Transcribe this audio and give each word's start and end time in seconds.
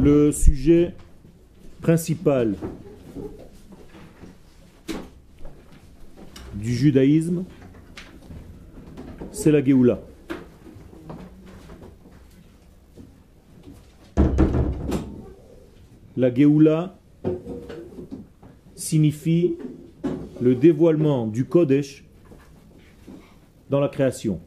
Le 0.00 0.32
sujet 0.32 0.94
principal 1.80 2.54
du 6.54 6.74
judaïsme, 6.74 7.44
c'est 9.32 9.52
la 9.52 9.64
Géoula. 9.64 10.00
La 16.16 16.34
Géoula 16.34 16.98
signifie 18.74 19.56
le 20.40 20.54
dévoilement 20.54 21.26
du 21.26 21.44
Kodesh 21.44 22.04
dans 23.70 23.80
la 23.80 23.88
création. 23.88 24.40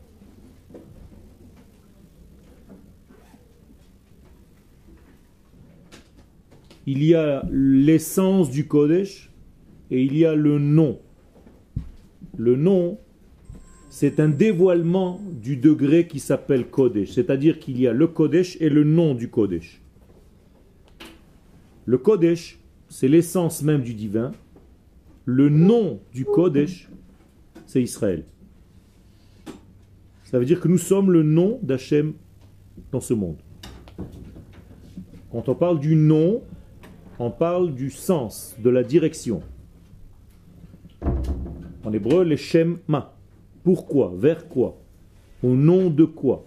Il 6.87 7.03
y 7.03 7.13
a 7.13 7.43
l'essence 7.51 8.49
du 8.49 8.67
Kodesh 8.67 9.31
et 9.91 10.03
il 10.03 10.17
y 10.17 10.25
a 10.25 10.33
le 10.33 10.57
nom. 10.57 10.99
Le 12.37 12.55
nom, 12.55 12.97
c'est 13.89 14.19
un 14.19 14.29
dévoilement 14.29 15.19
du 15.31 15.57
degré 15.57 16.07
qui 16.07 16.19
s'appelle 16.19 16.69
Kodesh, 16.69 17.11
c'est-à-dire 17.11 17.59
qu'il 17.59 17.79
y 17.79 17.87
a 17.87 17.93
le 17.93 18.07
Kodesh 18.07 18.57
et 18.61 18.69
le 18.69 18.83
nom 18.83 19.13
du 19.13 19.29
Kodesh. 19.29 19.81
Le 21.85 21.97
Kodesh, 21.97 22.57
c'est 22.89 23.07
l'essence 23.07 23.61
même 23.63 23.81
du 23.81 23.93
divin. 23.93 24.31
Le 25.25 25.49
nom 25.49 25.99
du 26.13 26.25
Kodesh, 26.25 26.89
c'est 27.65 27.81
Israël. 27.81 28.25
Ça 30.23 30.39
veut 30.39 30.45
dire 30.45 30.61
que 30.61 30.67
nous 30.67 30.77
sommes 30.77 31.11
le 31.11 31.23
nom 31.23 31.59
d'Hachem 31.61 32.13
dans 32.91 33.01
ce 33.01 33.13
monde. 33.13 33.37
Quand 35.31 35.49
on 35.49 35.55
parle 35.55 35.79
du 35.79 35.95
nom, 35.95 36.41
on 37.21 37.29
parle 37.29 37.75
du 37.75 37.91
sens, 37.91 38.55
de 38.57 38.71
la 38.71 38.81
direction. 38.81 39.43
En 41.83 41.93
hébreu, 41.93 42.23
les 42.23 42.39
ma. 42.87 43.15
Pourquoi? 43.63 44.11
Vers 44.15 44.47
quoi? 44.47 44.77
Au 45.43 45.49
nom 45.49 45.91
de 45.91 46.03
quoi? 46.03 46.43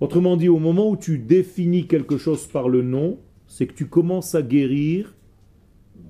Autrement 0.00 0.36
dit, 0.36 0.48
au 0.48 0.60
moment 0.60 0.88
où 0.88 0.96
tu 0.96 1.18
définis 1.18 1.88
quelque 1.88 2.16
chose 2.16 2.46
par 2.46 2.68
le 2.68 2.82
nom, 2.82 3.18
c'est 3.48 3.66
que 3.66 3.72
tu 3.72 3.86
commences 3.86 4.36
à 4.36 4.42
guérir 4.42 5.12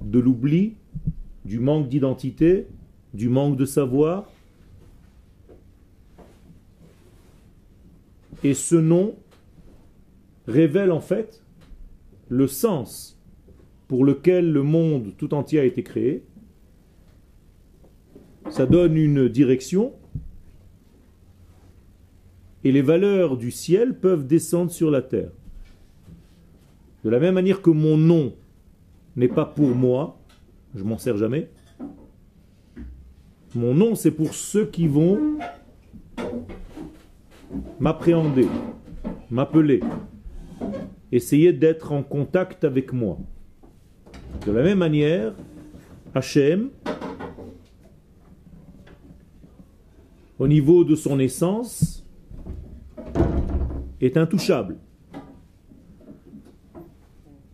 de 0.02 0.18
l'oubli, 0.18 0.74
du 1.46 1.60
manque 1.60 1.88
d'identité, 1.88 2.66
du 3.14 3.30
manque 3.30 3.56
de 3.56 3.64
savoir. 3.64 4.30
Et 8.44 8.52
ce 8.52 8.76
nom 8.76 9.14
révèle 10.46 10.92
en 10.92 11.00
fait 11.00 11.42
le 12.28 12.46
sens 12.46 13.18
pour 13.86 14.04
lequel 14.04 14.52
le 14.52 14.62
monde 14.62 15.14
tout 15.16 15.34
entier 15.34 15.60
a 15.60 15.64
été 15.64 15.82
créé. 15.82 16.24
Ça 18.50 18.66
donne 18.66 18.96
une 18.96 19.28
direction 19.28 19.92
et 22.64 22.72
les 22.72 22.82
valeurs 22.82 23.36
du 23.36 23.50
ciel 23.50 23.98
peuvent 23.98 24.26
descendre 24.26 24.70
sur 24.70 24.90
la 24.90 25.02
terre. 25.02 25.30
De 27.04 27.10
la 27.10 27.20
même 27.20 27.34
manière 27.34 27.62
que 27.62 27.70
mon 27.70 27.96
nom 27.96 28.34
n'est 29.16 29.28
pas 29.28 29.44
pour 29.44 29.74
moi, 29.74 30.18
je 30.74 30.82
m'en 30.82 30.98
sers 30.98 31.16
jamais. 31.16 31.48
Mon 33.54 33.74
nom, 33.74 33.94
c'est 33.94 34.10
pour 34.10 34.34
ceux 34.34 34.66
qui 34.66 34.86
vont 34.86 35.38
m'appréhender, 37.80 38.48
m'appeler, 39.30 39.80
essayer 41.12 41.52
d'être 41.52 41.92
en 41.92 42.02
contact 42.02 42.64
avec 42.64 42.92
moi. 42.92 43.18
De 44.46 44.52
la 44.52 44.62
même 44.62 44.78
manière, 44.78 45.34
Hachem, 46.14 46.70
au 50.38 50.48
niveau 50.48 50.84
de 50.84 50.94
son 50.94 51.18
essence, 51.18 52.06
est 54.00 54.16
intouchable 54.16 54.76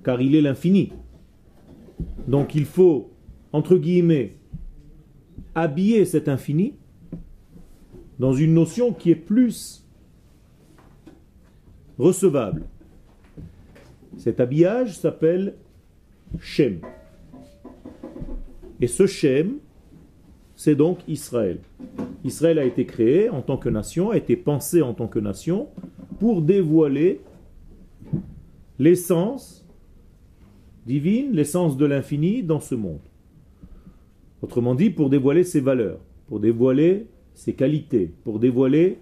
car 0.04 0.20
il 0.20 0.34
est 0.36 0.42
l'infini. 0.42 0.92
Donc 2.28 2.54
il 2.54 2.66
faut, 2.66 3.10
entre 3.52 3.76
guillemets, 3.76 4.36
habiller 5.54 6.04
cet 6.04 6.28
infini 6.28 6.74
dans 8.18 8.32
une 8.32 8.54
notion 8.54 8.92
qui 8.92 9.10
est 9.10 9.16
plus 9.16 9.84
recevable. 11.98 12.64
Cet 14.16 14.40
habillage 14.40 14.98
s'appelle 14.98 15.54
Shem. 16.38 16.80
Et 18.80 18.86
ce 18.86 19.06
Shem, 19.06 19.58
c'est 20.54 20.74
donc 20.74 20.98
Israël. 21.08 21.58
Israël 22.24 22.58
a 22.58 22.64
été 22.64 22.86
créé 22.86 23.28
en 23.28 23.42
tant 23.42 23.56
que 23.56 23.68
nation, 23.68 24.10
a 24.10 24.16
été 24.16 24.36
pensé 24.36 24.82
en 24.82 24.94
tant 24.94 25.08
que 25.08 25.18
nation 25.18 25.68
pour 26.18 26.42
dévoiler 26.42 27.20
l'essence 28.78 29.66
divine, 30.86 31.32
l'essence 31.32 31.76
de 31.76 31.86
l'infini 31.86 32.42
dans 32.42 32.60
ce 32.60 32.74
monde. 32.74 33.00
Autrement 34.42 34.74
dit, 34.74 34.90
pour 34.90 35.10
dévoiler 35.10 35.44
ses 35.44 35.60
valeurs, 35.60 35.98
pour 36.26 36.40
dévoiler 36.40 37.06
ses 37.34 37.54
qualités, 37.54 38.12
pour 38.24 38.38
dévoiler 38.38 38.98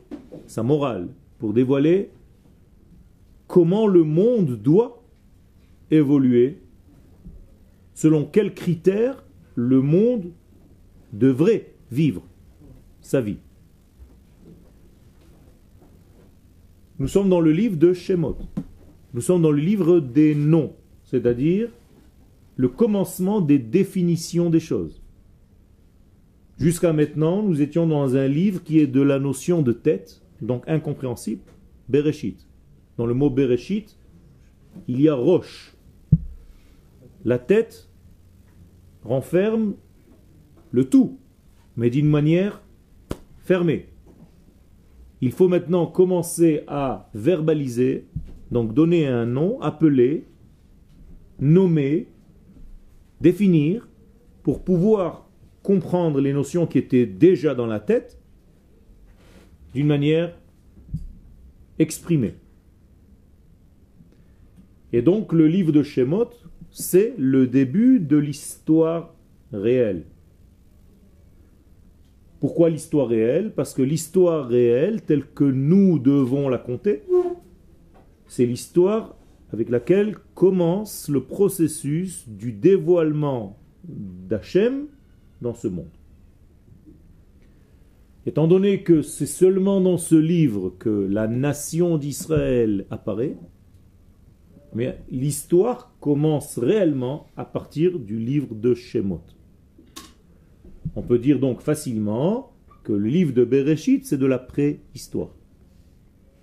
sa 0.47 0.63
morale, 0.63 1.09
pour 1.39 1.53
dévoiler 1.53 2.11
comment 3.47 3.87
le 3.87 4.05
monde 4.05 4.57
doit 4.63 5.02
évoluer, 5.93 6.59
selon 7.95 8.25
quels 8.25 8.55
critères 8.55 9.25
le 9.55 9.81
monde 9.81 10.33
devrait 11.13 11.73
vivre 11.91 12.27
sa 13.01 13.21
vie. 13.21 13.39
Nous 16.99 17.09
sommes 17.09 17.29
dans 17.29 17.41
le 17.41 17.53
livre 17.53 17.77
de 17.77 17.93
Shemot. 17.93 18.37
Nous 19.15 19.21
sommes 19.21 19.43
dans 19.43 19.51
le 19.51 19.61
livre 19.61 20.01
des 20.01 20.35
noms 20.35 20.73
c'est-à-dire 21.13 21.69
le 22.57 22.69
commencement 22.69 23.43
des 23.43 23.59
définitions 23.59 24.49
des 24.49 24.61
choses. 24.61 25.03
Jusqu'à 26.59 26.95
maintenant, 26.95 27.43
nous 27.43 27.61
étions 27.61 27.87
dans 27.87 28.17
un 28.17 28.27
livre 28.27 28.63
qui 28.63 28.79
est 28.79 28.87
de 28.87 29.03
la 29.03 29.19
notion 29.19 29.61
de 29.61 29.73
tête, 29.73 30.23
donc 30.41 30.65
incompréhensible, 30.67 31.43
Bereshit. 31.89 32.47
Dans 32.97 33.05
le 33.05 33.13
mot 33.13 33.29
Bereshit, 33.29 33.99
il 34.89 35.03
y 35.03 35.09
a 35.09 35.15
roche. 35.15 35.72
La 37.25 37.39
tête 37.39 37.89
renferme 39.05 39.75
le 40.71 40.89
tout, 40.89 41.19
mais 41.77 41.91
d'une 41.91 42.09
manière 42.09 42.63
fermée. 43.39 43.89
Il 45.21 45.33
faut 45.33 45.49
maintenant 45.49 45.87
commencer 45.87 46.65
à 46.67 47.11
verbaliser, 47.15 48.07
donc 48.51 48.75
donner 48.75 49.07
un 49.07 49.27
nom, 49.27 49.61
appeler 49.61 50.27
nommer, 51.43 52.09
définir, 53.21 53.89
pour 54.43 54.65
pouvoir 54.65 55.29
comprendre 55.63 56.21
les 56.21 56.33
notions 56.33 56.67
qui 56.67 56.79
étaient 56.79 57.07
déjà 57.07 57.55
dans 57.55 57.67
la 57.67 57.81
tête 57.81 58.19
d'une 59.75 59.87
manière 59.87 60.37
exprimée. 61.79 62.35
Et 64.93 65.03
donc 65.03 65.33
le 65.33 65.47
livre 65.47 65.73
de 65.73 65.83
Shemot, 65.83 66.31
c'est 66.73 67.15
le 67.19 67.47
début 67.47 68.01
de 68.01 68.17
l'histoire 68.17 69.15
réelle. 69.53 70.05
Pourquoi 72.41 72.71
l'histoire 72.71 73.09
réelle? 73.09 73.53
Parce 73.55 73.73
que 73.75 73.83
l'histoire 73.83 74.49
réelle, 74.49 75.03
telle 75.03 75.25
que 75.25 75.45
nous 75.45 75.99
devons 75.99 76.49
la 76.49 76.59
compter, 76.59 77.03
c'est 78.27 78.47
l'histoire 78.47 79.15
avec 79.53 79.69
laquelle 79.69 80.17
commence 80.35 81.09
le 81.09 81.23
processus 81.23 82.27
du 82.27 82.53
dévoilement 82.53 83.59
d'Hachem 83.85 84.87
dans 85.43 85.55
ce 85.55 85.69
monde. 85.69 85.91
Étant 88.25 88.49
donné 88.49 88.83
que 88.83 89.03
c'est 89.03 89.27
seulement 89.27 89.81
dans 89.81 89.99
ce 89.99 90.15
livre 90.15 90.73
que 90.79 90.89
la 90.89 91.29
nation 91.29 91.99
d'Israël 91.99 92.87
apparaît, 92.91 93.37
mais 94.75 94.99
l'histoire 95.11 95.95
commence 96.01 96.59
réellement 96.59 97.27
à 97.37 97.45
partir 97.45 97.99
du 97.99 98.19
livre 98.19 98.55
de 98.55 98.75
Shemot. 98.75 99.23
On 100.97 101.03
peut 101.03 101.19
dire 101.19 101.39
donc 101.39 101.61
facilement 101.61 102.53
que 102.83 102.93
le 102.93 103.09
livre 103.09 103.33
de 103.33 103.45
Bereshit, 103.45 104.05
c'est 104.07 104.19
de 104.19 104.27
la 104.27 104.39
préhistoire. 104.39 105.31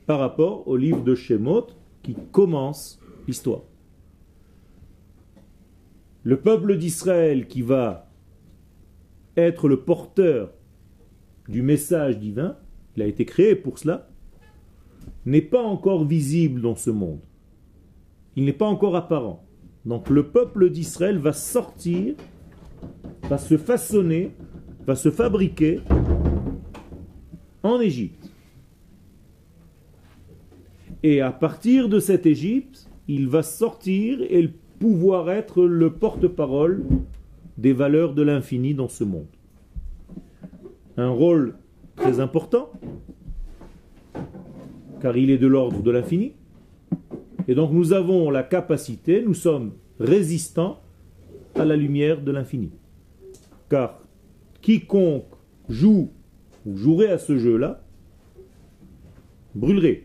Par 0.06 0.20
rapport 0.20 0.68
au 0.68 0.78
livre 0.78 1.04
de 1.04 1.16
Shemot, 1.16 1.68
qui 2.02 2.16
commence 2.32 3.00
l'histoire. 3.28 3.64
Le 6.24 6.40
peuple 6.40 6.78
d'Israël 6.78 7.48
qui 7.48 7.62
va 7.62 8.10
être 9.38 9.68
le 9.68 9.82
porteur 9.82 10.54
du 11.48 11.62
message 11.62 12.20
divin, 12.20 12.58
il 12.96 13.04
a 13.04 13.08
été 13.08 13.26
créé 13.26 13.56
pour 13.56 13.80
cela, 13.80 14.10
n'est 15.26 15.42
pas 15.42 15.62
encore 15.62 16.06
visible 16.06 16.62
dans 16.62 16.76
ce 16.76 16.90
monde. 16.90 17.22
Il 18.36 18.46
n'est 18.46 18.54
pas 18.54 18.68
encore 18.68 18.96
apparent. 18.96 19.46
Donc 19.86 20.10
le 20.10 20.28
peuple 20.28 20.70
d'Israël 20.70 21.18
va 21.18 21.34
sortir, 21.34 22.16
va 23.24 23.38
se 23.38 23.58
façonner, 23.58 24.32
va 24.86 24.96
se 24.96 25.12
fabriquer 25.12 25.82
en 27.64 27.80
Égypte. 27.80 28.32
Et 31.04 31.22
à 31.22 31.32
partir 31.32 31.88
de 31.88 32.00
cette 32.00 32.26
Égypte, 32.26 32.90
il 33.08 33.28
va 33.28 33.42
sortir 33.42 34.22
et 34.22 34.50
pouvoir 34.80 35.30
être 35.30 35.64
le 35.64 35.92
porte-parole 35.92 36.86
des 37.58 37.74
valeurs 37.74 38.14
de 38.14 38.22
l'infini 38.22 38.74
dans 38.74 38.88
ce 38.88 39.04
monde. 39.04 39.28
Un 40.98 41.10
rôle 41.10 41.56
très 41.96 42.20
important, 42.20 42.72
car 45.02 45.18
il 45.18 45.30
est 45.30 45.38
de 45.38 45.48
l'ordre 45.48 45.82
de 45.82 45.92
l'infini. 45.92 46.34
Et 47.50 47.56
donc 47.56 47.72
nous 47.72 47.94
avons 47.94 48.30
la 48.30 48.44
capacité, 48.44 49.24
nous 49.26 49.34
sommes 49.34 49.72
résistants 50.00 50.84
à 51.56 51.66
la 51.66 51.76
lumière 51.76 52.22
de 52.22 52.32
l'infini. 52.32 52.70
Car 53.72 54.00
quiconque 54.62 55.26
joue 55.68 56.12
ou 56.68 56.78
jouerait 56.78 57.10
à 57.10 57.18
ce 57.18 57.40
jeu-là 57.40 57.82
brûlerait. 59.56 60.04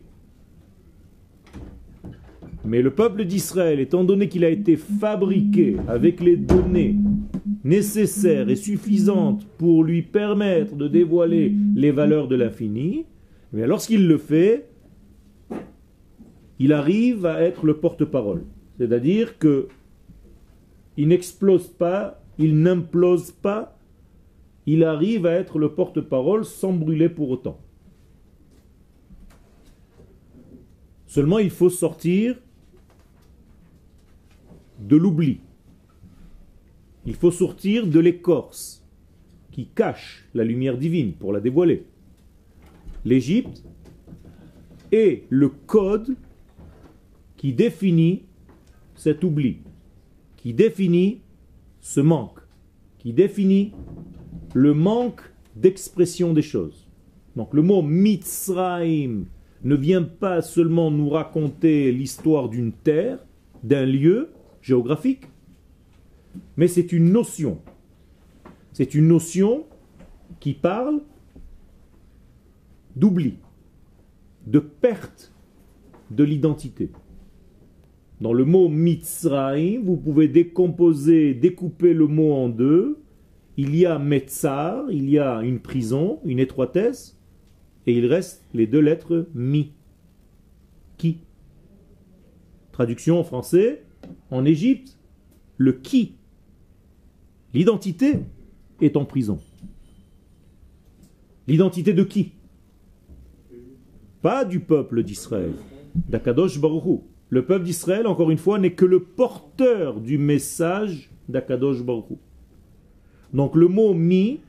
Mais 2.64 2.80
le 2.80 2.94
peuple 2.94 3.26
d'Israël, 3.26 3.78
étant 3.78 4.04
donné 4.04 4.30
qu'il 4.30 4.46
a 4.46 4.48
été 4.48 4.76
fabriqué 4.76 5.76
avec 5.86 6.22
les 6.22 6.38
données 6.38 6.96
nécessaires 7.62 8.48
et 8.48 8.56
suffisantes 8.56 9.46
pour 9.58 9.84
lui 9.84 10.00
permettre 10.00 10.76
de 10.76 10.88
dévoiler 10.88 11.52
les 11.76 11.90
valeurs 11.90 12.26
de 12.26 12.36
l'infini, 12.36 13.04
mais 13.52 13.66
lorsqu'il 13.66 14.08
le 14.08 14.16
fait, 14.16 14.70
il 16.64 16.72
arrive 16.72 17.26
à 17.26 17.42
être 17.42 17.66
le 17.66 17.76
porte-parole. 17.76 18.46
C'est-à-dire 18.78 19.38
que 19.38 19.68
il 20.96 21.08
n'explose 21.08 21.68
pas, 21.68 22.22
il 22.38 22.58
n'implose 22.58 23.32
pas, 23.32 23.78
il 24.64 24.82
arrive 24.82 25.26
à 25.26 25.32
être 25.32 25.58
le 25.58 25.74
porte-parole 25.74 26.46
sans 26.46 26.72
brûler 26.72 27.10
pour 27.10 27.28
autant. 27.28 27.60
Seulement, 31.06 31.38
il 31.38 31.50
faut 31.50 31.68
sortir 31.68 32.40
de 34.80 34.96
l'oubli. 34.96 35.40
Il 37.04 37.14
faut 37.14 37.30
sortir 37.30 37.86
de 37.86 38.00
l'écorce 38.00 38.82
qui 39.52 39.66
cache 39.66 40.26
la 40.32 40.44
lumière 40.44 40.78
divine 40.78 41.12
pour 41.12 41.34
la 41.34 41.40
dévoiler. 41.40 41.84
L'Égypte 43.04 43.62
est 44.92 45.24
le 45.28 45.50
code 45.50 46.16
qui 47.44 47.52
définit 47.52 48.22
cet 48.94 49.22
oubli, 49.22 49.58
qui 50.38 50.54
définit 50.54 51.20
ce 51.82 52.00
manque, 52.00 52.38
qui 52.96 53.12
définit 53.12 53.74
le 54.54 54.72
manque 54.72 55.20
d'expression 55.54 56.32
des 56.32 56.40
choses. 56.40 56.88
Donc 57.36 57.52
le 57.52 57.60
mot 57.60 57.82
Mitzraim 57.82 59.24
ne 59.62 59.74
vient 59.74 60.04
pas 60.04 60.40
seulement 60.40 60.90
nous 60.90 61.10
raconter 61.10 61.92
l'histoire 61.92 62.48
d'une 62.48 62.72
terre, 62.72 63.18
d'un 63.62 63.84
lieu 63.84 64.30
géographique, 64.62 65.26
mais 66.56 66.66
c'est 66.66 66.92
une 66.92 67.12
notion. 67.12 67.60
C'est 68.72 68.94
une 68.94 69.08
notion 69.08 69.66
qui 70.40 70.54
parle 70.54 71.02
d'oubli, 72.96 73.34
de 74.46 74.60
perte 74.60 75.30
de 76.10 76.24
l'identité. 76.24 76.88
Dans 78.24 78.32
le 78.32 78.46
mot 78.46 78.70
Mitzraim, 78.70 79.82
vous 79.84 79.98
pouvez 79.98 80.28
décomposer, 80.28 81.34
découper 81.34 81.92
le 81.92 82.06
mot 82.06 82.32
en 82.32 82.48
deux. 82.48 83.02
Il 83.58 83.76
y 83.76 83.84
a 83.84 83.98
Metzar, 83.98 84.90
il 84.90 85.10
y 85.10 85.18
a 85.18 85.42
une 85.42 85.60
prison, 85.60 86.20
une 86.24 86.38
étroitesse, 86.38 87.20
et 87.86 87.94
il 87.94 88.06
reste 88.06 88.42
les 88.54 88.66
deux 88.66 88.80
lettres 88.80 89.28
Mi. 89.34 89.72
Qui 90.96 91.18
Traduction 92.72 93.18
en 93.18 93.24
français, 93.24 93.84
en 94.30 94.46
Égypte, 94.46 94.98
le 95.58 95.74
qui, 95.74 96.14
l'identité, 97.52 98.20
est 98.80 98.96
en 98.96 99.04
prison. 99.04 99.38
L'identité 101.46 101.92
de 101.92 102.04
qui? 102.04 102.32
Pas 104.22 104.46
du 104.46 104.60
peuple 104.60 105.02
d'Israël, 105.02 105.52
d'Akadosh 106.08 106.58
Baruch 106.58 107.02
le 107.30 107.44
peuple 107.44 107.64
d'Israël, 107.64 108.06
encore 108.06 108.30
une 108.30 108.38
fois, 108.38 108.58
n'est 108.58 108.74
que 108.74 108.84
le 108.84 109.00
porteur 109.00 110.00
du 110.00 110.18
message 110.18 111.10
d'Akadosh 111.28 111.82
Baruch 111.82 112.18
Donc 113.32 113.56
le 113.56 113.68
mot 113.68 113.94
mi 113.94 114.40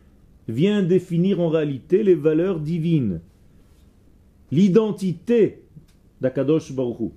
vient 0.48 0.84
définir 0.84 1.40
en 1.40 1.50
réalité 1.50 2.04
les 2.04 2.16
valeurs 2.16 2.60
divines. 2.60 3.22
L'identité 4.52 5.64
d'Akadosh 6.22 6.74
Baruch 6.74 7.12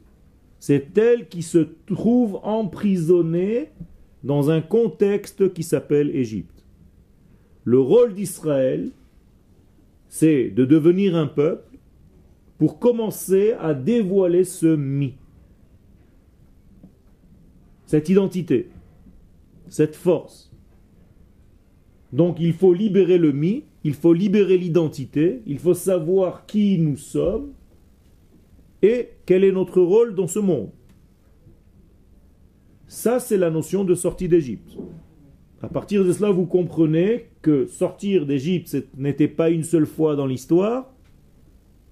C'est 0.59 0.97
elle 0.97 1.29
qui 1.29 1.43
se 1.43 1.67
trouve 1.87 2.41
emprisonnée 2.43 3.69
dans 4.25 4.51
un 4.51 4.61
contexte 4.61 5.53
qui 5.53 5.63
s'appelle 5.63 6.15
Égypte. 6.15 6.65
Le 7.65 7.79
rôle 7.79 8.15
d'Israël, 8.15 8.91
c'est 10.09 10.49
de 10.49 10.65
devenir 10.65 11.17
un 11.17 11.27
peuple 11.27 11.77
pour 12.57 12.79
commencer 12.79 13.53
à 13.61 13.75
dévoiler 13.75 14.45
ce 14.45 14.75
mi 14.75 15.15
cette 17.89 18.11
identité, 18.11 18.69
cette 19.71 19.97
force. 19.97 20.53
Donc 22.13 22.37
il 22.39 22.53
faut 22.53 22.75
libérer 22.75 23.17
le 23.17 23.33
mi, 23.33 23.65
il 23.83 23.95
faut 23.95 24.13
libérer 24.13 24.59
l'identité, 24.59 25.41
il 25.47 25.59
faut 25.59 25.73
savoir 25.73 26.45
qui 26.45 26.77
nous 26.79 26.99
sommes 26.99 27.55
et 28.83 29.09
quel 29.25 29.43
est 29.43 29.53
notre 29.53 29.81
rôle 29.81 30.15
dans 30.15 30.27
ce 30.27 30.39
monde. 30.39 30.69
Ça, 32.89 33.21
c'est 33.21 33.39
la 33.39 33.49
notion 33.49 33.85
de 33.85 33.95
sortie 33.95 34.29
d'Égypte. 34.29 34.77
À 35.63 35.69
partir 35.69 36.05
de 36.05 36.13
cela, 36.13 36.31
vous 36.31 36.45
comprenez 36.45 37.31
que 37.41 37.65
sortir 37.65 38.27
d'Égypte, 38.27 38.69
ce 38.69 38.77
n'était 38.99 39.29
pas 39.29 39.49
une 39.49 39.65
seule 39.65 39.87
fois 39.87 40.15
dans 40.15 40.27
l'histoire, 40.27 40.93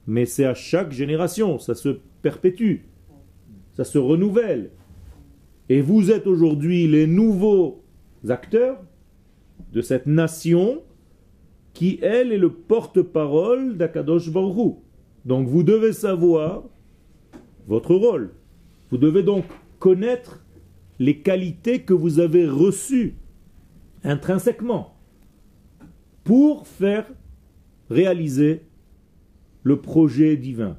mais 0.06 0.26
c'est 0.26 0.44
à 0.44 0.54
chaque 0.54 0.92
génération, 0.92 1.58
ça 1.58 1.74
se 1.74 2.00
perpétue, 2.20 2.82
ça 3.72 3.84
se 3.84 3.96
renouvelle. 3.96 4.72
Et 5.68 5.80
vous 5.80 6.10
êtes 6.10 6.26
aujourd'hui 6.26 6.86
les 6.86 7.06
nouveaux 7.06 7.82
acteurs 8.28 8.82
de 9.72 9.80
cette 9.80 10.06
nation 10.06 10.82
qui, 11.72 11.98
elle, 12.02 12.32
est 12.32 12.38
le 12.38 12.50
porte-parole 12.52 13.76
d'Akadosh 13.76 14.30
Baruch 14.30 14.76
Donc 15.24 15.48
vous 15.48 15.62
devez 15.62 15.92
savoir 15.92 16.64
votre 17.66 17.94
rôle. 17.94 18.32
Vous 18.90 18.98
devez 18.98 19.22
donc 19.22 19.44
connaître 19.78 20.44
les 20.98 21.18
qualités 21.18 21.82
que 21.82 21.92
vous 21.92 22.20
avez 22.20 22.46
reçues 22.48 23.16
intrinsèquement 24.04 24.96
pour 26.24 26.66
faire 26.66 27.06
réaliser 27.90 28.62
le 29.62 29.80
projet 29.80 30.36
divin. 30.36 30.76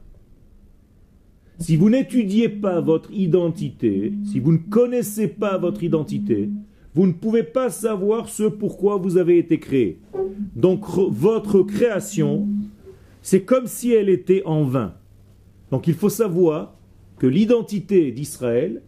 Si 1.59 1.75
vous 1.75 1.89
n'étudiez 1.89 2.49
pas 2.49 2.81
votre 2.81 3.11
identité, 3.11 4.13
si 4.25 4.39
vous 4.39 4.51
ne 4.51 4.57
connaissez 4.57 5.27
pas 5.27 5.57
votre 5.57 5.83
identité, 5.83 6.49
vous 6.93 7.07
ne 7.07 7.13
pouvez 7.13 7.43
pas 7.43 7.69
savoir 7.69 8.29
ce 8.29 8.43
pourquoi 8.43 8.97
vous 8.97 9.17
avez 9.17 9.37
été 9.37 9.59
créé. 9.59 9.99
Donc 10.55 10.85
votre 10.87 11.63
création, 11.63 12.47
c'est 13.21 13.41
comme 13.41 13.67
si 13.67 13.91
elle 13.91 14.09
était 14.09 14.43
en 14.45 14.63
vain. 14.63 14.93
Donc 15.71 15.87
il 15.87 15.95
faut 15.95 16.09
savoir 16.09 16.75
que 17.17 17.27
l'identité 17.27 18.11
d'Israël 18.11 18.83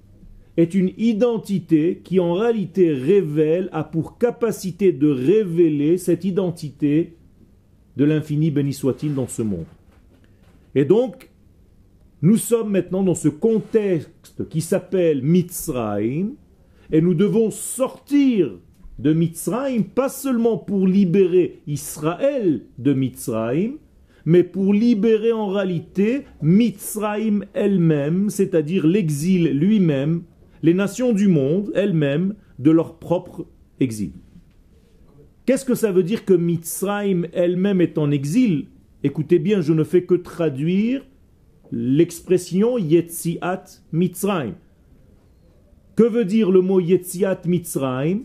est 0.58 0.74
une 0.76 0.92
identité 0.98 2.02
qui 2.04 2.20
en 2.20 2.34
réalité 2.34 2.94
révèle, 2.94 3.70
a 3.72 3.84
pour 3.84 4.18
capacité 4.18 4.92
de 4.92 5.10
révéler 5.10 5.98
cette 5.98 6.26
identité 6.26 7.16
de 7.98 8.06
l'infini 8.06 8.52
béni 8.52 8.74
soit-il 8.74 9.16
dans 9.16 9.28
ce 9.28 9.42
monde. 9.42 9.66
Et 10.76 10.86
donc, 10.86 11.29
nous 12.22 12.38
sommes 12.38 12.72
maintenant 12.72 13.04
dans 13.04 13.16
ce 13.16 13.30
contexte 13.30 14.48
qui 14.50 14.62
s'appelle 14.62 15.24
Mitzrayim, 15.24 16.32
et 16.92 17.02
nous 17.02 17.14
devons 17.14 17.52
sortir 17.52 18.60
de 18.98 19.14
Mitzrayim, 19.14 19.84
pas 19.84 20.10
seulement 20.10 20.58
pour 20.58 20.86
libérer 20.86 21.62
Israël 21.68 22.66
de 22.78 22.94
Mitzrayim, 22.94 23.78
mais 24.26 24.44
pour 24.44 24.74
libérer 24.74 25.32
en 25.32 25.48
réalité 25.48 26.26
Mitzrayim 26.42 27.46
elle-même, 27.54 28.30
c'est-à-dire 28.30 28.86
l'exil 28.86 29.58
lui-même, 29.58 30.24
les 30.62 30.74
nations 30.74 31.14
du 31.14 31.30
monde 31.30 31.72
elles-mêmes, 31.74 32.36
de 32.58 32.72
leur 32.72 33.00
propre 33.00 33.46
exil. 33.80 34.12
Qu'est-ce 35.46 35.64
que 35.64 35.76
ça 35.76 35.94
veut 35.94 36.04
dire 36.04 36.26
que 36.26 36.34
Mitzrayim 36.34 37.28
elle-même 37.32 37.80
est 37.80 37.98
en 37.98 38.12
exil? 38.12 38.68
Écoutez 39.04 39.40
bien, 39.40 39.62
je 39.62 39.72
ne 39.72 39.86
fais 39.86 40.04
que 40.04 40.16
traduire 40.16 41.06
l'expression 41.72 42.78
Yetziat 42.78 43.66
Mitzrayim. 43.92 44.56
Que 45.96 46.04
veut 46.04 46.26
dire 46.26 46.52
le 46.52 46.62
mot 46.62 46.80
Yetziat 46.80 47.42
Mitzrayim? 47.46 48.24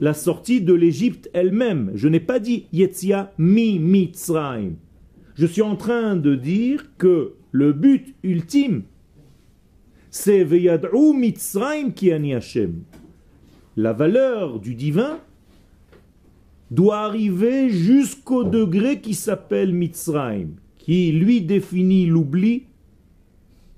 La 0.00 0.14
sortie 0.14 0.60
de 0.60 0.74
l'Égypte 0.74 1.30
elle-même. 1.32 1.92
Je 1.94 2.08
n'ai 2.08 2.20
pas 2.20 2.40
dit 2.40 2.66
Yetzia 2.72 3.32
mi 3.38 3.78
Mitzrayim. 3.78 4.74
Je 5.36 5.46
suis 5.46 5.62
en 5.62 5.76
train 5.76 6.16
de 6.16 6.34
dire 6.34 6.96
que 6.98 7.34
le 7.52 7.72
but 7.72 8.14
ultime, 8.24 8.82
c'est 10.10 10.44
Veyad'u 10.44 11.12
Mitzrayim 11.14 11.92
ki 11.92 12.12
ani 12.12 12.34
Hashem. 12.34 12.82
La 13.76 13.92
valeur 13.92 14.60
du 14.60 14.74
divin 14.74 15.18
doit 16.70 16.98
arriver 16.98 17.70
jusqu'au 17.70 18.44
degré 18.44 19.00
qui 19.00 19.14
s'appelle 19.14 19.72
Mitzrayim, 19.72 20.50
qui 20.78 21.12
lui 21.12 21.40
définit 21.40 22.06
l'oubli, 22.06 22.64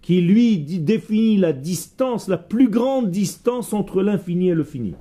qui 0.06 0.20
lui 0.20 0.58
définit 0.58 1.36
la 1.36 1.52
distance, 1.52 2.28
la 2.28 2.38
plus 2.38 2.68
grande 2.68 3.10
distance 3.10 3.72
entre 3.72 4.04
l'infini 4.04 4.50
et 4.50 4.54
le 4.54 4.62
fini. 4.62 4.94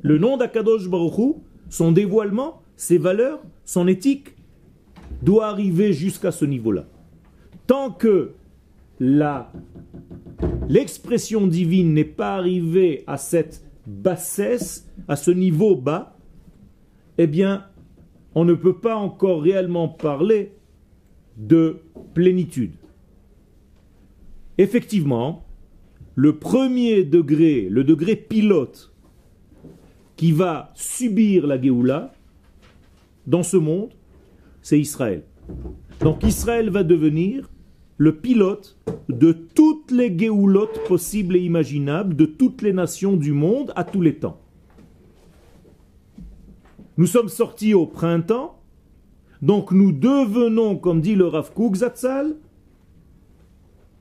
Le 0.00 0.16
nom 0.16 0.38
d'Akadosh 0.38 0.88
Baruch 0.88 1.36
son 1.68 1.92
dévoilement, 1.92 2.62
ses 2.74 2.96
valeurs, 2.96 3.38
son 3.66 3.86
éthique, 3.86 4.34
doit 5.20 5.48
arriver 5.48 5.92
jusqu'à 5.92 6.30
ce 6.30 6.46
niveau-là. 6.46 6.86
Tant 7.66 7.90
que 7.90 8.32
l'expression 10.70 11.46
divine 11.46 11.92
n'est 11.92 12.04
pas 12.04 12.34
arrivée 12.36 13.04
à 13.06 13.18
cette 13.18 13.62
bassesse, 13.86 14.88
à 15.06 15.16
ce 15.16 15.30
niveau 15.30 15.76
bas, 15.76 16.16
eh 17.18 17.26
bien, 17.26 17.66
on 18.34 18.46
ne 18.46 18.54
peut 18.54 18.78
pas 18.78 18.96
encore 18.96 19.42
réellement 19.42 19.86
parler 19.86 20.54
de 21.36 21.80
plénitude. 22.14 22.72
Effectivement, 24.58 25.44
le 26.16 26.36
premier 26.36 27.04
degré, 27.04 27.68
le 27.70 27.84
degré 27.84 28.16
pilote 28.16 28.92
qui 30.16 30.32
va 30.32 30.72
subir 30.74 31.46
la 31.46 31.60
Géoula 31.62 32.12
dans 33.28 33.44
ce 33.44 33.56
monde, 33.56 33.90
c'est 34.60 34.80
Israël. 34.80 35.22
Donc 36.00 36.24
Israël 36.24 36.70
va 36.70 36.82
devenir 36.82 37.48
le 37.98 38.16
pilote 38.16 38.76
de 39.08 39.30
toutes 39.32 39.92
les 39.92 40.16
Géoulottes 40.18 40.82
possibles 40.88 41.36
et 41.36 41.40
imaginables 41.40 42.16
de 42.16 42.24
toutes 42.26 42.62
les 42.62 42.72
nations 42.72 43.16
du 43.16 43.32
monde 43.32 43.72
à 43.76 43.84
tous 43.84 44.00
les 44.00 44.16
temps. 44.16 44.40
Nous 46.96 47.06
sommes 47.06 47.28
sortis 47.28 47.74
au 47.74 47.86
printemps, 47.86 48.60
donc 49.40 49.70
nous 49.70 49.92
devenons, 49.92 50.76
comme 50.76 51.00
dit 51.00 51.14
le 51.14 51.28
Rav 51.28 51.52
Zatzal, 51.76 52.34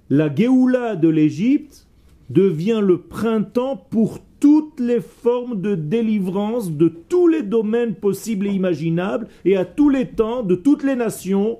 la 0.09 0.33
Géoula 0.33 0.95
de 0.95 1.09
l'Égypte 1.09 1.87
devient 2.29 2.81
le 2.83 3.01
printemps 3.01 3.77
pour 3.89 4.19
toutes 4.39 4.79
les 4.79 5.01
formes 5.01 5.61
de 5.61 5.75
délivrance 5.75 6.71
de 6.71 6.87
tous 6.87 7.27
les 7.27 7.43
domaines 7.43 7.95
possibles 7.95 8.47
et 8.47 8.51
imaginables 8.51 9.27
et 9.45 9.57
à 9.57 9.65
tous 9.65 9.89
les 9.89 10.07
temps 10.07 10.43
de 10.43 10.55
toutes 10.55 10.83
les 10.83 10.95
nations, 10.95 11.57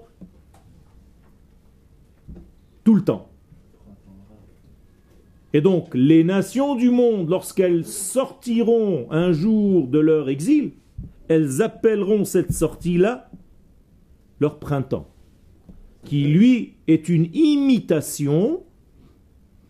tout 2.84 2.96
le 2.96 3.04
temps. 3.04 3.30
Et 5.54 5.62
donc 5.62 5.96
les 5.96 6.24
nations 6.24 6.76
du 6.76 6.92
monde, 6.92 7.30
lorsqu'elles 7.30 7.86
sortiront 7.86 9.08
un 9.12 9.32
jour 9.32 9.88
de 9.88 10.00
leur 10.00 10.30
exil, 10.30 10.72
elles 11.30 11.62
appelleront 11.62 12.26
cette 12.26 12.54
sortie-là 12.54 13.30
leur 14.40 14.60
printemps, 14.60 15.08
qui 16.08 16.24
lui 16.24 16.76
est 16.88 17.10
une 17.10 17.28
imitation 17.36 18.64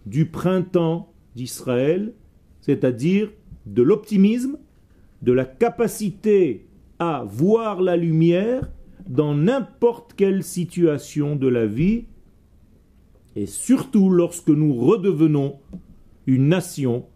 du 0.06 0.28
printemps 0.28 1.12
d'Israël, 1.36 2.14
c'est-à-dire 2.62 3.32
de 3.66 3.82
l'optimisme, 3.82 4.60
de 5.24 5.32
la 5.32 5.46
capacité 5.46 6.68
à 7.00 7.26
voir 7.28 7.82
la 7.82 7.98
lumière 7.98 8.70
dans 9.10 9.34
n'importe 9.34 10.14
quelle 10.14 10.44
situation 10.44 11.36
de 11.36 11.48
la 11.48 11.66
vie, 11.66 12.06
et 13.36 13.48
surtout 13.48 14.12
lorsque 14.12 14.50
nous 14.50 14.76
redevenons 14.76 15.56
une 16.28 16.50
nation 16.50 17.08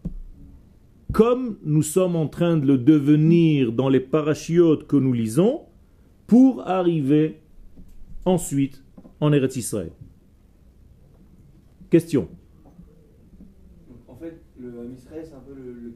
comme 1.13 1.58
nous 1.63 1.84
sommes 1.84 2.16
en 2.16 2.28
train 2.28 2.58
de 2.58 2.66
le 2.66 2.80
devenir 2.80 3.72
dans 3.72 3.90
les 3.90 4.00
parachiotes 4.00 4.88
que 4.88 4.96
nous 4.96 5.13
lisons, 5.13 5.62
pour 6.25 6.68
arriver 6.68 7.42
ensuite 8.25 8.81
en 9.22 9.32
Eretz 9.32 9.56
Israël. 9.56 9.92
Question. 11.90 12.28
En 14.08 14.16
fait, 14.16 14.42
le 14.60 14.72
Israël, 14.98 15.24
c'est 15.24 15.36
un 15.36 15.40
peu 15.40 15.54
le, 15.54 15.92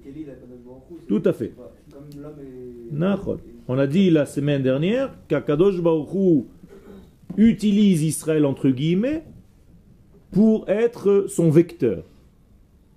Tout 1.08 1.22
à 1.26 1.34
fait. 1.34 1.54
On 3.68 3.78
a 3.78 3.88
dit 3.88 4.10
la 4.10 4.26
semaine 4.26 4.62
dernière 4.62 5.14
qu'Akadosh 5.28 5.82
Baruch 5.82 6.46
utilise 7.38 8.04
Israël 8.04 8.46
entre 8.46 8.70
guillemets 8.70 9.24
pour 10.32 10.70
être 10.70 11.26
son 11.28 11.50
vecteur. 11.50 12.04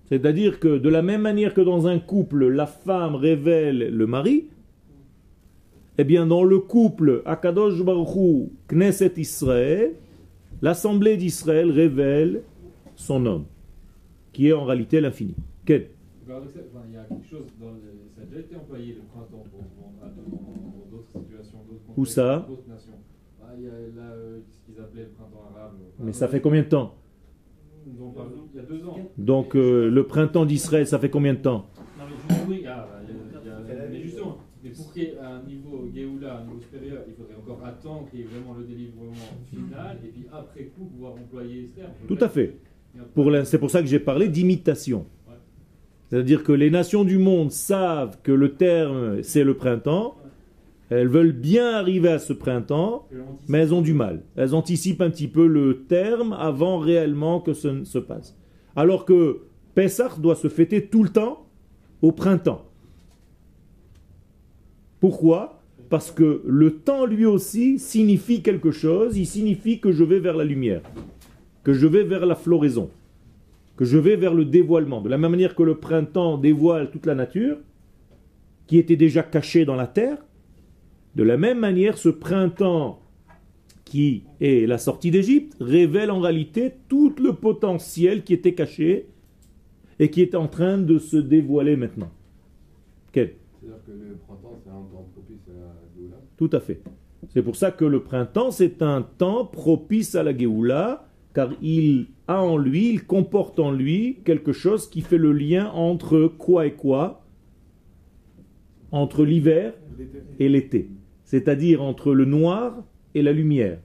C'est-à-dire 0.08 0.58
que 0.58 0.78
de 0.78 0.88
la 0.88 1.02
même 1.02 1.22
manière 1.22 1.54
que 1.54 1.60
dans 1.60 1.86
un 1.86 1.98
couple, 1.98 2.48
la 2.48 2.66
femme 2.66 3.14
révèle 3.14 3.94
le 3.94 4.06
mari, 4.06 4.46
eh 5.98 6.04
bien 6.04 6.26
dans 6.26 6.44
le 6.44 6.58
couple 6.58 7.22
Akadosh 7.26 7.82
Baruch 7.82 8.48
Knesset 8.68 9.12
Israël, 9.16 9.94
l'assemblée 10.62 11.16
d'Israël 11.16 11.70
révèle 11.70 12.42
son 12.96 13.24
homme, 13.26 13.44
qui 14.32 14.48
est 14.48 14.52
en 14.52 14.64
réalité 14.64 15.00
l'infini. 15.00 15.34
Quel? 15.64 15.90
Il 16.26 16.94
y 16.94 16.96
a 16.96 17.04
quelque 17.04 17.26
chose, 17.26 17.46
dans 17.60 17.68
ça 18.16 18.22
a 18.22 18.24
déjà 18.26 18.40
été 18.40 18.56
employé 18.56 18.94
le 18.94 19.00
printemps 19.02 19.44
pour, 19.50 19.60
dans 20.00 20.96
d'autres 20.96 21.08
situations, 21.20 21.58
d'autres 21.68 21.82
Où 21.96 22.04
ça? 22.04 22.46
nations. 22.68 22.92
Ah, 23.42 23.46
il 23.56 23.64
y 23.64 23.66
a 23.66 23.70
là 23.70 24.10
euh, 24.12 24.40
ce 24.46 24.72
qu'ils 24.72 24.80
appelaient 24.82 25.04
le 25.04 25.08
printemps 25.10 25.50
arabe. 25.56 25.72
Mais 26.00 26.12
ça 26.12 26.28
fait 26.28 26.40
combien 26.40 26.62
de 26.62 26.68
temps? 26.68 26.94
il 27.86 28.56
y 28.56 28.58
a 28.58 28.62
deux 28.62 28.86
ans. 28.86 28.96
Donc 29.16 29.56
euh, 29.56 29.88
le 29.88 30.06
printemps 30.06 30.44
d'Israël, 30.44 30.86
ça 30.86 30.98
fait 30.98 31.08
combien 31.10 31.32
de 31.34 31.38
temps? 31.38 31.66
Non, 31.98 32.04
mais 32.28 32.34
oui, 32.48 32.64
ah, 32.68 32.86
mais 33.90 34.02
justement, 34.02 34.38
mais 34.62 34.70
pour 34.70 34.92
qu'il 34.92 35.02
y 35.02 35.06
ait 35.06 35.18
un 35.18 35.42
niveau 35.44 35.88
Géoula, 35.94 36.38
un 36.38 36.44
niveau 36.44 36.60
supérieur, 36.60 37.02
il 37.08 37.14
encore 37.48 37.64
attendre 37.64 38.08
qu'il 38.10 38.20
y 38.20 38.22
ait 38.22 38.26
vraiment 38.26 38.54
le 38.58 38.64
délivrement 38.64 39.12
final, 39.50 39.98
et 40.04 40.08
puis 40.08 40.26
après 40.32 40.64
coup 40.64 40.84
pouvoir 40.84 41.12
employer 41.12 41.70
ce 41.70 41.80
terme. 41.80 41.92
Tout 42.06 42.18
à 42.20 42.28
fait. 42.28 42.56
C'est 43.44 43.58
pour 43.58 43.70
ça 43.70 43.80
que 43.80 43.88
j'ai 43.88 43.98
parlé 43.98 44.28
d'imitation. 44.28 45.06
C'est-à-dire 46.08 46.42
que 46.42 46.52
les 46.52 46.70
nations 46.70 47.04
du 47.04 47.18
monde 47.18 47.50
savent 47.50 48.18
que 48.22 48.32
le 48.32 48.54
terme, 48.54 49.22
c'est 49.22 49.44
le 49.44 49.54
printemps, 49.54 50.16
elles 50.90 51.08
veulent 51.08 51.32
bien 51.32 51.74
arriver 51.74 52.08
à 52.08 52.18
ce 52.18 52.32
printemps, 52.32 53.06
mais 53.46 53.58
elles 53.58 53.74
ont 53.74 53.82
du 53.82 53.92
mal. 53.92 54.22
Elles 54.36 54.54
anticipent 54.54 55.02
un 55.02 55.10
petit 55.10 55.28
peu 55.28 55.46
le 55.46 55.84
terme 55.86 56.32
avant 56.32 56.78
réellement 56.78 57.40
que 57.40 57.52
ce 57.52 57.84
se 57.84 57.98
passe. 57.98 58.36
Alors 58.74 59.04
que 59.04 59.42
Pessah 59.74 60.16
doit 60.18 60.36
se 60.36 60.48
fêter 60.48 60.86
tout 60.86 61.02
le 61.02 61.10
temps 61.10 61.46
au 62.00 62.12
printemps. 62.12 62.64
Pourquoi? 65.00 65.57
Parce 65.90 66.10
que 66.10 66.42
le 66.44 66.76
temps 66.76 67.06
lui 67.06 67.24
aussi 67.24 67.78
signifie 67.78 68.42
quelque 68.42 68.70
chose, 68.70 69.16
il 69.16 69.26
signifie 69.26 69.80
que 69.80 69.90
je 69.90 70.04
vais 70.04 70.20
vers 70.20 70.36
la 70.36 70.44
lumière, 70.44 70.82
que 71.64 71.72
je 71.72 71.86
vais 71.86 72.04
vers 72.04 72.26
la 72.26 72.34
floraison, 72.34 72.90
que 73.76 73.84
je 73.84 73.96
vais 73.96 74.16
vers 74.16 74.34
le 74.34 74.44
dévoilement. 74.44 75.00
De 75.00 75.08
la 75.08 75.16
même 75.16 75.30
manière 75.30 75.54
que 75.54 75.62
le 75.62 75.76
printemps 75.76 76.36
dévoile 76.36 76.90
toute 76.90 77.06
la 77.06 77.14
nature, 77.14 77.56
qui 78.66 78.76
était 78.76 78.96
déjà 78.96 79.22
cachée 79.22 79.64
dans 79.64 79.76
la 79.76 79.86
terre, 79.86 80.18
de 81.16 81.22
la 81.22 81.38
même 81.38 81.58
manière, 81.58 81.96
ce 81.96 82.10
printemps 82.10 83.00
qui 83.84 84.24
est 84.42 84.66
la 84.66 84.76
sortie 84.76 85.10
d'Égypte 85.10 85.56
révèle 85.60 86.10
en 86.10 86.20
réalité 86.20 86.74
tout 86.88 87.14
le 87.18 87.32
potentiel 87.32 88.22
qui 88.22 88.34
était 88.34 88.54
caché 88.54 89.06
et 89.98 90.10
qui 90.10 90.20
est 90.20 90.34
en 90.34 90.46
train 90.46 90.76
de 90.76 90.98
se 90.98 91.16
dévoiler 91.16 91.76
maintenant. 91.76 92.10
Tout 96.38 96.50
à 96.52 96.60
fait. 96.60 96.80
C'est 97.30 97.42
pour 97.42 97.56
ça 97.56 97.72
que 97.72 97.84
le 97.84 98.02
printemps, 98.02 98.52
c'est 98.52 98.80
un 98.80 99.02
temps 99.02 99.44
propice 99.44 100.14
à 100.14 100.22
la 100.22 100.36
Géoula, 100.36 101.08
car 101.34 101.50
il 101.60 102.06
a 102.28 102.40
en 102.42 102.56
lui, 102.56 102.90
il 102.90 103.04
comporte 103.04 103.58
en 103.58 103.72
lui 103.72 104.18
quelque 104.24 104.52
chose 104.52 104.88
qui 104.88 105.00
fait 105.00 105.18
le 105.18 105.32
lien 105.32 105.68
entre 105.72 106.28
quoi 106.28 106.66
et 106.66 106.74
quoi? 106.74 107.24
Entre 108.92 109.24
l'hiver 109.24 109.74
et 110.38 110.48
l'été. 110.48 110.88
C'est-à-dire 111.24 111.82
entre 111.82 112.14
le 112.14 112.24
noir 112.24 112.84
et 113.14 113.22
la 113.22 113.32
lumière, 113.32 113.80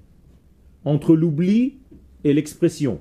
entre 0.86 1.16
l'oubli 1.16 1.80
et 2.24 2.34
l'expression, 2.34 3.00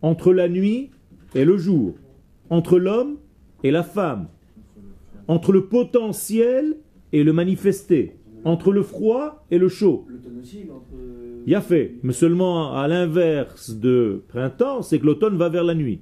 entre 0.00 0.32
la 0.32 0.48
nuit 0.48 0.90
et 1.34 1.44
le 1.44 1.58
jour, 1.58 1.94
entre 2.48 2.78
l'homme 2.78 3.18
et 3.62 3.70
la 3.70 3.82
femme, 3.82 4.28
entre 5.28 5.52
le 5.52 5.66
potentiel 5.66 6.76
et 7.12 7.24
le 7.24 7.32
manifesté, 7.32 8.16
entre 8.44 8.72
le 8.72 8.82
froid 8.82 9.44
et 9.50 9.58
le 9.58 9.68
chaud. 9.68 10.06
Il 11.46 11.52
y 11.52 11.54
a 11.54 11.60
fait, 11.60 11.94
mais 12.02 12.12
seulement 12.12 12.74
à 12.74 12.88
l'inverse 12.88 13.70
de 13.70 14.22
printemps, 14.28 14.82
c'est 14.82 14.98
que 14.98 15.06
l'automne 15.06 15.36
va 15.36 15.48
vers 15.48 15.64
la 15.64 15.74
nuit. 15.74 16.00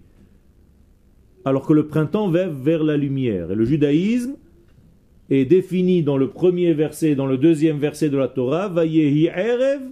alors 1.45 1.67
que 1.67 1.73
le 1.73 1.87
printemps 1.87 2.29
va 2.29 2.49
vers 2.49 2.83
la 2.83 2.97
lumière. 2.97 3.51
Et 3.51 3.55
le 3.55 3.65
judaïsme 3.65 4.37
est 5.31 5.45
défini 5.45 6.03
dans 6.03 6.17
le 6.17 6.29
premier 6.29 6.73
verset, 6.73 7.15
dans 7.15 7.27
le 7.27 7.39
deuxième 7.39 7.79
verset 7.79 8.09
de 8.09 8.17
la 8.17 8.29
Torah, 8.29 8.69
Vayehi 8.69 9.27
Erev, 9.27 9.83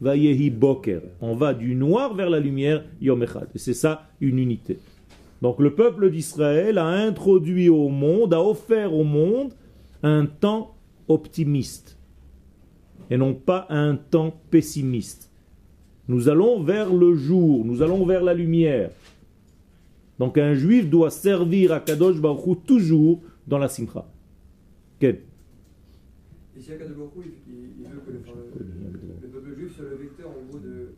Vayehi 0.00 0.50
Boker. 0.50 1.02
On 1.20 1.34
va 1.34 1.54
du 1.54 1.74
noir 1.74 2.14
vers 2.14 2.30
la 2.30 2.40
lumière, 2.40 2.84
Yom 3.00 3.22
Echad. 3.22 3.48
Et 3.54 3.58
c'est 3.58 3.74
ça 3.74 4.08
une 4.20 4.38
unité. 4.38 4.78
Donc 5.42 5.60
le 5.60 5.74
peuple 5.74 6.10
d'Israël 6.10 6.78
a 6.78 6.86
introduit 6.86 7.68
au 7.68 7.88
monde, 7.88 8.34
a 8.34 8.42
offert 8.42 8.92
au 8.94 9.04
monde 9.04 9.52
un 10.02 10.26
temps 10.26 10.74
optimiste 11.08 11.96
et 13.10 13.16
non 13.16 13.34
pas 13.34 13.66
un 13.70 13.96
temps 13.96 14.34
pessimiste. 14.50 15.30
Nous 16.08 16.28
allons 16.28 16.62
vers 16.62 16.92
le 16.92 17.14
jour, 17.14 17.64
nous 17.64 17.82
allons 17.82 18.04
vers 18.06 18.22
la 18.22 18.34
lumière. 18.34 18.90
Donc 20.18 20.38
un 20.38 20.54
juif 20.54 20.88
doit 20.88 21.10
servir 21.10 21.72
à 21.72 21.80
Kadosh 21.80 22.20
Baruch 22.20 22.46
Hu 22.46 22.56
toujours 22.66 23.20
dans 23.46 23.58
la 23.58 23.68
simcha. 23.68 24.06
Quel 24.98 25.22
Et 26.56 26.60
si 26.60 26.72
Akadosh 26.72 26.96
Baruch 26.96 27.12
Hu, 27.16 27.32
il, 27.48 27.84
veut 27.88 28.00
que 28.06 28.10
le, 28.10 28.18
le- 28.18 29.22
le 29.22 29.28
peuple 29.28 29.54
juif 29.56 29.74
soit 29.76 29.86
le 29.90 29.96
vecteur 29.96 30.28
en 30.28 30.46
gros 30.50 30.58
de, 30.58 30.92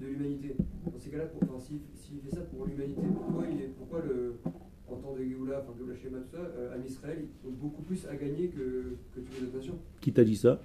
de 0.00 0.06
l'humanité, 0.06 0.56
dans 0.86 0.98
ces 0.98 1.10
cas-là, 1.10 1.24
enfin, 1.42 1.58
s'il 1.60 2.20
fait 2.20 2.34
ça 2.34 2.42
pour 2.42 2.66
l'humanité, 2.66 3.02
pourquoi, 3.14 3.44
il 3.52 3.60
est, 3.60 3.72
pourquoi 3.78 4.00
le, 4.08 4.34
en 4.92 4.96
temps 4.96 5.14
de 5.18 5.24
Géoula, 5.24 5.62
enfin 5.62 5.72
Géoula 5.76 5.94
Shema, 5.96 6.18
tout 6.18 6.36
ça, 6.36 6.38
euh, 6.38 6.76
en 6.78 6.84
Israël, 6.84 7.18
ils 7.22 7.48
ont 7.48 7.52
beaucoup 7.52 7.82
plus 7.82 8.06
à 8.06 8.16
gagner 8.16 8.48
que, 8.48 8.96
que 9.14 9.20
toutes 9.20 9.40
les 9.40 9.46
autres 9.46 9.56
nations 9.56 9.78
Qui 10.00 10.12
t'a 10.12 10.24
dit 10.24 10.36
ça 10.36 10.60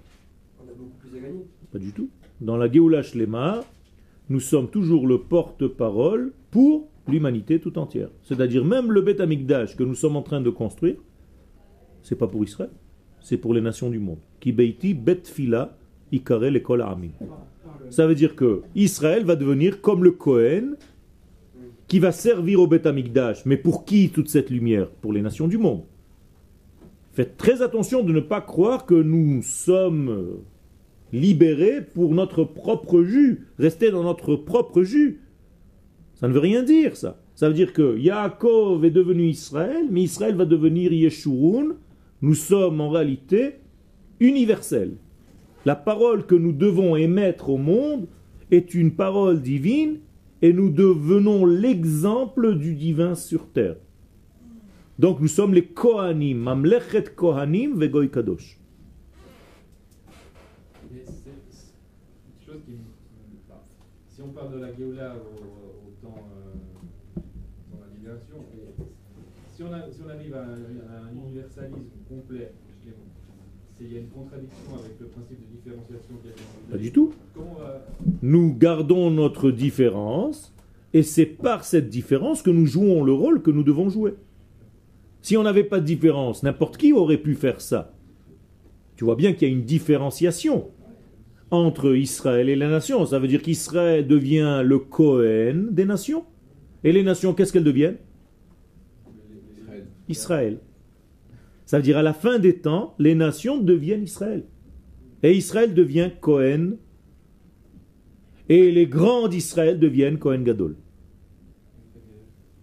On 0.59 0.69
a 0.69 0.73
beaucoup 0.73 0.97
plus 0.97 1.17
à 1.17 1.21
gagner. 1.21 1.45
Pas 1.71 1.79
du 1.79 1.91
tout. 1.91 2.09
Dans 2.41 2.57
la 2.57 2.71
Géoula 2.71 3.03
Shlema, 3.03 3.63
nous 4.29 4.39
sommes 4.39 4.69
toujours 4.69 5.07
le 5.07 5.19
porte-parole 5.19 6.33
pour 6.51 6.87
l'humanité 7.07 7.59
tout 7.59 7.77
entière. 7.79 8.09
C'est-à-dire 8.23 8.65
même 8.65 8.91
le 8.91 9.01
Beth 9.01 9.21
Amikdash 9.21 9.75
que 9.75 9.83
nous 9.83 9.95
sommes 9.95 10.17
en 10.17 10.21
train 10.21 10.41
de 10.41 10.49
construire, 10.49 10.97
c'est 12.03 12.15
pas 12.15 12.27
pour 12.27 12.43
Israël, 12.43 12.69
c'est 13.21 13.37
pour 13.37 13.53
les 13.53 13.61
nations 13.61 13.89
du 13.89 13.99
monde. 13.99 14.19
Bet 14.43 15.21
fila 15.25 15.77
ikare 16.11 16.51
lekol 16.51 16.81
ha'amim. 16.81 17.11
Ça 17.89 18.07
veut 18.07 18.15
dire 18.15 18.35
que 18.35 18.61
Israël 18.75 19.23
va 19.25 19.35
devenir 19.35 19.81
comme 19.81 20.03
le 20.03 20.11
Kohen 20.11 20.75
qui 21.87 21.99
va 21.99 22.11
servir 22.11 22.61
au 22.61 22.67
Beth 22.67 22.85
Amikdash. 22.85 23.45
Mais 23.45 23.57
pour 23.57 23.85
qui 23.85 24.09
toute 24.09 24.29
cette 24.29 24.49
lumière 24.49 24.89
Pour 24.89 25.13
les 25.13 25.21
nations 25.21 25.47
du 25.47 25.57
monde. 25.57 25.83
Faites 27.13 27.37
très 27.37 27.61
attention 27.61 28.03
de 28.03 28.13
ne 28.13 28.19
pas 28.19 28.41
croire 28.41 28.85
que 28.85 28.93
nous 28.93 29.41
sommes 29.41 30.39
libérés 31.13 31.81
pour 31.81 32.13
notre 32.13 32.43
propre 32.43 33.03
jus, 33.03 33.47
rester 33.57 33.89
dans 33.91 34.03
notre 34.03 34.35
propre 34.35 34.83
jus. 34.83 35.21
Ça 36.15 36.27
ne 36.27 36.33
veut 36.33 36.39
rien 36.39 36.63
dire 36.63 36.95
ça. 36.95 37.19
Ça 37.35 37.47
veut 37.47 37.53
dire 37.53 37.73
que 37.73 37.97
Yaakov 37.97 38.83
est 38.85 38.91
devenu 38.91 39.27
Israël, 39.27 39.85
mais 39.89 40.03
Israël 40.03 40.35
va 40.35 40.45
devenir 40.45 40.91
Yeshurun. 40.91 41.75
Nous 42.21 42.33
sommes 42.33 42.81
en 42.81 42.89
réalité 42.89 43.55
universels. 44.19 44.93
La 45.65 45.75
parole 45.75 46.25
que 46.25 46.35
nous 46.35 46.51
devons 46.51 46.95
émettre 46.95 47.49
au 47.49 47.57
monde 47.57 48.07
est 48.51 48.73
une 48.73 48.91
parole 48.91 49.41
divine 49.41 49.99
et 50.41 50.53
nous 50.53 50.69
devenons 50.69 51.45
l'exemple 51.45 52.55
du 52.57 52.75
divin 52.75 53.15
sur 53.15 53.49
terre. 53.51 53.77
Donc 54.99 55.19
nous 55.19 55.27
sommes 55.27 55.53
les 55.53 55.65
Kohanim, 55.65 56.39
Mamlechet 56.39 57.13
Kohanim 57.15 57.77
Vegoy 57.77 58.09
Kadosh. 58.09 58.59
Si 64.09 64.23
on 64.23 64.29
parle 64.29 64.53
de 64.53 64.59
la 64.59 64.73
Géoula 64.73 65.15
au, 65.15 65.91
temps. 66.01 66.15
euh, 66.15 67.21
dans 67.71 67.79
la 67.79 67.93
libération, 67.95 68.37
si 69.51 69.63
on, 69.63 70.09
arrive 70.09 70.35
à 70.35 70.43
un, 70.43 71.11
universalisme 71.13 71.97
complet, 72.09 72.51
il 73.79 73.93
y 73.93 73.97
a 73.97 73.99
une 73.99 74.07
contradiction 74.07 74.73
avec 74.73 74.99
le 74.99 75.07
principe 75.07 75.37
de 75.39 75.55
différenciation 75.55 76.15
qu'il 76.21 76.31
y 76.31 76.33
a 76.33 76.35
dans 76.35 76.67
le 76.67 76.71
Pas 76.71 76.77
du 76.77 76.91
tout. 76.91 77.13
Va. 77.35 77.85
Nous 78.21 78.55
gardons 78.55 79.11
notre 79.11 79.51
différence 79.51 80.53
et 80.93 81.03
c'est 81.03 81.25
par 81.25 81.63
cette 81.63 81.89
différence 81.89 82.41
que 82.41 82.49
nous 82.49 82.65
jouons 82.65 83.03
le 83.03 83.13
rôle 83.13 83.41
que 83.41 83.51
nous 83.51 83.63
devons 83.63 83.89
jouer. 83.89 84.15
Si 85.21 85.37
on 85.37 85.43
n'avait 85.43 85.63
pas 85.63 85.79
de 85.79 85.85
différence, 85.85 86.43
n'importe 86.43 86.77
qui 86.77 86.93
aurait 86.93 87.17
pu 87.17 87.35
faire 87.35 87.61
ça. 87.61 87.93
Tu 88.95 89.03
vois 89.03 89.15
bien 89.15 89.33
qu'il 89.33 89.47
y 89.47 89.51
a 89.51 89.53
une 89.53 89.65
différenciation 89.65 90.69
entre 91.51 91.95
Israël 91.95 92.49
et 92.49 92.55
les 92.55 92.67
nations. 92.67 93.05
Ça 93.05 93.19
veut 93.19 93.27
dire 93.27 93.41
qu'Israël 93.41 94.07
devient 94.07 94.61
le 94.65 94.79
Cohen 94.79 95.67
des 95.71 95.85
nations. 95.85 96.25
Et 96.83 96.91
les 96.91 97.03
nations, 97.03 97.33
qu'est-ce 97.33 97.53
qu'elles 97.53 97.63
deviennent? 97.63 97.97
Israël. 100.09 100.59
Ça 101.67 101.77
veut 101.77 101.83
dire 101.83 101.97
à 101.97 102.01
la 102.01 102.13
fin 102.13 102.39
des 102.39 102.59
temps, 102.59 102.95
les 102.97 103.13
nations 103.13 103.57
deviennent 103.59 104.03
Israël. 104.03 104.45
Et 105.21 105.35
Israël 105.35 105.73
devient 105.73 106.11
Cohen. 106.21 106.77
Et 108.47 108.71
les 108.71 108.87
grands 108.87 109.27
d'Israël 109.27 109.77
deviennent 109.77 110.17
Cohen 110.17 110.43
Gadol. 110.43 110.77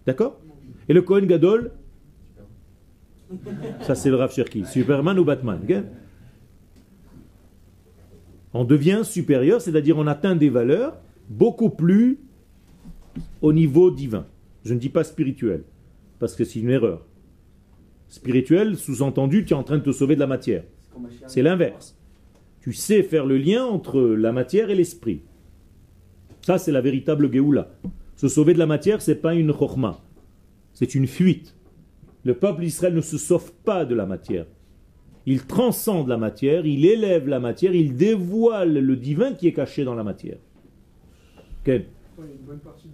D'accord? 0.07 0.41
Et 0.89 0.93
le 0.93 1.03
Cohen 1.03 1.27
Gadol, 1.27 1.71
ça 3.81 3.93
c'est 3.93 4.09
le 4.09 4.15
Rav 4.15 4.33
Cherki, 4.33 4.65
Superman 4.65 5.19
ou 5.19 5.23
Batman. 5.23 5.59
on 8.53 8.63
devient 8.65 9.01
supérieur, 9.03 9.61
c'est-à-dire 9.61 9.99
on 9.99 10.07
atteint 10.07 10.35
des 10.35 10.49
valeurs 10.49 10.97
beaucoup 11.29 11.69
plus 11.69 12.19
au 13.43 13.53
niveau 13.53 13.91
divin. 13.91 14.25
Je 14.63 14.73
ne 14.73 14.79
dis 14.79 14.89
pas 14.89 15.03
spirituel, 15.03 15.63
parce 16.17 16.35
que 16.35 16.43
c'est 16.43 16.59
une 16.59 16.71
erreur. 16.71 17.05
Spirituel, 18.19 18.77
sous-entendu, 18.77 19.43
tu 19.43 19.51
es 19.53 19.57
en 19.57 19.63
train 19.63 19.77
de 19.77 19.83
te 19.83 19.91
sauver 19.91 20.15
de 20.15 20.21
la 20.21 20.27
matière. 20.27 20.63
C'est 21.27 21.41
l'inverse. 21.41 21.97
Tu 22.61 22.71
sais 22.71 23.03
faire 23.03 23.25
le 23.25 23.37
lien 23.37 23.65
entre 23.65 23.99
la 24.01 24.31
matière 24.31 24.69
et 24.69 24.75
l'esprit. 24.75 25.21
Ça, 26.41 26.57
c'est 26.57 26.71
la 26.71 26.79
véritable 26.79 27.29
Géoula. 27.31 27.71
Se 28.15 28.29
sauver 28.29 28.53
de 28.53 28.59
la 28.59 28.67
matière, 28.67 29.01
c'est 29.01 29.15
pas 29.21 29.33
une 29.35 29.51
chorma. 29.51 29.99
C'est 30.73 30.95
une 30.95 31.07
fuite. 31.07 31.55
Le 32.23 32.33
peuple 32.35 32.61
d'Israël 32.61 32.93
ne 32.95 33.01
se 33.01 33.17
sauve 33.17 33.51
pas 33.65 33.83
de 33.83 33.93
la 33.95 34.05
matière. 34.05 34.45
Il 35.25 35.45
transcende 35.45 36.07
la 36.07 36.17
matière, 36.17 36.65
il 36.65 36.85
élève 36.85 37.27
la 37.27 37.41
matière, 37.41 37.75
il 37.75 37.97
dévoile 37.97 38.77
le 38.79 38.95
divin 38.95 39.33
qui 39.33 39.47
est 39.49 39.53
caché 39.53 39.83
dans 39.83 39.95
la 39.95 40.03
matière 40.03 40.37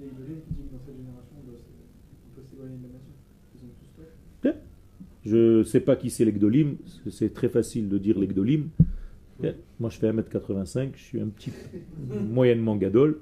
Igolés 0.01 0.41
qui 0.47 0.53
dit 0.55 0.63
que 0.67 0.73
dans 0.73 0.81
cette 0.83 0.95
génération, 0.97 1.35
on 1.37 1.45
doit 1.45 1.59
s- 1.59 1.69
on 2.25 2.35
peut 2.35 2.47
s'éloigner 2.49 2.77
de 2.77 2.83
la 2.83 2.93
nation. 2.97 3.13
Ils 3.53 3.65
ont 3.67 3.73
tous 3.77 4.01
tort. 4.01 4.55
Je 5.25 5.59
ne 5.59 5.63
sais 5.63 5.79
pas 5.79 5.95
qui 5.95 6.09
c'est 6.09 6.25
l'Egdolim, 6.25 6.77
c'est 7.09 7.33
très 7.33 7.49
facile 7.49 7.89
de 7.89 7.97
dire 7.97 8.17
l'Egdolim. 8.19 8.69
Moi, 9.79 9.89
je 9.89 9.97
fais 9.97 10.11
1m85, 10.11 10.91
je 10.95 11.01
suis 11.01 11.19
un 11.19 11.27
petit 11.27 11.51
moyennement 12.29 12.75
gadol. 12.75 13.19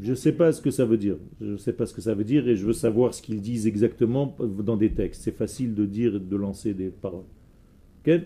Je 0.00 0.10
ne 0.10 0.14
sais 0.14 0.32
pas 0.32 0.52
ce 0.52 0.60
que 0.60 0.70
ça 0.70 0.84
veut 0.84 0.96
dire. 0.96 1.16
Je 1.40 1.52
ne 1.52 1.56
sais 1.56 1.72
pas 1.72 1.86
ce 1.86 1.94
que 1.94 2.00
ça 2.00 2.14
veut 2.14 2.24
dire 2.24 2.48
et 2.48 2.56
je 2.56 2.66
veux 2.66 2.72
savoir 2.72 3.14
ce 3.14 3.22
qu'ils 3.22 3.40
disent 3.40 3.66
exactement 3.66 4.36
dans 4.40 4.76
des 4.76 4.90
textes. 4.90 5.22
C'est 5.22 5.36
facile 5.36 5.74
de 5.74 5.86
dire 5.86 6.16
et 6.16 6.20
de 6.20 6.36
lancer 6.36 6.74
des 6.74 6.88
paroles. 6.88 7.24
Il 8.06 8.24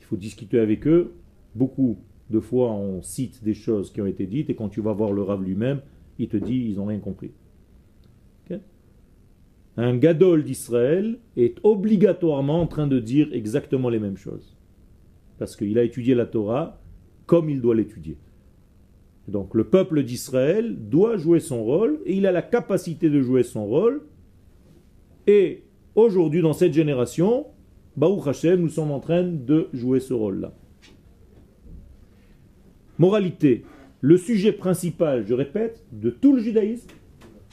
faut 0.00 0.16
discuter 0.16 0.58
avec 0.58 0.86
eux. 0.86 1.12
Beaucoup 1.54 1.98
de 2.30 2.40
fois, 2.40 2.72
on 2.72 3.02
cite 3.02 3.44
des 3.44 3.54
choses 3.54 3.90
qui 3.92 4.00
ont 4.00 4.06
été 4.06 4.26
dites 4.26 4.48
et 4.48 4.54
quand 4.54 4.68
tu 4.68 4.80
vas 4.80 4.92
voir 4.92 5.12
le 5.12 5.22
Rav 5.22 5.42
lui-même, 5.42 5.80
il 6.18 6.28
te 6.28 6.36
dit 6.36 6.66
ils 6.70 6.76
n'ont 6.76 6.86
rien 6.86 6.98
compris. 6.98 7.30
Un 9.76 9.96
gadol 9.96 10.44
d'Israël 10.44 11.18
est 11.36 11.58
obligatoirement 11.62 12.60
en 12.60 12.66
train 12.66 12.86
de 12.86 12.98
dire 12.98 13.28
exactement 13.32 13.88
les 13.88 13.98
mêmes 13.98 14.18
choses. 14.18 14.56
Parce 15.38 15.56
qu'il 15.56 15.78
a 15.78 15.82
étudié 15.82 16.14
la 16.14 16.26
Torah 16.26 16.80
comme 17.26 17.48
il 17.48 17.60
doit 17.60 17.74
l'étudier. 17.74 18.18
Donc 19.28 19.54
le 19.54 19.64
peuple 19.64 20.02
d'Israël 20.02 20.76
doit 20.78 21.16
jouer 21.16 21.40
son 21.40 21.64
rôle 21.64 22.00
et 22.04 22.16
il 22.16 22.26
a 22.26 22.32
la 22.32 22.42
capacité 22.42 23.08
de 23.08 23.22
jouer 23.22 23.44
son 23.44 23.64
rôle. 23.64 24.02
Et 25.26 25.62
aujourd'hui, 25.94 26.42
dans 26.42 26.52
cette 26.52 26.74
génération, 26.74 27.46
Baruch 27.96 28.26
Hashem, 28.26 28.60
nous 28.60 28.68
sommes 28.68 28.90
en 28.90 29.00
train 29.00 29.22
de 29.22 29.68
jouer 29.72 30.00
ce 30.00 30.12
rôle-là. 30.12 30.52
Moralité, 32.98 33.64
le 34.00 34.16
sujet 34.16 34.52
principal, 34.52 35.24
je 35.26 35.34
répète, 35.34 35.84
de 35.92 36.10
tout 36.10 36.34
le 36.34 36.42
judaïsme, 36.42 36.90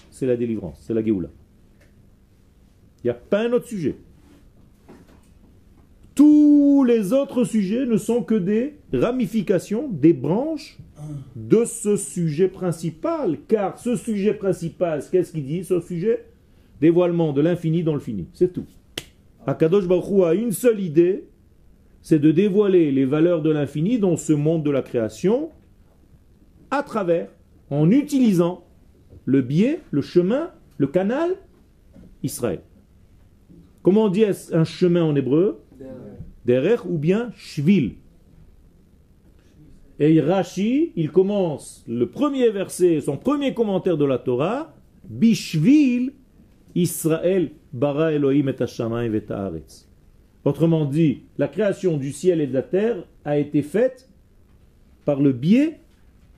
c'est 0.10 0.26
la 0.26 0.36
délivrance, 0.36 0.80
c'est 0.82 0.94
la 0.94 1.04
Géoula. 1.04 1.30
Il 3.04 3.08
n'y 3.08 3.12
a 3.12 3.16
pas 3.16 3.42
un 3.42 3.54
autre 3.54 3.68
sujet. 3.68 3.96
Tous 6.16 6.84
les 6.84 7.14
autres 7.14 7.46
sujets 7.46 7.86
ne 7.86 7.96
sont 7.96 8.24
que 8.24 8.36
des 8.36 8.76
ramifications, 8.92 9.88
des 9.90 10.12
branches 10.12 10.78
de 11.36 11.64
ce 11.64 11.96
sujet 11.96 12.50
principal. 12.50 13.38
Car 13.48 13.80
ce 13.80 13.96
sujet 13.96 14.34
principal, 14.34 15.02
qu'est-ce 15.10 15.32
qu'il 15.32 15.46
dit 15.46 15.64
ce 15.64 15.80
sujet? 15.80 16.26
Dévoilement 16.82 17.32
de 17.32 17.42
l'infini 17.42 17.84
dans 17.84 17.94
le 17.94 18.02
fini. 18.02 18.28
C'est 18.34 18.52
tout. 18.52 18.66
Akadosh 19.48 19.88
Baruch 19.88 20.24
a 20.26 20.34
une 20.34 20.52
seule 20.52 20.82
idée, 20.82 21.24
c'est 22.02 22.20
de 22.20 22.32
dévoiler 22.32 22.92
les 22.92 23.06
valeurs 23.06 23.42
de 23.42 23.50
l'infini 23.50 23.98
dans 23.98 24.18
ce 24.18 24.34
monde 24.34 24.64
de 24.64 24.72
la 24.72 24.82
création 24.82 25.50
à 26.70 26.84
travers, 26.84 27.30
en 27.70 27.90
utilisant 27.90 28.66
le 29.26 29.42
biais, 29.42 29.80
le 29.92 30.02
chemin 30.02 30.52
Le 30.78 30.88
canal, 30.88 31.36
Israël. 32.24 32.62
Comment 33.82 34.06
on 34.06 34.10
dit 34.10 34.26
un 34.52 34.64
chemin 34.64 35.04
en 35.04 35.16
hébreu 35.16 35.62
Derech 36.46 36.86
ou 36.86 36.98
bien 36.98 37.32
Shvil. 37.36 37.96
Et 40.00 40.22
Rashi, 40.22 40.94
il 40.96 41.12
commence 41.12 41.84
le 41.88 42.10
premier 42.10 42.50
verset, 42.50 43.02
son 43.02 43.18
premier 43.18 43.54
commentaire 43.54 43.98
de 43.98 44.06
la 44.06 44.18
Torah, 44.18 44.74
Bishvil 45.10 46.14
Israël 46.76 47.52
bara 47.74 48.14
Elohim 48.14 48.48
et 48.48 48.62
Hashamayim 48.62 49.14
et. 49.16 49.24
Autrement 50.46 50.86
dit, 50.86 51.24
la 51.38 51.48
création 51.48 51.98
du 51.98 52.12
ciel 52.12 52.40
et 52.42 52.48
de 52.48 52.54
la 52.54 52.62
terre 52.62 53.04
a 53.26 53.38
été 53.38 53.62
faite 53.62 54.10
par 55.04 55.20
le 55.20 55.34
biais 55.34 55.80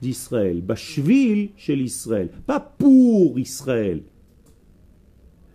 d'Israël. 0.00 0.60
Bashvil 0.60 1.50
chez 1.56 1.76
l'Israël. 1.76 2.30
Pas 2.46 2.60
pour 2.60 3.38
Israël. 3.38 4.02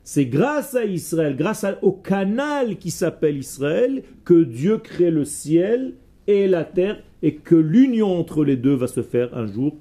C'est 0.09 0.25
grâce 0.25 0.73
à 0.73 0.85
Israël, 0.85 1.35
grâce 1.35 1.65
au 1.81 1.91
canal 1.91 2.77
qui 2.77 2.91
s'appelle 2.91 3.35
Israël, 3.35 4.03
que 4.23 4.45
Dieu 4.45 4.77
crée 4.77 5.11
le 5.11 5.25
ciel 5.25 5.95
et 6.27 6.47
la 6.47 6.63
terre 6.63 7.03
et 7.21 7.35
que 7.35 7.55
l'union 7.55 8.17
entre 8.17 8.45
les 8.45 8.55
deux 8.55 8.73
va 8.73 8.87
se 8.87 9.03
faire 9.03 9.37
un 9.37 9.47
jour. 9.47 9.75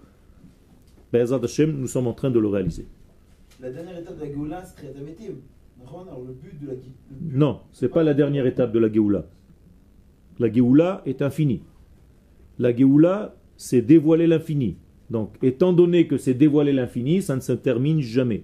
Hashem, 1.12 1.78
nous 1.78 1.86
sommes 1.86 2.08
en 2.08 2.12
train 2.12 2.32
de 2.32 2.40
le 2.40 2.48
réaliser. 2.48 2.88
La 3.60 3.70
dernière 3.70 3.96
étape 3.98 4.16
de 4.16 4.24
la 4.24 4.26
Géoula, 4.26 4.64
c'est 4.64 4.82
le 4.98 6.32
but 6.32 6.60
de 6.60 6.66
la 6.66 6.74
Non, 7.30 7.60
c'est 7.70 7.88
pas 7.88 8.02
la 8.02 8.12
dernière 8.12 8.46
étape 8.46 8.72
de 8.72 8.80
la 8.80 8.92
Géoula. 8.92 9.26
La 10.40 10.52
Géoula 10.52 11.02
est 11.06 11.22
infinie. 11.22 11.62
La 12.58 12.74
Géoula, 12.74 13.36
c'est 13.56 13.80
dévoiler 13.80 14.26
l'infini. 14.26 14.76
Donc, 15.08 15.36
étant 15.40 15.72
donné 15.72 16.08
que 16.08 16.18
c'est 16.18 16.34
dévoiler 16.34 16.72
l'infini, 16.72 17.22
ça 17.22 17.36
ne 17.36 17.40
se 17.40 17.52
termine 17.52 18.00
jamais. 18.00 18.42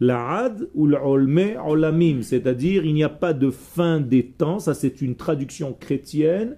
La 0.00 0.38
Had 0.38 0.68
ou 0.74 0.86
l'Olme 0.86 1.56
Olamim, 1.64 2.22
c'est-à-dire 2.22 2.84
il 2.84 2.94
n'y 2.94 3.04
a 3.04 3.08
pas 3.08 3.32
de 3.32 3.50
fin 3.50 4.00
des 4.00 4.26
temps, 4.26 4.58
ça 4.58 4.74
c'est 4.74 5.00
une 5.00 5.14
traduction 5.14 5.72
chrétienne. 5.78 6.56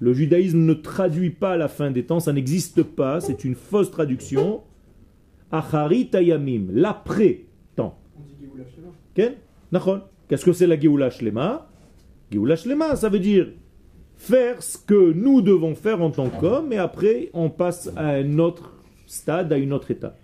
Le 0.00 0.12
judaïsme 0.12 0.58
ne 0.58 0.74
traduit 0.74 1.30
pas 1.30 1.56
la 1.56 1.68
fin 1.68 1.92
des 1.92 2.04
temps, 2.04 2.18
ça 2.18 2.32
n'existe 2.32 2.82
pas, 2.82 3.20
c'est 3.20 3.44
une 3.44 3.54
fausse 3.54 3.92
traduction. 3.92 4.62
Acharit 5.52 6.10
Ayamim, 6.12 6.66
l'après-temps. 6.72 7.96
Qu'est-ce 9.14 10.44
que 10.44 10.52
c'est 10.52 10.66
la 10.66 10.78
Géoula 10.78 11.10
Shlema? 11.10 11.68
Ça 12.96 13.08
veut 13.08 13.20
dire 13.20 13.52
faire 14.16 14.60
ce 14.62 14.76
que 14.78 15.12
nous 15.12 15.42
devons 15.42 15.76
faire 15.76 16.02
en 16.02 16.10
tant 16.10 16.28
qu'hommes, 16.28 16.72
et 16.72 16.78
après 16.78 17.30
on 17.34 17.50
passe 17.50 17.92
à 17.94 18.08
un 18.14 18.40
autre 18.40 18.72
stade, 19.06 19.52
à 19.52 19.58
une 19.58 19.72
autre 19.72 19.92
étape. 19.92 20.23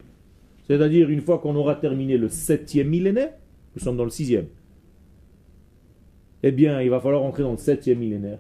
C'est-à-dire, 0.71 1.11
une 1.11 1.21
fois 1.21 1.39
qu'on 1.39 1.57
aura 1.57 1.75
terminé 1.75 2.17
le 2.17 2.29
septième 2.29 2.91
millénaire, 2.91 3.33
nous 3.75 3.83
sommes 3.83 3.97
dans 3.97 4.05
le 4.05 4.11
sixième, 4.11 4.47
eh 6.45 6.53
bien, 6.53 6.81
il 6.81 6.91
va 6.91 7.01
falloir 7.01 7.25
entrer 7.25 7.43
dans 7.43 7.51
le 7.51 7.59
septième 7.59 7.99
millénaire 7.99 8.39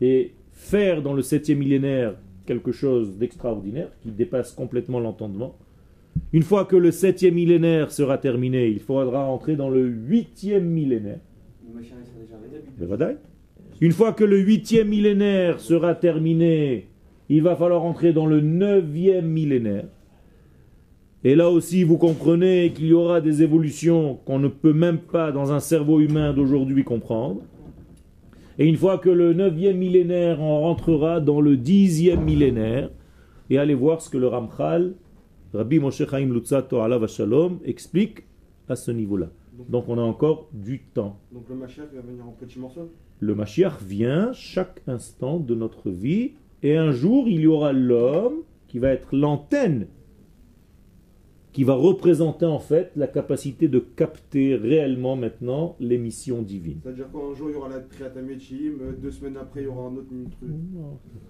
et 0.00 0.32
faire 0.50 1.02
dans 1.02 1.14
le 1.14 1.22
septième 1.22 1.58
millénaire 1.58 2.16
quelque 2.46 2.72
chose 2.72 3.16
d'extraordinaire 3.16 3.92
qui 4.00 4.10
dépasse 4.10 4.50
complètement 4.50 4.98
l'entendement. 4.98 5.56
Une 6.32 6.42
fois 6.42 6.64
que 6.64 6.74
le 6.74 6.90
septième 6.90 7.34
millénaire 7.34 7.92
sera 7.92 8.18
terminé, 8.18 8.66
il 8.66 8.80
faudra 8.80 9.24
entrer 9.26 9.54
dans 9.54 9.70
le 9.70 9.86
huitième 9.86 10.64
millénaire. 10.64 11.20
Une 13.80 13.92
fois 13.92 14.12
que 14.12 14.24
le 14.24 14.40
huitième 14.40 14.88
millénaire 14.88 15.60
sera 15.60 15.94
terminé, 15.94 16.88
il 17.28 17.44
va 17.44 17.54
falloir 17.54 17.84
entrer 17.84 18.12
dans 18.12 18.26
le 18.26 18.40
neuvième 18.40 19.28
millénaire. 19.28 19.86
Et 21.24 21.36
là 21.36 21.50
aussi, 21.50 21.84
vous 21.84 21.98
comprenez 21.98 22.72
qu'il 22.72 22.86
y 22.86 22.92
aura 22.92 23.20
des 23.20 23.42
évolutions 23.42 24.18
qu'on 24.24 24.40
ne 24.40 24.48
peut 24.48 24.72
même 24.72 24.98
pas 24.98 25.30
dans 25.30 25.52
un 25.52 25.60
cerveau 25.60 26.00
humain 26.00 26.32
d'aujourd'hui 26.32 26.82
comprendre. 26.82 27.42
Et 28.58 28.66
une 28.66 28.76
fois 28.76 28.98
que 28.98 29.08
le 29.08 29.32
neuvième 29.32 29.78
millénaire, 29.78 30.40
on 30.40 30.60
rentrera 30.60 31.20
dans 31.20 31.40
le 31.40 31.56
dixième 31.56 32.24
millénaire. 32.24 32.90
Et 33.50 33.58
allez 33.58 33.74
voir 33.74 34.02
ce 34.02 34.10
que 34.10 34.18
le 34.18 34.26
Ramchal, 34.26 34.94
Rabbi 35.54 35.78
Moshe 35.78 36.04
Chaim 36.08 36.32
Lutzato 36.32 36.80
Alav 36.80 37.06
Shalom, 37.06 37.58
explique 37.64 38.24
à 38.68 38.74
ce 38.74 38.90
niveau-là. 38.90 39.28
Donc 39.68 39.88
on 39.88 39.98
a 39.98 40.02
encore 40.02 40.48
du 40.52 40.80
temps. 40.80 41.18
Donc 41.32 41.44
le 41.48 41.54
Mashiach 41.54 41.88
va 41.94 42.00
venir 42.00 42.26
en 42.26 42.32
petit 42.32 42.58
morceau? 42.58 42.90
Le 43.20 43.34
Mashiach 43.34 43.80
vient 43.86 44.32
chaque 44.32 44.82
instant 44.86 45.38
de 45.38 45.54
notre 45.54 45.90
vie 45.90 46.32
et 46.62 46.76
un 46.76 46.90
jour 46.90 47.28
il 47.28 47.40
y 47.40 47.46
aura 47.46 47.72
l'homme 47.72 48.42
qui 48.68 48.78
va 48.78 48.88
être 48.88 49.14
l'antenne 49.14 49.86
qui 51.52 51.64
va 51.64 51.74
représenter 51.74 52.46
en 52.46 52.58
fait 52.58 52.90
la 52.96 53.06
capacité 53.06 53.68
de 53.68 53.78
capter 53.78 54.54
réellement 54.56 55.16
maintenant 55.16 55.76
l'émission 55.80 56.40
divine. 56.40 56.78
C'est-à-dire 56.82 57.10
qu'un 57.12 57.34
jour 57.36 57.50
il 57.50 57.54
y 57.54 57.56
aura 57.56 57.68
la 57.68 57.80
Triataméchim, 57.80 58.72
deux 59.02 59.10
semaines 59.10 59.36
après 59.38 59.60
il 59.60 59.64
y 59.64 59.66
aura 59.66 59.82
un 59.88 59.92
autre 59.96 60.06
truc. 60.08 60.50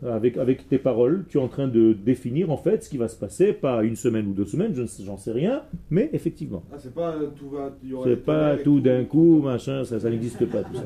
Avec, 0.09 0.37
avec 0.37 0.69
tes 0.69 0.79
paroles, 0.79 1.25
tu 1.29 1.39
es 1.39 1.41
en 1.41 1.49
train 1.49 1.67
de 1.67 1.93
définir 1.93 2.51
en 2.51 2.57
fait 2.57 2.85
ce 2.85 2.89
qui 2.91 2.99
va 2.99 3.09
se 3.09 3.17
passer, 3.17 3.53
pas 3.53 3.83
une 3.83 3.97
semaine 3.97 4.27
ou 4.29 4.33
deux 4.33 4.45
semaines, 4.47 4.75
je 4.75 4.83
ne 4.83 4.87
sais- 4.87 5.03
j'en 5.05 5.17
sais 5.17 5.33
rien, 5.33 5.63
mais 5.91 6.09
effectivement. 6.13 6.63
Ah 6.73 6.77
c'est 6.79 6.95
pas 6.95 7.17
euh, 7.17 7.29
tout 7.37 7.49
va. 7.49 7.77
C'est 8.05 8.17
pas 8.25 8.57
d'un 8.57 9.05
coup, 9.05 9.41
machin, 9.43 9.85
ça, 9.85 9.99
ça 9.99 10.09
n'existe 10.11 10.45
pas 10.47 10.63
tout 10.63 10.75
ça. 10.75 10.85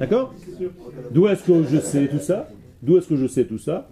D'accord? 0.00 0.34
D'où 1.12 1.28
est-ce 1.28 1.44
que 1.44 1.62
je 1.62 1.78
sais 1.78 2.08
tout 2.08 2.18
ça? 2.18 2.48
D'où 2.82 2.96
est-ce 2.98 3.08
que 3.08 3.16
je 3.16 3.26
sais 3.26 3.44
tout 3.44 3.58
ça? 3.58 3.88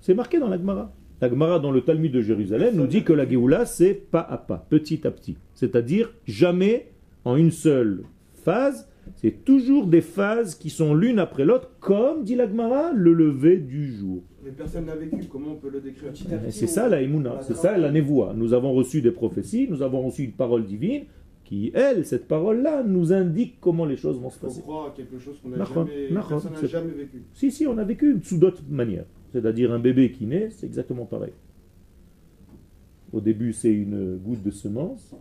C'est 0.00 0.14
marqué 0.14 0.38
dans 0.38 0.48
la 0.48 0.56
Gemara. 0.56 0.92
La 1.20 1.28
Gemara 1.28 1.58
dans 1.58 1.72
le 1.72 1.80
Talmud 1.80 2.12
de 2.12 2.20
Jérusalem 2.20 2.76
nous 2.76 2.86
dit 2.86 3.02
que 3.02 3.12
la 3.12 3.28
Géoula 3.28 3.66
c'est 3.66 3.94
pas 3.94 4.20
à 4.20 4.38
pas, 4.38 4.64
petit 4.70 5.06
à 5.06 5.10
petit. 5.10 5.36
C'est-à-dire 5.54 6.12
jamais 6.26 6.88
en 7.24 7.36
une 7.36 7.50
seule 7.50 8.04
phase, 8.44 8.88
c'est 9.16 9.44
toujours 9.44 9.86
des 9.86 10.00
phases 10.00 10.54
qui 10.54 10.70
sont 10.70 10.94
l'une 10.94 11.18
après 11.18 11.44
l'autre, 11.44 11.70
comme 11.80 12.22
dit 12.22 12.36
la 12.36 12.46
Gemara, 12.48 12.92
le 12.94 13.12
lever 13.12 13.56
du 13.56 13.92
jour. 13.92 14.22
Mais 14.44 14.50
personne 14.52 14.84
n'a 14.86 14.94
vécu, 14.94 15.16
comment 15.30 15.52
on 15.52 15.56
peut 15.56 15.70
le 15.70 15.80
décrire 15.80 16.12
Petit 16.12 16.32
à 16.32 16.36
Et 16.36 16.38
petit, 16.38 16.52
C'est 16.52 16.66
on- 16.66 16.68
ça 16.68 16.88
la 16.88 17.02
Emouna, 17.02 17.40
c'est 17.42 17.56
ça 17.56 17.76
la 17.76 17.90
Névoie. 17.90 18.32
Nous 18.36 18.52
avons 18.52 18.72
reçu 18.72 19.02
des 19.02 19.10
prophéties, 19.10 19.66
nous 19.68 19.82
avons 19.82 20.02
reçu 20.02 20.22
une 20.22 20.32
parole 20.32 20.64
divine 20.66 21.02
qui, 21.44 21.72
elle, 21.74 22.04
cette 22.04 22.28
parole-là, 22.28 22.84
nous 22.84 23.12
indique 23.12 23.56
comment 23.60 23.86
les 23.86 23.96
choses 23.96 24.20
vont 24.20 24.30
se 24.30 24.38
passer. 24.38 24.60
croire 24.60 24.88
à 24.88 24.90
quelque 24.90 25.18
chose 25.18 25.36
qu'on 25.42 25.48
n'a 25.48 25.64
jamais, 25.64 26.08
jamais 26.68 26.92
vécu. 26.92 27.22
Si, 27.32 27.50
si, 27.50 27.66
on 27.66 27.76
a 27.78 27.84
vécu 27.84 28.18
sous 28.22 28.38
d'autres 28.38 28.62
manières. 28.70 29.06
C'est-à-dire 29.32 29.72
un 29.72 29.78
bébé 29.78 30.10
qui 30.10 30.26
naît, 30.26 30.50
c'est 30.50 30.66
exactement 30.66 31.04
pareil. 31.04 31.32
Au 33.12 33.20
début, 33.20 33.52
c'est 33.52 33.72
une 33.72 34.16
goutte 34.16 34.42
de 34.42 34.50
semence. 34.50 35.14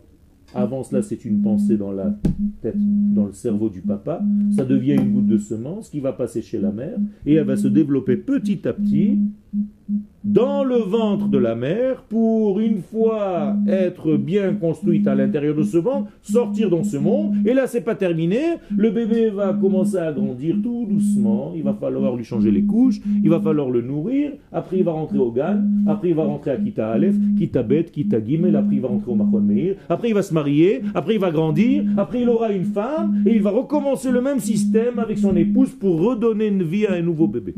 Avant 0.56 0.84
cela, 0.84 1.02
c'est 1.02 1.26
une 1.26 1.42
pensée 1.42 1.78
dans 1.78 1.92
la 1.92 2.16
tête, 2.62 2.76
dans 2.78 3.26
le 3.26 3.34
cerveau 3.34 3.70
du 3.70 3.82
papa. 3.82 4.22
Ça 4.56 4.64
devient 4.64 4.94
une 4.94 5.14
goutte 5.14 5.28
de 5.28 5.38
semence 5.38 5.90
qui 5.90 6.00
va 6.00 6.14
passer 6.14 6.42
chez 6.42 6.60
la 6.60 6.72
mère 6.72 6.98
et 7.26 7.36
elle 7.36 7.46
va 7.46 7.58
se 7.58 7.68
développer 7.68 8.16
petit 8.18 8.68
à 8.68 8.74
petit 8.74 9.20
dans 10.24 10.66
le 10.66 10.76
ventre 10.76 11.30
de 11.30 11.38
la 11.38 11.56
mère 11.56 12.04
pour 12.04 12.60
une 12.60 12.82
fois 12.82 13.56
être 13.68 14.18
bien 14.18 14.54
construite 14.56 15.08
à 15.08 15.16
l'intérieur 15.16 15.56
de 15.56 15.64
ce 15.64 15.78
ventre, 15.78 16.12
sortir 16.22 16.70
dans 16.70 16.84
ce 16.84 16.98
monde. 16.98 17.36
Et 17.46 17.54
là, 17.54 17.66
c'est 17.66 17.82
pas 17.82 17.96
terminé. 17.96 18.40
Le 18.76 18.92
bébé 18.92 19.30
va 19.30 19.54
commencer 19.54 19.98
à 19.98 20.12
grandir 20.12 20.56
tout 20.62 20.86
doucement. 20.90 21.54
Il 21.56 21.64
va 21.64 21.74
falloir 21.74 22.16
lui 22.16 22.26
changer 22.26 22.52
les 22.52 22.64
couches. 22.64 23.00
Il 23.24 23.30
va 23.30 23.40
falloir 23.40 23.70
le 23.70 23.82
nourrir. 23.82 24.34
Après, 24.52 24.80
il 24.80 24.84
va 24.84 24.92
rentrer 24.92 25.18
au 25.18 25.32
Gan. 25.32 25.62
Après, 25.88 26.10
il 26.10 26.16
va 26.16 26.26
rentrer 26.26 26.52
à 26.52 26.58
Kita 26.58 26.90
Aleph, 26.90 27.16
Kita 27.38 27.64
Bet, 27.64 27.86
Kita 27.86 28.22
Gimel. 28.24 28.58
Après, 28.58 28.76
il 28.76 28.82
va 28.82 28.90
rentrer 28.90 29.12
au 29.12 29.16
Machon 29.16 29.40
Meir. 29.40 29.76
Après, 29.88 30.10
il 30.10 30.14
va 30.14 30.24
se 30.24 30.34
marier. 30.40 30.72
Après, 31.00 31.14
il 31.18 31.22
va 31.28 31.32
grandir. 31.32 31.84
Après, 32.04 32.20
il 32.24 32.30
aura 32.30 32.50
une 32.52 32.70
femme. 32.80 33.24
Et 33.26 33.32
il 33.38 33.42
va 33.48 33.52
recommencer 33.62 34.10
le 34.18 34.22
même 34.22 34.42
système 34.52 34.96
avec 35.06 35.18
son 35.26 35.36
épouse 35.36 35.72
pour 35.82 35.94
redonner 36.08 36.48
une 36.48 36.64
vie 36.74 36.86
à 36.86 36.94
un 36.94 37.02
nouveau 37.02 37.28
bébé. 37.36 37.54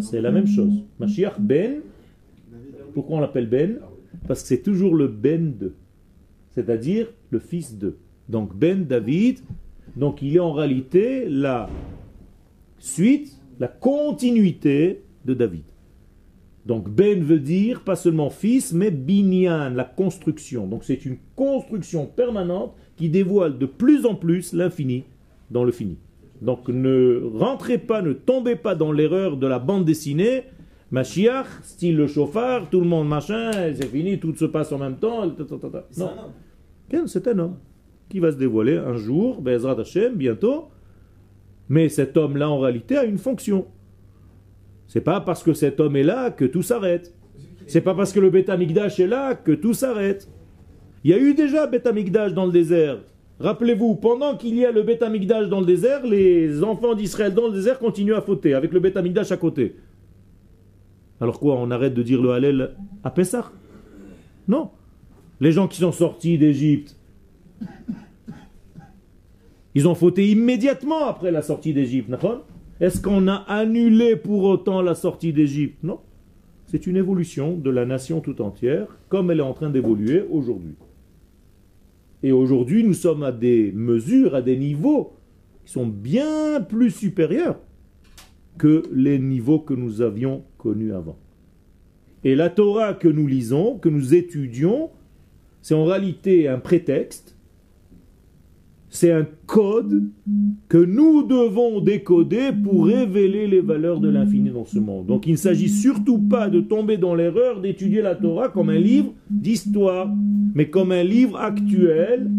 C'est 0.00 0.20
la 0.20 0.32
même 0.36 0.46
chose. 0.56 0.74
Mashiach 1.00 1.38
Ben, 1.40 1.72
pourquoi 2.94 3.16
on 3.18 3.20
l'appelle 3.20 3.48
Ben? 3.48 3.70
Parce 4.26 4.42
que 4.42 4.48
c'est 4.48 4.62
toujours 4.62 4.94
le 4.94 5.08
Ben 5.08 5.44
de, 5.60 5.68
c'est-à-dire 6.54 7.06
le 7.30 7.38
fils 7.38 7.78
de. 7.78 7.96
Donc 8.28 8.56
Ben 8.62 8.84
David, 8.84 9.36
donc 9.96 10.22
il 10.22 10.36
est 10.36 10.44
en 10.50 10.52
réalité 10.52 11.26
la 11.28 11.68
suite, 12.78 13.28
la 13.58 13.68
continuité 13.68 15.02
de 15.24 15.34
David. 15.34 15.66
Donc 16.66 16.88
Ben 16.88 17.22
veut 17.22 17.40
dire 17.40 17.82
pas 17.82 17.96
seulement 17.96 18.30
fils, 18.30 18.72
mais 18.72 18.90
binyan, 18.90 19.70
la 19.70 19.84
construction. 19.84 20.66
Donc 20.66 20.84
c'est 20.84 21.04
une 21.04 21.16
construction 21.34 22.06
permanente 22.06 22.74
qui 22.96 23.08
dévoile 23.08 23.58
de 23.58 23.66
plus 23.66 24.06
en 24.06 24.14
plus 24.14 24.52
l'infini 24.52 25.04
dans 25.50 25.64
le 25.64 25.72
fini. 25.72 25.96
Donc 26.40 26.68
ne 26.68 27.20
rentrez 27.34 27.78
pas, 27.78 28.02
ne 28.02 28.12
tombez 28.12 28.56
pas 28.56 28.74
dans 28.74 28.92
l'erreur 28.92 29.36
de 29.36 29.46
la 29.46 29.58
bande 29.58 29.84
dessinée. 29.84 30.44
Mashiach, 30.90 31.46
style 31.62 31.96
le 31.96 32.06
chauffard, 32.06 32.68
tout 32.68 32.80
le 32.80 32.86
monde 32.86 33.08
machin, 33.08 33.50
c'est 33.74 33.86
fini, 33.86 34.18
tout 34.18 34.34
se 34.34 34.44
passe 34.44 34.72
en 34.72 34.78
même 34.78 34.96
temps. 34.96 35.24
Non, 35.24 35.34
un 35.98 36.02
homme. 36.02 36.32
Ken, 36.90 37.06
c'est 37.06 37.26
un 37.28 37.38
homme 37.38 37.56
qui 38.10 38.20
va 38.20 38.30
se 38.30 38.36
dévoiler 38.36 38.76
un 38.76 38.96
jour, 38.96 39.40
Bezrat 39.40 39.80
Hashem, 39.80 40.14
bientôt. 40.14 40.68
Mais 41.70 41.88
cet 41.88 42.18
homme-là, 42.18 42.50
en 42.50 42.58
réalité, 42.58 42.98
a 42.98 43.04
une 43.04 43.16
fonction. 43.16 43.64
C'est 44.92 45.00
pas 45.00 45.22
parce 45.22 45.42
que 45.42 45.54
cet 45.54 45.80
homme 45.80 45.96
est 45.96 46.02
là 46.02 46.30
que 46.30 46.44
tout 46.44 46.60
s'arrête. 46.60 47.14
C'est 47.66 47.80
pas 47.80 47.94
parce 47.94 48.12
que 48.12 48.20
le 48.20 48.28
Beth 48.28 48.50
Amikdash 48.50 49.00
est 49.00 49.06
là 49.06 49.34
que 49.34 49.52
tout 49.52 49.72
s'arrête. 49.72 50.28
Il 51.02 51.12
y 51.12 51.14
a 51.14 51.18
eu 51.18 51.32
déjà 51.32 51.66
Beth 51.66 51.86
Amikdash 51.86 52.34
dans 52.34 52.44
le 52.44 52.52
désert. 52.52 52.98
Rappelez-vous, 53.40 53.94
pendant 53.94 54.36
qu'il 54.36 54.54
y 54.54 54.66
a 54.66 54.70
le 54.70 54.82
Beth 54.82 55.02
Amikdash 55.02 55.48
dans 55.48 55.60
le 55.60 55.64
désert, 55.64 56.04
les 56.04 56.62
enfants 56.62 56.94
d'Israël 56.94 57.32
dans 57.32 57.46
le 57.46 57.54
désert 57.54 57.78
continuent 57.78 58.12
à 58.12 58.20
fauter 58.20 58.52
avec 58.52 58.70
le 58.70 58.80
Beth 58.80 58.94
Amikdash 58.98 59.32
à 59.32 59.38
côté. 59.38 59.76
Alors 61.22 61.40
quoi, 61.40 61.54
on 61.56 61.70
arrête 61.70 61.94
de 61.94 62.02
dire 62.02 62.20
le 62.20 62.32
Hallel 62.32 62.72
à 63.02 63.10
Pessah? 63.10 63.50
Non. 64.46 64.72
Les 65.40 65.52
gens 65.52 65.68
qui 65.68 65.78
sont 65.78 65.92
sortis 65.92 66.36
d'Égypte, 66.36 66.98
ils 69.74 69.88
ont 69.88 69.94
fauté 69.94 70.28
immédiatement 70.28 71.06
après 71.06 71.30
la 71.30 71.40
sortie 71.40 71.72
d'Égypte. 71.72 72.10
d'accord? 72.10 72.44
Est-ce 72.80 73.00
qu'on 73.00 73.28
a 73.28 73.34
annulé 73.34 74.16
pour 74.16 74.44
autant 74.44 74.82
la 74.82 74.94
sortie 74.94 75.32
d'Égypte? 75.32 75.78
Non. 75.82 76.00
C'est 76.66 76.86
une 76.86 76.96
évolution 76.96 77.56
de 77.56 77.70
la 77.70 77.84
nation 77.84 78.20
tout 78.20 78.40
entière, 78.40 78.86
comme 79.08 79.30
elle 79.30 79.40
est 79.40 79.42
en 79.42 79.52
train 79.52 79.70
d'évoluer 79.70 80.24
aujourd'hui. 80.30 80.74
Et 82.22 82.32
aujourd'hui, 82.32 82.82
nous 82.82 82.94
sommes 82.94 83.22
à 83.22 83.32
des 83.32 83.72
mesures, 83.72 84.34
à 84.34 84.42
des 84.42 84.56
niveaux 84.56 85.12
qui 85.64 85.72
sont 85.72 85.86
bien 85.86 86.60
plus 86.60 86.90
supérieurs 86.90 87.58
que 88.58 88.84
les 88.92 89.18
niveaux 89.18 89.58
que 89.58 89.74
nous 89.74 90.00
avions 90.02 90.44
connus 90.56 90.92
avant. 90.92 91.18
Et 92.24 92.34
la 92.34 92.50
Torah 92.50 92.94
que 92.94 93.08
nous 93.08 93.26
lisons, 93.26 93.78
que 93.78 93.88
nous 93.88 94.14
étudions, 94.14 94.90
c'est 95.60 95.74
en 95.74 95.84
réalité 95.84 96.48
un 96.48 96.58
prétexte, 96.58 97.36
c'est 98.92 99.10
un 99.10 99.26
code 99.46 100.02
que 100.68 100.76
nous 100.76 101.22
devons 101.22 101.80
décoder 101.80 102.50
pour 102.52 102.84
révéler 102.84 103.46
les 103.46 103.62
valeurs 103.62 104.00
de 104.00 104.10
l'infini 104.10 104.50
dans 104.50 104.66
ce 104.66 104.78
monde. 104.78 105.06
Donc 105.06 105.26
il 105.26 105.32
ne 105.32 105.36
s'agit 105.38 105.70
surtout 105.70 106.18
pas 106.18 106.50
de 106.50 106.60
tomber 106.60 106.98
dans 106.98 107.14
l'erreur 107.14 107.62
d'étudier 107.62 108.02
la 108.02 108.14
Torah 108.14 108.50
comme 108.50 108.68
un 108.68 108.78
livre 108.78 109.14
d'histoire, 109.30 110.10
mais 110.54 110.68
comme 110.68 110.92
un 110.92 111.04
livre 111.04 111.38
actuel 111.38 112.30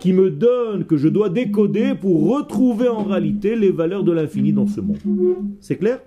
qui 0.00 0.14
me 0.14 0.30
donne, 0.30 0.86
que 0.86 0.96
je 0.96 1.08
dois 1.08 1.28
décoder 1.28 1.94
pour 1.94 2.34
retrouver 2.34 2.88
en 2.88 3.04
réalité 3.04 3.54
les 3.54 3.70
valeurs 3.70 4.02
de 4.02 4.12
l'infini 4.12 4.54
dans 4.54 4.66
ce 4.66 4.80
monde. 4.80 4.96
C'est 5.60 5.76
clair? 5.76 6.00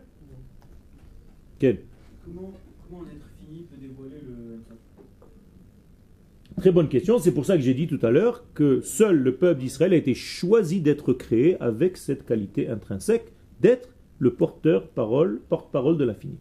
Quel 1.60 1.78
Comment, 2.26 2.54
un 2.94 3.06
être 3.06 3.30
fini 3.40 3.66
peut 3.70 3.78
dévoiler 3.80 4.18
le. 4.28 4.39
Très 6.60 6.72
bonne 6.72 6.90
question. 6.90 7.20
C'est 7.20 7.32
pour 7.34 7.46
ça 7.46 7.56
que 7.56 7.62
j'ai 7.62 7.74
dit 7.74 7.88
tout 7.88 8.00
à 8.02 8.12
l'heure 8.12 8.44
que 8.54 8.82
seul 8.82 9.16
le 9.18 9.36
peuple 9.36 9.62
d'Israël 9.62 9.94
a 9.94 9.96
été 9.96 10.14
choisi 10.14 10.82
d'être 10.82 11.14
créé 11.14 11.56
avec 11.62 11.96
cette 11.96 12.26
qualité 12.26 12.68
intrinsèque 12.68 13.32
d'être 13.62 13.90
le 14.18 14.34
porteur 14.34 14.88
parole, 14.90 15.40
porte-parole 15.48 15.98
de 15.98 16.04
l'infini. 16.04 16.38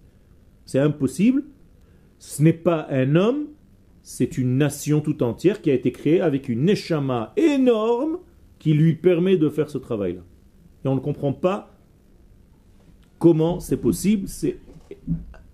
C'est 0.64 0.80
impossible. 0.80 1.44
Ce 2.18 2.42
n'est 2.42 2.52
pas 2.52 2.86
un 2.90 3.14
homme, 3.14 3.46
c'est 4.02 4.38
une 4.38 4.56
nation 4.58 5.00
tout 5.00 5.22
entière 5.22 5.62
qui 5.62 5.70
a 5.70 5.74
été 5.74 5.92
créée 5.92 6.20
avec 6.20 6.48
une 6.48 6.64
neshama 6.64 7.32
énorme 7.36 8.18
qui 8.58 8.74
lui 8.74 8.94
permet 8.96 9.36
de 9.36 9.48
faire 9.48 9.70
ce 9.70 9.78
travail-là. 9.78 10.22
Et 10.84 10.88
on 10.88 10.96
ne 10.96 11.00
comprend 11.00 11.32
pas 11.32 11.76
comment 13.20 13.60
c'est 13.60 13.76
possible. 13.76 14.26
C'est, 14.26 14.58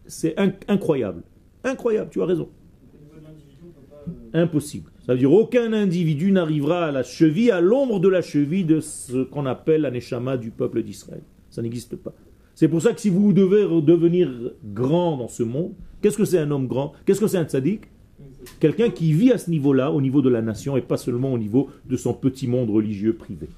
c'est 0.06 0.34
inc- 0.38 0.54
incroyable. 0.68 1.22
Incroyable, 1.64 2.08
tu 2.10 2.22
as 2.22 2.26
raison. 2.26 2.48
Au 2.48 2.98
niveau 3.04 3.20
de 3.20 3.24
l'individu, 3.26 3.56
on 3.62 3.68
peut 3.72 3.86
pas. 3.90 3.93
euh, 3.93 3.93
Impossible. 4.32 4.90
Ça 5.06 5.12
veut 5.12 5.18
dire 5.18 5.32
aucun 5.32 5.72
individu 5.72 6.32
n'arrivera 6.32 6.86
à 6.86 6.92
la 6.92 7.02
cheville, 7.02 7.50
à 7.50 7.60
l'ombre 7.60 8.00
de 8.00 8.08
la 8.08 8.22
cheville 8.22 8.64
de 8.64 8.80
ce 8.80 9.24
qu'on 9.24 9.46
appelle 9.46 9.82
la 9.82 9.90
neshama 9.90 10.36
du 10.36 10.50
peuple 10.50 10.82
d'Israël. 10.82 11.22
Ça 11.50 11.62
n'existe 11.62 11.96
pas. 11.96 12.12
C'est 12.54 12.68
pour 12.68 12.80
ça 12.80 12.92
que 12.92 13.00
si 13.00 13.10
vous 13.10 13.32
devez 13.32 13.62
devenir 13.82 14.30
grand 14.64 15.16
dans 15.16 15.28
ce 15.28 15.42
monde, 15.42 15.72
qu'est-ce 16.00 16.16
que 16.16 16.24
c'est 16.24 16.38
un 16.38 16.50
homme 16.50 16.66
grand? 16.66 16.92
Qu'est-ce 17.04 17.20
que 17.20 17.26
c'est 17.26 17.38
un 17.38 17.44
tzaddik? 17.44 17.82
Quelqu'un 18.60 18.90
qui 18.90 19.12
vit 19.12 19.32
à 19.32 19.38
ce 19.38 19.50
niveau-là, 19.50 19.90
au 19.90 20.00
niveau 20.00 20.22
de 20.22 20.28
la 20.28 20.40
nation, 20.42 20.76
et 20.76 20.82
pas 20.82 20.96
seulement 20.96 21.32
au 21.32 21.38
niveau 21.38 21.68
de 21.86 21.96
son 21.96 22.14
petit 22.14 22.46
monde 22.46 22.70
religieux 22.70 23.14
privé. 23.14 23.48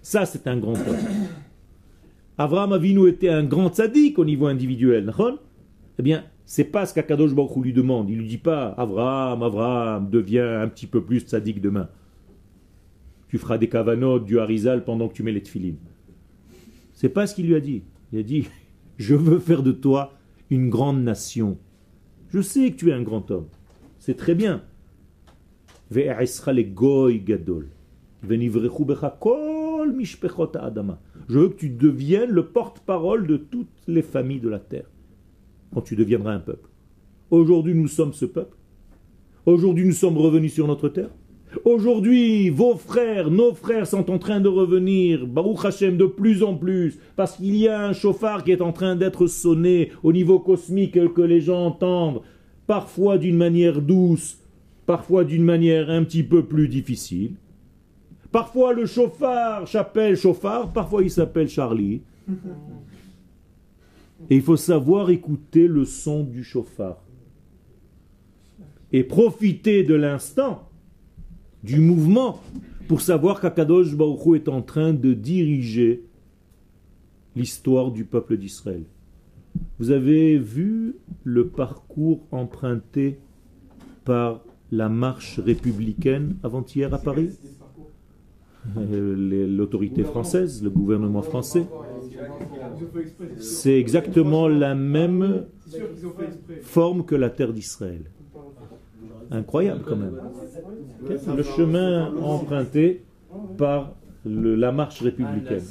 Ça, 0.00 0.26
c'est 0.26 0.46
un 0.46 0.56
grand 0.56 0.72
homme. 0.72 0.96
Abraham 2.38 2.72
Avinu 2.72 3.08
était 3.08 3.28
un 3.28 3.44
grand 3.44 3.68
tzaddik 3.68 4.18
au 4.18 4.24
niveau 4.24 4.46
individuel. 4.46 5.12
Eh 5.98 6.02
bien, 6.02 6.24
c'est 6.44 6.64
pas 6.64 6.86
ce 6.86 6.94
qu'Akadosh 6.94 7.34
Baruch 7.34 7.56
lui 7.62 7.72
demande. 7.72 8.10
Il 8.10 8.18
lui 8.18 8.26
dit 8.26 8.38
pas 8.38 8.74
Abraham, 8.76 9.42
Abraham, 9.42 10.10
deviens 10.10 10.60
un 10.60 10.68
petit 10.68 10.86
peu 10.86 11.02
plus 11.02 11.20
tzaddik 11.20 11.60
demain. 11.60 11.88
Tu 13.28 13.38
feras 13.38 13.58
des 13.58 13.68
kavanot, 13.68 14.18
du 14.18 14.38
harizal 14.38 14.84
pendant 14.84 15.08
que 15.08 15.14
tu 15.14 15.22
mets 15.22 15.32
les 15.32 15.42
tefilines. 15.42 15.78
C'est 16.92 17.08
pas 17.08 17.26
ce 17.26 17.34
qu'il 17.34 17.46
lui 17.46 17.54
a 17.54 17.60
dit. 17.60 17.82
Il 18.12 18.18
a 18.18 18.22
dit 18.22 18.46
Je 18.98 19.14
veux 19.14 19.38
faire 19.38 19.62
de 19.62 19.72
toi 19.72 20.12
une 20.50 20.68
grande 20.68 21.02
nation. 21.02 21.58
Je 22.28 22.40
sais 22.40 22.70
que 22.70 22.76
tu 22.76 22.90
es 22.90 22.92
un 22.92 23.02
grand 23.02 23.30
homme. 23.30 23.48
C'est 23.98 24.16
très 24.16 24.34
bien. 24.34 24.62
Je 31.28 31.38
veux 31.38 31.48
que 31.48 31.56
tu 31.56 31.70
deviennes 31.70 32.30
le 32.30 32.46
porte-parole 32.46 33.26
de 33.26 33.36
toutes 33.36 33.68
les 33.86 34.02
familles 34.02 34.40
de 34.40 34.48
la 34.48 34.58
terre. 34.58 34.91
Quand 35.72 35.80
tu 35.80 35.96
deviendras 35.96 36.32
un 36.32 36.40
peuple. 36.40 36.68
Aujourd'hui, 37.30 37.74
nous 37.74 37.88
sommes 37.88 38.12
ce 38.12 38.26
peuple. 38.26 38.56
Aujourd'hui, 39.46 39.86
nous 39.86 39.92
sommes 39.92 40.18
revenus 40.18 40.52
sur 40.52 40.66
notre 40.66 40.88
terre. 40.88 41.10
Aujourd'hui, 41.64 42.50
vos 42.50 42.76
frères, 42.76 43.30
nos 43.30 43.54
frères 43.54 43.86
sont 43.86 44.10
en 44.10 44.18
train 44.18 44.40
de 44.40 44.48
revenir, 44.48 45.26
Baruch 45.26 45.64
Hashem, 45.64 45.96
de 45.96 46.06
plus 46.06 46.42
en 46.42 46.54
plus, 46.54 46.98
parce 47.16 47.36
qu'il 47.36 47.56
y 47.56 47.68
a 47.68 47.86
un 47.86 47.92
chauffard 47.92 48.44
qui 48.44 48.52
est 48.52 48.62
en 48.62 48.72
train 48.72 48.96
d'être 48.96 49.26
sonné 49.26 49.92
au 50.02 50.12
niveau 50.12 50.38
cosmique 50.38 51.12
que 51.12 51.22
les 51.22 51.40
gens 51.40 51.66
entendent, 51.66 52.22
parfois 52.66 53.18
d'une 53.18 53.36
manière 53.36 53.82
douce, 53.82 54.38
parfois 54.86 55.24
d'une 55.24 55.44
manière 55.44 55.90
un 55.90 56.04
petit 56.04 56.22
peu 56.22 56.42
plus 56.44 56.68
difficile. 56.68 57.32
Parfois 58.30 58.72
le 58.72 58.86
chauffard 58.86 59.68
s'appelle 59.68 60.16
chauffard, 60.16 60.72
parfois 60.72 61.02
il 61.02 61.10
s'appelle 61.10 61.48
Charlie. 61.48 62.00
Et 64.30 64.36
il 64.36 64.42
faut 64.42 64.56
savoir 64.56 65.10
écouter 65.10 65.66
le 65.66 65.84
son 65.84 66.24
du 66.24 66.44
chauffard. 66.44 67.02
Et 68.92 69.04
profiter 69.04 69.82
de 69.84 69.94
l'instant, 69.94 70.68
du 71.62 71.80
mouvement, 71.80 72.40
pour 72.88 73.00
savoir 73.00 73.40
qu'Akadosh 73.40 73.94
Baruch 73.94 74.36
est 74.36 74.48
en 74.48 74.62
train 74.62 74.92
de 74.92 75.14
diriger 75.14 76.04
l'histoire 77.34 77.90
du 77.90 78.04
peuple 78.04 78.36
d'Israël. 78.36 78.84
Vous 79.78 79.90
avez 79.90 80.38
vu 80.38 80.96
le 81.24 81.48
parcours 81.48 82.26
emprunté 82.30 83.18
par 84.04 84.44
la 84.70 84.88
marche 84.88 85.38
républicaine 85.38 86.36
avant-hier 86.42 86.92
à 86.92 86.98
Paris? 86.98 87.30
L'autorité 88.76 90.04
française, 90.04 90.62
le 90.62 90.70
gouvernement 90.70 91.22
français. 91.22 91.66
C'est 93.38 93.78
exactement 93.78 94.48
la 94.48 94.74
même 94.74 95.46
forme 96.62 97.04
que 97.04 97.14
la 97.14 97.30
terre 97.30 97.52
d'Israël. 97.52 98.04
Incroyable 99.30 99.82
quand 99.86 99.96
même. 99.96 100.18
Le 101.36 101.42
chemin 101.42 102.14
emprunté 102.16 103.02
par 103.56 103.94
la 104.24 104.70
marche 104.70 105.02
républicaine. 105.02 105.64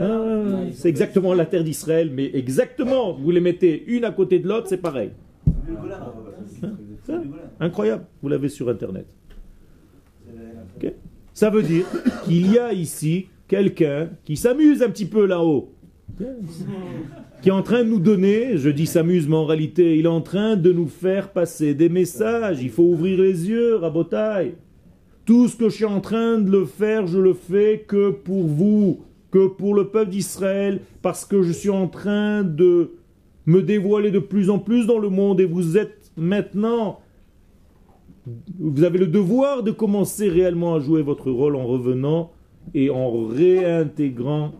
Ah, 0.00 0.64
c'est 0.72 0.88
exactement 0.88 1.34
la 1.34 1.46
terre 1.46 1.62
d'Israël, 1.62 2.10
mais 2.12 2.30
exactement, 2.34 3.12
vous 3.12 3.30
les 3.30 3.40
mettez 3.40 3.84
une 3.86 4.04
à 4.04 4.10
côté 4.10 4.40
de 4.40 4.48
l'autre, 4.48 4.66
c'est 4.68 4.78
pareil. 4.78 5.12
Ça, 7.04 7.22
Incroyable, 7.60 8.06
vous 8.22 8.28
l'avez 8.28 8.48
sur 8.48 8.68
Internet. 8.68 9.06
Ça 11.36 11.50
veut 11.50 11.62
dire 11.62 11.84
qu'il 12.24 12.50
y 12.50 12.58
a 12.58 12.72
ici 12.72 13.26
quelqu'un 13.46 14.08
qui 14.24 14.38
s'amuse 14.38 14.82
un 14.82 14.88
petit 14.88 15.04
peu 15.04 15.26
là-haut, 15.26 15.70
qui 17.42 17.50
est 17.50 17.52
en 17.52 17.62
train 17.62 17.84
de 17.84 17.90
nous 17.90 17.98
donner, 17.98 18.56
je 18.56 18.70
dis 18.70 18.86
s'amuse, 18.86 19.28
mais 19.28 19.36
en 19.36 19.44
réalité, 19.44 19.98
il 19.98 20.06
est 20.06 20.08
en 20.08 20.22
train 20.22 20.56
de 20.56 20.72
nous 20.72 20.86
faire 20.86 21.34
passer 21.34 21.74
des 21.74 21.90
messages. 21.90 22.62
Il 22.62 22.70
faut 22.70 22.84
ouvrir 22.84 23.20
les 23.20 23.50
yeux, 23.50 23.76
rabotaille. 23.76 24.54
Tout 25.26 25.48
ce 25.48 25.56
que 25.58 25.68
je 25.68 25.74
suis 25.74 25.84
en 25.84 26.00
train 26.00 26.38
de 26.38 26.50
le 26.50 26.64
faire, 26.64 27.06
je 27.06 27.18
le 27.18 27.34
fais 27.34 27.84
que 27.86 28.12
pour 28.12 28.44
vous, 28.44 29.02
que 29.30 29.46
pour 29.46 29.74
le 29.74 29.88
peuple 29.88 30.12
d'Israël, 30.12 30.80
parce 31.02 31.26
que 31.26 31.42
je 31.42 31.52
suis 31.52 31.68
en 31.68 31.86
train 31.86 32.44
de 32.44 32.92
me 33.44 33.60
dévoiler 33.60 34.10
de 34.10 34.20
plus 34.20 34.48
en 34.48 34.58
plus 34.58 34.86
dans 34.86 34.98
le 34.98 35.10
monde 35.10 35.38
et 35.38 35.44
vous 35.44 35.76
êtes 35.76 36.10
maintenant, 36.16 37.00
vous 38.58 38.82
avez 38.82 38.98
le 38.98 39.06
devoir 39.06 39.62
de 39.62 39.70
commencer 39.70 40.28
réellement 40.28 40.74
à 40.74 40.80
jouer 40.80 41.02
votre 41.02 41.30
rôle 41.30 41.56
en 41.56 41.66
revenant 41.66 42.32
et 42.74 42.90
en 42.90 43.26
réintégrant 43.26 44.52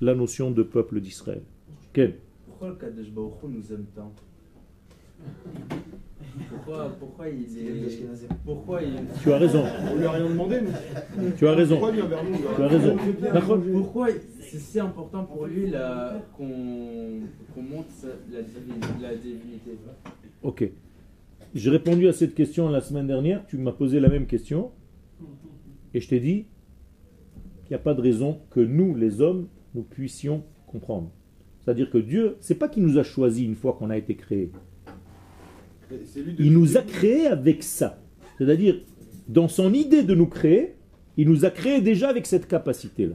la 0.00 0.14
notion 0.14 0.50
de 0.50 0.62
peuple 0.62 1.00
d'Israël. 1.00 1.42
Quel 1.92 2.16
Pourquoi 2.46 2.68
le 2.70 2.74
Kadesh 2.74 3.10
Baruch 3.10 3.34
Hu 3.42 3.46
nous 3.48 3.72
aime 3.72 3.84
tant 3.94 4.12
pourquoi, 6.48 6.90
pourquoi 6.98 7.28
il 7.28 7.42
est. 7.42 8.04
Pourquoi 8.44 8.82
il. 8.82 8.94
Tu 9.22 9.32
as 9.32 9.38
raison, 9.38 9.64
On 9.92 9.96
lui 9.96 10.04
a 10.04 10.10
rien 10.12 10.28
demandé, 10.28 10.60
nous. 10.62 11.30
tu 11.36 11.46
as 11.46 11.52
raison, 11.52 11.74
Pourquoi 11.78 11.90
il 11.90 11.96
vient 11.96 12.06
vers 12.06 12.24
nous 12.24 12.38
tu 12.56 12.62
as 12.62 12.68
raison. 12.68 12.96
Pourquoi 13.72 14.08
c'est 14.40 14.58
si 14.58 14.80
important 14.80 15.24
pour 15.24 15.46
lui 15.46 15.72
qu'on 16.36 17.20
qu'on 17.54 17.62
montre 17.62 17.88
la 18.32 19.14
divinité? 19.14 19.78
Ok. 20.42 20.70
J'ai 21.54 21.70
répondu 21.70 22.08
à 22.08 22.12
cette 22.12 22.34
question 22.34 22.68
la 22.68 22.80
semaine 22.80 23.06
dernière, 23.06 23.44
tu 23.46 23.58
m'as 23.58 23.72
posé 23.72 24.00
la 24.00 24.08
même 24.08 24.26
question, 24.26 24.70
et 25.94 26.00
je 26.00 26.08
t'ai 26.08 26.20
dit 26.20 26.46
qu'il 27.64 27.70
n'y 27.70 27.76
a 27.76 27.78
pas 27.78 27.94
de 27.94 28.00
raison 28.00 28.38
que 28.50 28.60
nous, 28.60 28.94
les 28.94 29.20
hommes, 29.20 29.48
nous 29.74 29.82
puissions 29.82 30.44
comprendre. 30.66 31.10
C'est-à-dire 31.60 31.90
que 31.90 31.98
Dieu, 31.98 32.36
c'est 32.40 32.54
pas 32.54 32.68
qu'il 32.68 32.82
nous 32.82 32.98
a 32.98 33.02
choisi 33.02 33.44
une 33.44 33.54
fois 33.54 33.74
qu'on 33.74 33.90
a 33.90 33.96
été 33.96 34.14
créé. 34.14 34.50
Il 36.38 36.52
nous 36.52 36.76
a 36.76 36.82
créé 36.82 37.26
avec 37.26 37.62
ça. 37.62 38.02
C'est-à-dire, 38.38 38.80
dans 39.28 39.48
son 39.48 39.72
idée 39.74 40.02
de 40.02 40.14
nous 40.14 40.26
créer, 40.26 40.74
il 41.16 41.28
nous 41.28 41.44
a 41.44 41.50
créé 41.50 41.80
déjà 41.80 42.08
avec 42.08 42.26
cette 42.26 42.48
capacité-là. 42.48 43.14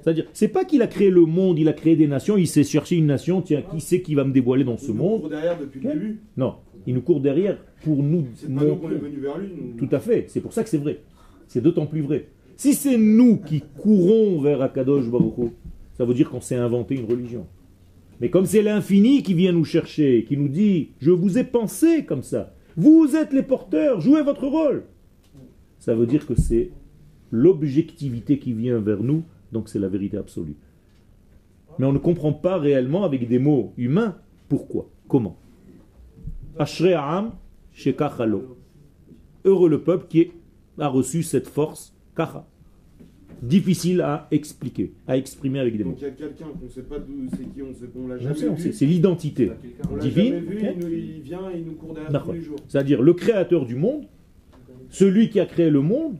C'est-à-dire, 0.00 0.26
c'est 0.32 0.48
pas 0.48 0.64
qu'il 0.64 0.82
a 0.82 0.86
créé 0.86 1.10
le 1.10 1.26
monde, 1.26 1.58
il 1.58 1.68
a 1.68 1.72
créé 1.72 1.96
des 1.96 2.06
nations, 2.06 2.36
il 2.36 2.46
s'est 2.46 2.62
cherché 2.62 2.94
une 2.94 3.06
nation, 3.06 3.42
tiens, 3.42 3.60
qui 3.60 3.80
c'est 3.80 4.02
qui 4.02 4.14
va 4.14 4.22
me 4.22 4.32
dévoiler 4.32 4.62
dans 4.62 4.76
ce 4.76 4.92
monde 4.92 5.28
derrière 5.28 5.58
depuis 5.58 5.80
le 5.80 5.92
début. 5.92 6.20
Non, 6.36 6.54
il 6.86 6.94
nous 6.94 7.02
court 7.02 7.20
derrière 7.20 7.58
pour 7.82 8.02
nous 8.02 8.26
C'est 8.34 8.46
pas 8.46 8.64
nous 8.64 8.76
qu'on 8.76 8.88
montrer. 8.88 8.94
est 8.96 8.98
venu 8.98 9.16
vers 9.20 9.38
lui. 9.38 9.48
nous. 9.56 9.86
Tout 9.86 9.94
à 9.94 9.98
fait, 9.98 10.26
c'est 10.28 10.40
pour 10.40 10.52
ça 10.52 10.62
que 10.62 10.68
c'est 10.68 10.78
vrai. 10.78 11.00
C'est 11.48 11.60
d'autant 11.62 11.86
plus 11.86 12.00
vrai. 12.00 12.28
Si 12.56 12.74
c'est 12.74 12.96
nous 12.96 13.36
qui 13.38 13.62
courons 13.78 14.40
vers 14.40 14.62
Akadosh 14.62 15.10
Baruch 15.10 15.50
ça 15.94 16.04
veut 16.04 16.14
dire 16.14 16.30
qu'on 16.30 16.40
s'est 16.40 16.56
inventé 16.56 16.94
une 16.94 17.06
religion. 17.06 17.46
Mais 18.20 18.28
comme 18.30 18.46
c'est 18.46 18.62
l'infini 18.62 19.22
qui 19.22 19.34
vient 19.34 19.52
nous 19.52 19.64
chercher, 19.64 20.24
qui 20.24 20.36
nous 20.36 20.48
dit 20.48 20.90
Je 20.98 21.10
vous 21.10 21.38
ai 21.38 21.44
pensé 21.44 22.04
comme 22.04 22.22
ça, 22.22 22.54
vous 22.76 23.14
êtes 23.16 23.32
les 23.32 23.42
porteurs, 23.42 24.00
jouez 24.00 24.22
votre 24.22 24.46
rôle. 24.46 24.84
Ça 25.78 25.94
veut 25.94 26.06
dire 26.06 26.26
que 26.26 26.34
c'est 26.34 26.70
l'objectivité 27.30 28.38
qui 28.38 28.52
vient 28.52 28.78
vers 28.78 29.02
nous, 29.02 29.22
donc 29.52 29.68
c'est 29.68 29.78
la 29.78 29.88
vérité 29.88 30.16
absolue. 30.16 30.56
Mais 31.78 31.86
on 31.86 31.92
ne 31.92 31.98
comprend 31.98 32.32
pas 32.32 32.58
réellement 32.58 33.04
avec 33.04 33.28
des 33.28 33.38
mots 33.38 33.72
humains 33.76 34.16
pourquoi, 34.48 34.88
comment. 35.08 35.36
Heureux 39.44 39.68
le 39.68 39.80
peuple 39.80 40.06
qui 40.08 40.28
a 40.78 40.88
reçu 40.88 41.22
cette 41.22 41.46
force, 41.48 41.94
kacha. 42.16 42.46
Difficile 43.42 44.00
à 44.00 44.26
expliquer, 44.30 44.92
à 45.06 45.16
exprimer 45.18 45.60
avec 45.60 45.76
des 45.76 45.84
mots. 45.84 45.90
Donc 45.90 46.00
il 46.00 46.04
y 46.04 46.06
a 46.06 46.10
quelqu'un 46.10 46.46
qu'on 46.58 46.64
ne 46.64 46.70
sait 46.70 46.82
pas 46.82 46.98
d'où 46.98 47.12
c'est 47.30 47.52
qui, 47.54 47.62
on 47.62 47.72
sait 47.74 47.86
qu'on 47.86 48.08
l'a 48.08 48.14
On 48.14 48.18
jamais 48.20 48.34
sait, 48.34 48.48
on 48.48 48.54
vu. 48.54 48.62
sait, 48.62 48.72
C'est 48.72 48.86
l'identité 48.86 49.52
divine. 50.00 50.38
vu, 50.38 50.58
il, 50.62 50.78
nous- 50.80 50.88
il 50.88 51.20
vient 51.20 51.50
et 51.54 51.58
il 51.58 51.66
nous 51.66 51.74
court 51.74 51.92
derrière 51.92 52.22
tous 52.24 52.32
les 52.32 52.40
jours. 52.40 52.56
C'est-à-dire 52.66 53.02
le 53.02 53.12
créateur 53.12 53.66
du 53.66 53.74
monde, 53.76 54.06
celui 54.88 55.28
qui 55.28 55.38
a 55.38 55.44
créé 55.44 55.68
le 55.68 55.82
monde, 55.82 56.16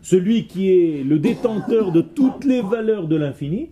celui 0.00 0.46
qui 0.46 0.70
est 0.70 1.02
le 1.02 1.18
détenteur 1.18 1.90
de 1.90 2.00
toutes 2.02 2.44
les 2.44 2.62
valeurs 2.62 3.08
de 3.08 3.16
l'infini, 3.16 3.70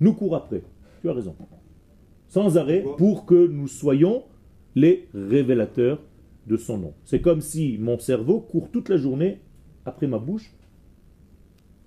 nous 0.00 0.14
court 0.14 0.36
après. 0.36 0.62
Tu 1.02 1.10
as 1.10 1.12
raison. 1.12 1.36
Sans 2.28 2.56
arrêt 2.56 2.82
pour 2.96 3.26
que 3.26 3.46
nous 3.46 3.68
soyons 3.68 4.22
les 4.76 5.08
révélateurs 5.14 6.00
de 6.46 6.56
son 6.56 6.78
nom. 6.78 6.94
C'est 7.04 7.20
comme 7.20 7.40
si 7.40 7.78
mon 7.78 7.98
cerveau 7.98 8.38
court 8.40 8.68
toute 8.70 8.88
la 8.88 8.98
journée 8.98 9.40
après 9.84 10.06
ma 10.06 10.18
bouche 10.18 10.52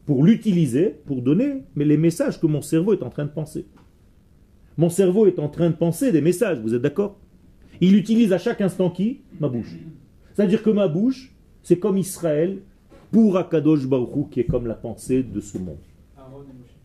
pour 0.05 0.25
l'utiliser, 0.25 0.95
pour 1.05 1.21
donner 1.21 1.63
mais 1.75 1.85
les 1.85 1.97
messages 1.97 2.41
que 2.41 2.47
mon 2.47 2.61
cerveau 2.61 2.93
est 2.93 3.03
en 3.03 3.09
train 3.09 3.25
de 3.25 3.31
penser. 3.31 3.65
Mon 4.75 4.89
cerveau 4.89 5.27
est 5.27 5.39
en 5.39 5.49
train 5.49 5.69
de 5.69 5.75
penser 5.75 6.11
des 6.11 6.21
messages, 6.21 6.59
vous 6.59 6.73
êtes 6.73 6.81
d'accord? 6.81 7.17
Il 7.79 7.95
utilise 7.95 8.33
à 8.33 8.37
chaque 8.37 8.59
instant 8.59 8.89
qui? 8.89 9.21
Ma 9.39 9.47
bouche. 9.47 9.77
C'est-à-dire 10.33 10.63
que 10.63 10.69
ma 10.69 10.87
bouche, 10.87 11.33
c'est 11.63 11.79
comme 11.79 11.97
Israël 11.97 12.59
pour 13.11 13.37
Akadosh 13.37 13.87
Baruch 13.87 14.15
Hu, 14.15 14.29
qui 14.31 14.39
est 14.39 14.45
comme 14.45 14.67
la 14.67 14.73
pensée 14.73 15.23
de 15.23 15.39
ce 15.39 15.57
monde. 15.57 15.77
Aaron 16.17 16.41
et 16.41 16.53
Moshe. 16.59 16.75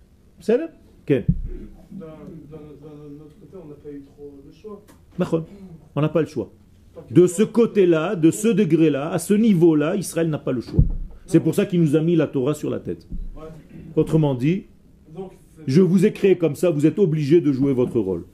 C'est 0.41 0.59
là 0.59 0.69
d'un 1.07 2.07
autre 2.07 3.39
côté, 3.41 3.57
on 3.63 3.69
n'a 3.69 3.75
pas 3.75 3.91
eu 3.91 4.03
trop 4.03 4.35
de 4.45 4.53
choix. 4.53 4.83
On 5.97 6.01
n'a 6.01 6.09
pas 6.09 6.21
le 6.21 6.27
choix. 6.27 6.51
De 7.11 7.27
ce 7.27 7.43
côté-là, 7.43 8.17
de 8.17 8.31
ce 8.31 8.49
degré-là, 8.49 9.11
à 9.11 9.19
ce 9.19 9.35
niveau-là, 9.35 9.97
Israël 9.97 10.29
n'a 10.29 10.39
pas 10.39 10.53
le 10.53 10.61
choix. 10.61 10.83
C'est 11.27 11.41
pour 11.41 11.55
ça 11.55 11.67
qu'il 11.67 11.81
nous 11.81 11.97
a 11.97 12.01
mis 12.01 12.17
la 12.17 12.27
Torah 12.27 12.55
sur 12.55 12.71
la 12.71 12.81
tête. 12.81 13.07
Autrement 13.97 14.35
dit, 14.35 14.65
je 15.67 15.81
vous 15.81 16.05
ai 16.05 16.13
créé 16.13 16.37
comme 16.37 16.57
ça, 16.57 16.71
vous 16.71 16.87
êtes 16.87 16.99
obligé 16.99 17.41
de 17.41 17.53
jouer 17.53 17.73
votre 17.73 17.99
rôle. 17.99 18.25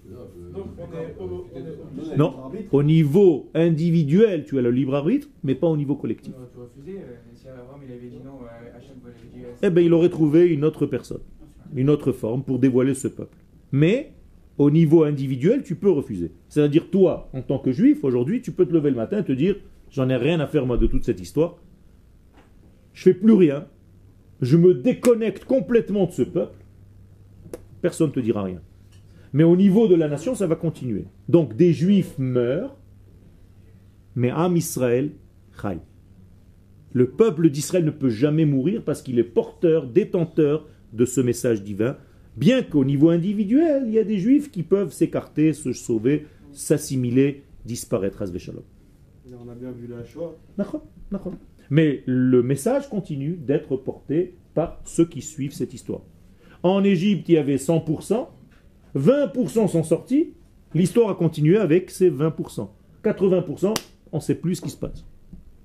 Non, 2.17 2.35
au 2.73 2.83
niveau 2.83 3.51
individuel, 3.55 4.45
tu 4.45 4.59
as 4.59 4.63
le 4.63 4.71
libre 4.71 4.95
arbitre, 4.95 5.29
mais 5.45 5.55
pas 5.55 5.69
au 5.69 5.77
niveau 5.77 5.95
collectif. 5.95 6.33
Euh, 6.35 6.63
euh, 6.89 7.13
eh 9.63 9.71
bien, 9.71 9.83
il 9.85 9.93
aurait 9.93 10.09
trouvé 10.09 10.47
une 10.49 10.65
autre 10.65 10.87
personne, 10.87 11.21
une 11.75 11.91
autre 11.91 12.13
forme 12.13 12.43
pour 12.43 12.59
dévoiler 12.59 12.95
ce 12.95 13.09
peuple. 13.09 13.37
Mais 13.71 14.13
au 14.61 14.71
niveau 14.71 15.05
individuel, 15.05 15.63
tu 15.63 15.75
peux 15.75 15.91
refuser. 15.91 16.33
C'est-à-dire, 16.51 16.91
toi, 16.91 17.31
en 17.33 17.41
tant 17.41 17.59
que 17.59 17.73
juif, 17.73 18.05
aujourd'hui, 18.05 18.43
tu 18.43 18.53
peux 18.53 18.67
te 18.67 18.75
lever 18.75 18.91
le 18.91 18.97
matin 18.97 19.21
et 19.21 19.25
te 19.25 19.33
dire 19.33 19.57
J'en 19.91 20.11
ai 20.11 20.17
rien 20.17 20.39
à 20.39 20.47
faire, 20.47 20.67
moi, 20.67 20.77
de 20.77 20.87
toute 20.87 21.03
cette 21.03 21.19
histoire. 21.19 21.57
Je 22.93 23.05
fais 23.05 23.15
plus 23.15 23.33
rien. 23.33 23.67
Je 24.43 24.59
me 24.59 24.75
déconnecte 24.75 25.47
complètement 25.47 26.05
de 26.05 26.13
ce 26.13 26.21
peuple. 26.21 26.63
Personne 27.81 28.09
ne 28.09 28.13
te 28.13 28.21
dira 28.21 28.43
rien. 28.43 28.61
Mais 29.33 29.45
au 29.45 29.57
niveau 29.57 29.89
de 29.89 29.95
la 29.95 30.09
nation, 30.09 30.35
ça 30.35 30.47
va 30.47 30.57
continuer. 30.57 31.07
Donc, 31.31 31.57
des 31.57 31.73
juifs 31.73 32.19
meurent, 32.19 32.77
mais 34.15 34.29
Am 34.29 34.59
Israël, 34.59 35.13
chai. 35.63 35.79
Le 36.93 37.09
peuple 37.09 37.49
d'Israël 37.49 37.87
ne 37.87 37.91
peut 37.91 38.11
jamais 38.11 38.45
mourir 38.45 38.83
parce 38.85 39.01
qu'il 39.01 39.19
est 39.19 39.25
porteur, 39.25 39.87
détenteur 39.87 40.69
de 40.93 41.07
ce 41.07 41.23
message 41.23 41.63
divin, 41.63 41.97
bien 42.41 42.63
qu'au 42.63 42.85
niveau 42.87 43.11
individuel, 43.11 43.85
il 43.87 43.93
y 43.93 43.99
a 43.99 44.05
des 44.05 44.19
juifs 44.19 44.51
qui 44.51 44.63
peuvent 44.63 44.93
s'écarter, 44.93 45.53
se 45.53 45.75
sauver, 45.75 46.27
s'assimiler, 46.53 47.43
disparaître. 47.67 48.23
On 48.23 49.49
a 49.49 49.55
bien 49.55 49.71
vu 49.71 49.87
la 49.87 50.03
Shoah. 50.05 50.35
Mais 51.69 52.03
le 52.07 52.43
message 52.43 52.89
continue 52.89 53.37
d'être 53.37 53.77
porté 53.77 54.35
par 54.55 54.81
ceux 54.85 55.05
qui 55.05 55.21
suivent 55.21 55.53
cette 55.53 55.75
histoire. 55.75 56.01
En 56.63 56.83
Égypte, 56.83 57.29
il 57.29 57.35
y 57.35 57.39
avait 57.39 57.57
100%, 57.57 58.27
20% 58.97 59.69
sont 59.69 59.85
sortis, 59.85 60.33
l'histoire 60.75 61.11
a 61.11 61.15
continué 61.15 61.59
avec 61.59 61.91
ces 61.91 62.11
20%. 62.11 62.69
80%, 63.05 63.75
on 64.13 64.17
ne 64.17 64.23
sait 64.23 64.35
plus 64.35 64.57
ce 64.57 64.63
qui 64.63 64.71
se 64.71 64.77
passe. 64.77 65.05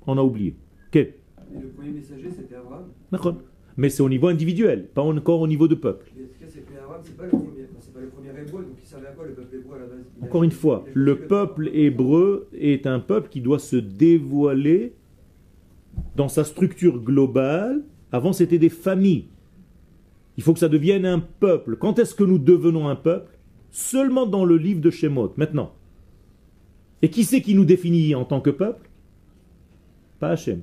On 0.05 0.17
a 0.17 0.21
oublié. 0.21 0.55
Et 0.93 1.13
le 1.53 1.69
premier 1.69 1.91
messager, 1.91 2.29
c'était 2.29 2.55
Abraham? 2.55 2.85
Mais 3.77 3.89
c'est 3.89 4.03
au 4.03 4.09
niveau 4.09 4.27
individuel, 4.27 4.87
pas 4.87 5.01
encore 5.01 5.41
au 5.41 5.47
niveau 5.47 5.67
de 5.67 5.75
peuple. 5.75 6.11
Abraham, 6.95 7.01
c'est 7.05 7.17
pas 7.17 7.23
le 7.23 7.29
premier, 7.29 7.63
enfin, 7.63 7.77
c'est 7.79 7.93
pas 7.93 7.99
le 7.99 8.07
premier 8.09 8.29
hébreu, 8.29 8.63
donc 8.63 8.75
il 8.81 8.87
servait 8.87 9.07
à 9.07 9.11
quoi 9.11 9.25
le 9.25 9.33
peuple 9.33 9.55
hébreu 9.55 9.75
à 9.75 9.79
la 9.79 9.85
base 9.85 9.97
Il 10.17 10.23
a- 10.23 10.25
Encore 10.27 10.43
une 10.43 10.51
fois, 10.51 10.85
le 10.93 11.19
peuple 11.19 11.69
hébreu 11.73 12.47
est 12.53 12.87
un 12.87 12.99
peuple 12.99 13.29
qui 13.29 13.41
doit 13.41 13.59
se 13.59 13.75
dévoiler 13.75 14.93
dans 16.15 16.27
sa 16.29 16.43
structure 16.43 16.99
globale. 17.01 17.83
Avant, 18.11 18.33
c'était 18.33 18.59
des 18.59 18.69
familles. 18.69 19.25
Il 20.37 20.43
faut 20.43 20.53
que 20.53 20.59
ça 20.59 20.69
devienne 20.69 21.05
un 21.05 21.19
peuple. 21.19 21.77
Quand 21.77 21.99
est-ce 21.99 22.13
que 22.15 22.23
nous 22.23 22.37
devenons 22.39 22.87
un 22.87 22.95
peuple? 22.95 23.31
Seulement 23.71 24.25
dans 24.25 24.45
le 24.45 24.57
livre 24.57 24.81
de 24.81 24.89
Shemot, 24.89 25.33
maintenant. 25.37 25.73
Et 27.01 27.09
qui 27.09 27.23
c'est 27.23 27.41
qui 27.41 27.55
nous 27.55 27.65
définit 27.65 28.15
en 28.15 28.25
tant 28.25 28.41
que 28.41 28.49
peuple? 28.49 28.89
Pas 30.19 30.29
Hachem. 30.29 30.61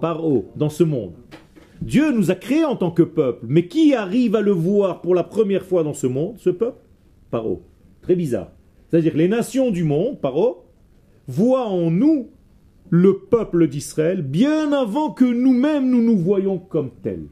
Par 0.00 0.24
haut, 0.24 0.46
dans 0.56 0.68
ce 0.68 0.84
monde. 0.84 1.12
Dieu 1.84 2.12
nous 2.12 2.30
a 2.30 2.34
créés 2.34 2.64
en 2.64 2.76
tant 2.76 2.90
que 2.90 3.02
peuple, 3.02 3.44
mais 3.46 3.68
qui 3.68 3.94
arrive 3.94 4.36
à 4.36 4.40
le 4.40 4.52
voir 4.52 5.02
pour 5.02 5.14
la 5.14 5.22
première 5.22 5.66
fois 5.66 5.84
dans 5.84 5.92
ce 5.92 6.06
monde, 6.06 6.36
ce 6.38 6.48
peuple? 6.48 6.80
Paro. 7.30 7.62
Très 8.00 8.16
bizarre. 8.16 8.52
C'est-à-dire 8.88 9.14
les 9.14 9.28
nations 9.28 9.70
du 9.70 9.84
monde, 9.84 10.18
Paro, 10.18 10.64
voient 11.28 11.68
en 11.68 11.90
nous 11.90 12.30
le 12.88 13.18
peuple 13.18 13.68
d'Israël 13.68 14.22
bien 14.22 14.72
avant 14.72 15.10
que 15.10 15.26
nous-mêmes 15.26 15.90
nous 15.90 16.02
nous 16.02 16.16
voyons 16.16 16.58
comme 16.58 16.90
tels. 17.02 17.26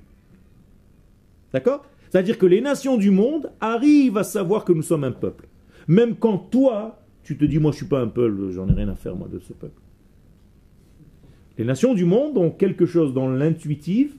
D'accord? 1.55 1.87
C'est-à-dire 2.11 2.37
que 2.37 2.47
les 2.47 2.61
nations 2.61 2.99
du 2.99 3.11
monde 3.11 3.53
arrivent 3.59 4.19
à 4.19 4.25
savoir 4.25 4.67
que 4.67 4.75
nous 4.75 4.83
sommes 4.83 5.05
un 5.05 5.13
peuple. 5.13 5.49
Même 5.89 6.15
quand 6.17 6.37
toi, 6.37 7.01
tu 7.23 7.39
te 7.39 7.47
dis, 7.47 7.59
moi 7.59 7.73
je 7.73 7.79
suis 7.79 7.87
pas 7.87 8.03
un 8.03 8.09
peuple, 8.09 8.51
j'en 8.51 8.69
ai 8.69 8.73
rien 8.73 8.89
à 8.91 8.97
faire 8.97 9.17
moi 9.17 9.29
de 9.33 9.39
ce 9.39 9.55
peuple. 9.55 9.81
Les 11.57 11.65
nations 11.65 11.95
du 11.95 12.05
monde 12.05 12.37
ont 12.37 12.51
quelque 12.51 12.85
chose 12.85 13.15
dans 13.15 13.31
l'intuitif 13.31 14.15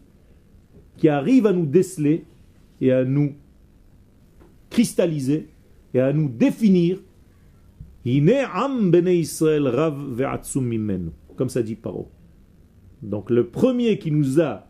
qui 0.98 1.10
arrive 1.10 1.46
à 1.46 1.54
nous 1.54 1.66
déceler 1.66 2.26
et 2.82 2.91
à 2.91 3.04
nous 3.04 3.34
cristalliser 4.70 5.50
et 5.94 6.00
à 6.00 6.14
nous 6.14 6.30
définir. 6.30 7.00
Comme 11.36 11.50
ça 11.50 11.64
dit 11.64 11.76
Paro. 11.76 12.10
Donc 13.02 13.30
le 13.30 13.48
premier 13.48 13.98
qui 13.98 14.12
nous 14.12 14.41
a 14.41 14.68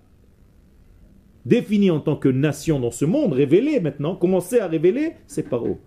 défini 1.45 1.91
en 1.91 1.99
tant 1.99 2.15
que 2.15 2.29
nation 2.29 2.79
dans 2.79 2.91
ce 2.91 3.05
monde, 3.05 3.33
révélé 3.33 3.79
maintenant, 3.79 4.15
commencé 4.15 4.59
à 4.59 4.67
révéler, 4.67 5.13
c'est 5.27 5.49
Paro. 5.49 5.79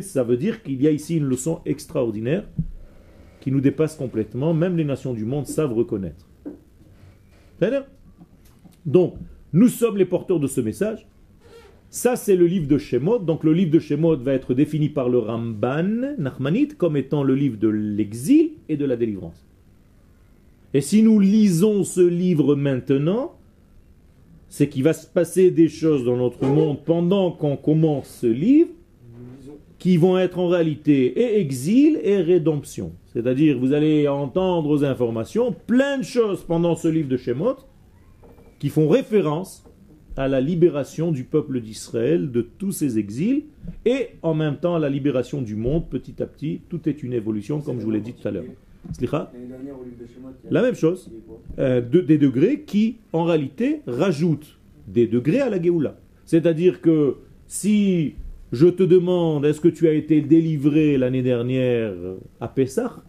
Ça 0.00 0.22
veut 0.22 0.36
dire 0.36 0.62
qu'il 0.62 0.80
y 0.80 0.86
a 0.86 0.92
ici 0.92 1.16
une 1.16 1.24
leçon 1.24 1.60
extraordinaire 1.66 2.44
qui 3.40 3.50
nous 3.50 3.60
dépasse 3.60 3.96
complètement. 3.96 4.54
Même 4.54 4.76
les 4.76 4.84
nations 4.84 5.12
du 5.12 5.24
monde 5.24 5.46
savent 5.46 5.72
reconnaître. 5.72 6.28
C'est-à-dire 7.58 7.86
Donc, 8.86 9.14
nous 9.52 9.68
sommes 9.68 9.96
les 9.96 10.04
porteurs 10.04 10.40
de 10.40 10.46
ce 10.46 10.60
message. 10.60 11.06
Ça, 11.90 12.16
c'est 12.16 12.36
le 12.36 12.46
livre 12.46 12.66
de 12.66 12.78
Shemot. 12.78 13.18
Donc, 13.18 13.44
le 13.44 13.52
livre 13.52 13.70
de 13.70 13.78
Shemot 13.78 14.16
va 14.16 14.32
être 14.32 14.54
défini 14.54 14.88
par 14.88 15.08
le 15.08 15.18
Ramban 15.18 16.16
Nachmanite 16.18 16.78
comme 16.78 16.96
étant 16.96 17.22
le 17.22 17.34
livre 17.34 17.58
de 17.58 17.68
l'exil 17.68 18.52
et 18.68 18.76
de 18.76 18.84
la 18.86 18.96
délivrance. 18.96 19.44
Et 20.74 20.80
si 20.80 21.02
nous 21.02 21.20
lisons 21.20 21.84
ce 21.84 22.00
livre 22.00 22.56
maintenant, 22.56 23.34
c'est 24.48 24.68
qu'il 24.68 24.82
va 24.84 24.94
se 24.94 25.06
passer 25.06 25.50
des 25.50 25.68
choses 25.68 26.04
dans 26.04 26.16
notre 26.16 26.46
monde 26.46 26.82
pendant 26.84 27.30
qu'on 27.30 27.56
commence 27.56 28.08
ce 28.20 28.26
livre 28.26 28.70
qui 29.78 29.96
vont 29.96 30.16
être 30.16 30.38
en 30.38 30.48
réalité 30.48 31.18
et 31.20 31.40
exil 31.40 32.00
et 32.02 32.18
rédemption. 32.18 32.92
C'est-à-dire, 33.12 33.58
vous 33.58 33.72
allez 33.72 34.08
entendre 34.08 34.70
aux 34.70 34.84
informations 34.84 35.54
plein 35.66 35.98
de 35.98 36.04
choses 36.04 36.44
pendant 36.44 36.76
ce 36.76 36.88
livre 36.88 37.08
de 37.08 37.16
Shemot 37.16 37.56
qui 38.62 38.68
font 38.68 38.88
référence 38.88 39.64
à 40.16 40.28
la 40.28 40.40
libération 40.40 41.10
du 41.10 41.24
peuple 41.24 41.60
d'Israël 41.60 42.30
de 42.30 42.42
tous 42.42 42.70
ses 42.70 42.96
exils 42.96 43.42
et 43.84 44.10
en 44.22 44.34
même 44.34 44.56
temps 44.56 44.76
à 44.76 44.78
la 44.78 44.88
libération 44.88 45.42
du 45.42 45.56
monde 45.56 45.88
petit 45.90 46.22
à 46.22 46.26
petit. 46.26 46.60
Tout 46.68 46.88
est 46.88 47.02
une 47.02 47.12
évolution, 47.12 47.60
comme 47.60 47.80
je 47.80 47.84
vous 47.84 47.90
l'ai 47.90 48.00
dit 48.00 48.12
tout 48.12 48.28
à 48.28 48.30
l'heure. 48.30 48.44
La 50.52 50.62
même 50.62 50.76
chose. 50.76 51.10
Euh, 51.58 51.80
de- 51.80 52.02
des 52.02 52.18
degrés 52.18 52.60
qui, 52.60 52.98
en 53.12 53.24
réalité, 53.24 53.80
rajoutent 53.88 54.60
des 54.86 55.08
degrés 55.08 55.40
à 55.40 55.50
la 55.50 55.60
Géoula. 55.60 55.98
C'est-à-dire 56.24 56.80
que 56.80 57.16
si 57.48 58.14
je 58.52 58.68
te 58.68 58.84
demande 58.84 59.44
est-ce 59.44 59.60
que 59.60 59.66
tu 59.78 59.88
as 59.88 59.92
été 59.92 60.20
délivré 60.20 60.98
l'année 60.98 61.22
dernière 61.22 61.94
à 62.40 62.46
Pessah, 62.46 63.02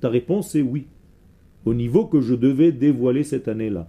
ta 0.00 0.10
réponse 0.10 0.54
est 0.54 0.60
oui, 0.60 0.84
au 1.64 1.72
niveau 1.72 2.04
que 2.04 2.20
je 2.20 2.34
devais 2.34 2.72
dévoiler 2.72 3.24
cette 3.24 3.48
année-là. 3.48 3.88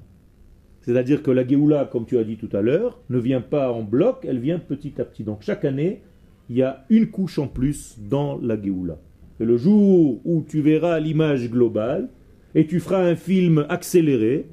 C'est-à-dire 0.87 1.21
que 1.21 1.31
la 1.31 1.45
Géoula, 1.45 1.83
comme 1.83 2.05
tu 2.05 2.17
as 2.17 2.23
dit 2.23 2.37
tout 2.37 2.47
à 2.53 2.61
l'heure, 2.61 2.97
ne 3.09 3.19
vient 3.19 3.41
pas 3.41 3.73
en 3.73 3.83
bloc, 3.83 4.25
elle 4.25 4.39
vient 4.39 4.57
petit 4.57 5.01
à 5.01 5.03
petit. 5.03 5.25
Donc 5.25 5.39
chaque 5.41 5.65
année, 5.65 6.01
il 6.49 6.55
y 6.55 6.63
a 6.63 6.85
une 6.89 7.07
couche 7.07 7.39
en 7.39 7.49
plus 7.49 7.97
dans 8.09 8.39
la 8.41 8.59
Géoula. 8.59 8.97
Et 9.41 9.43
le 9.43 9.57
jour 9.57 10.21
où 10.23 10.45
tu 10.47 10.61
verras 10.61 11.01
l'image 11.01 11.51
globale, 11.51 12.07
et 12.55 12.67
tu 12.67 12.79
feras 12.79 13.03
un 13.03 13.17
film 13.17 13.65
accéléré, 13.67 14.45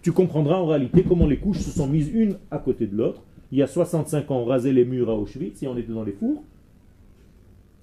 tu 0.00 0.12
comprendras 0.12 0.56
en 0.56 0.64
réalité 0.64 1.04
comment 1.06 1.26
les 1.26 1.36
couches 1.36 1.58
se 1.58 1.70
sont 1.70 1.86
mises 1.86 2.08
une 2.08 2.38
à 2.50 2.56
côté 2.56 2.86
de 2.86 2.96
l'autre. 2.96 3.22
Il 3.52 3.58
y 3.58 3.62
a 3.62 3.66
65 3.66 4.30
ans, 4.30 4.38
on 4.40 4.44
rasait 4.46 4.72
les 4.72 4.86
murs 4.86 5.10
à 5.10 5.14
Auschwitz 5.14 5.62
et 5.62 5.66
on 5.66 5.76
était 5.76 5.92
dans 5.92 6.04
les 6.04 6.12
fours. 6.12 6.42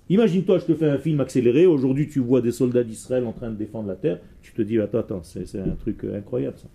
Imagine-toi, 0.10 0.58
je 0.58 0.66
te 0.66 0.74
fais 0.74 0.90
un 0.90 0.98
film 0.98 1.20
accéléré. 1.22 1.68
Aujourd'hui, 1.68 2.10
tu 2.10 2.22
vois 2.22 2.42
des 2.42 2.52
soldats 2.52 2.84
d'Israël 2.84 3.24
en 3.28 3.34
train 3.34 3.52
de 3.52 3.56
défendre 3.56 3.88
la 3.88 3.96
terre. 3.96 4.20
Tu 4.42 4.52
te 4.52 4.64
dis, 4.64 4.80
attends, 4.80 4.98
attends, 4.98 5.22
c'est 5.22 5.60
un 5.60 5.76
truc 5.76 6.04
euh, 6.06 6.18
incroyable 6.18 6.58
ça. 6.58 6.68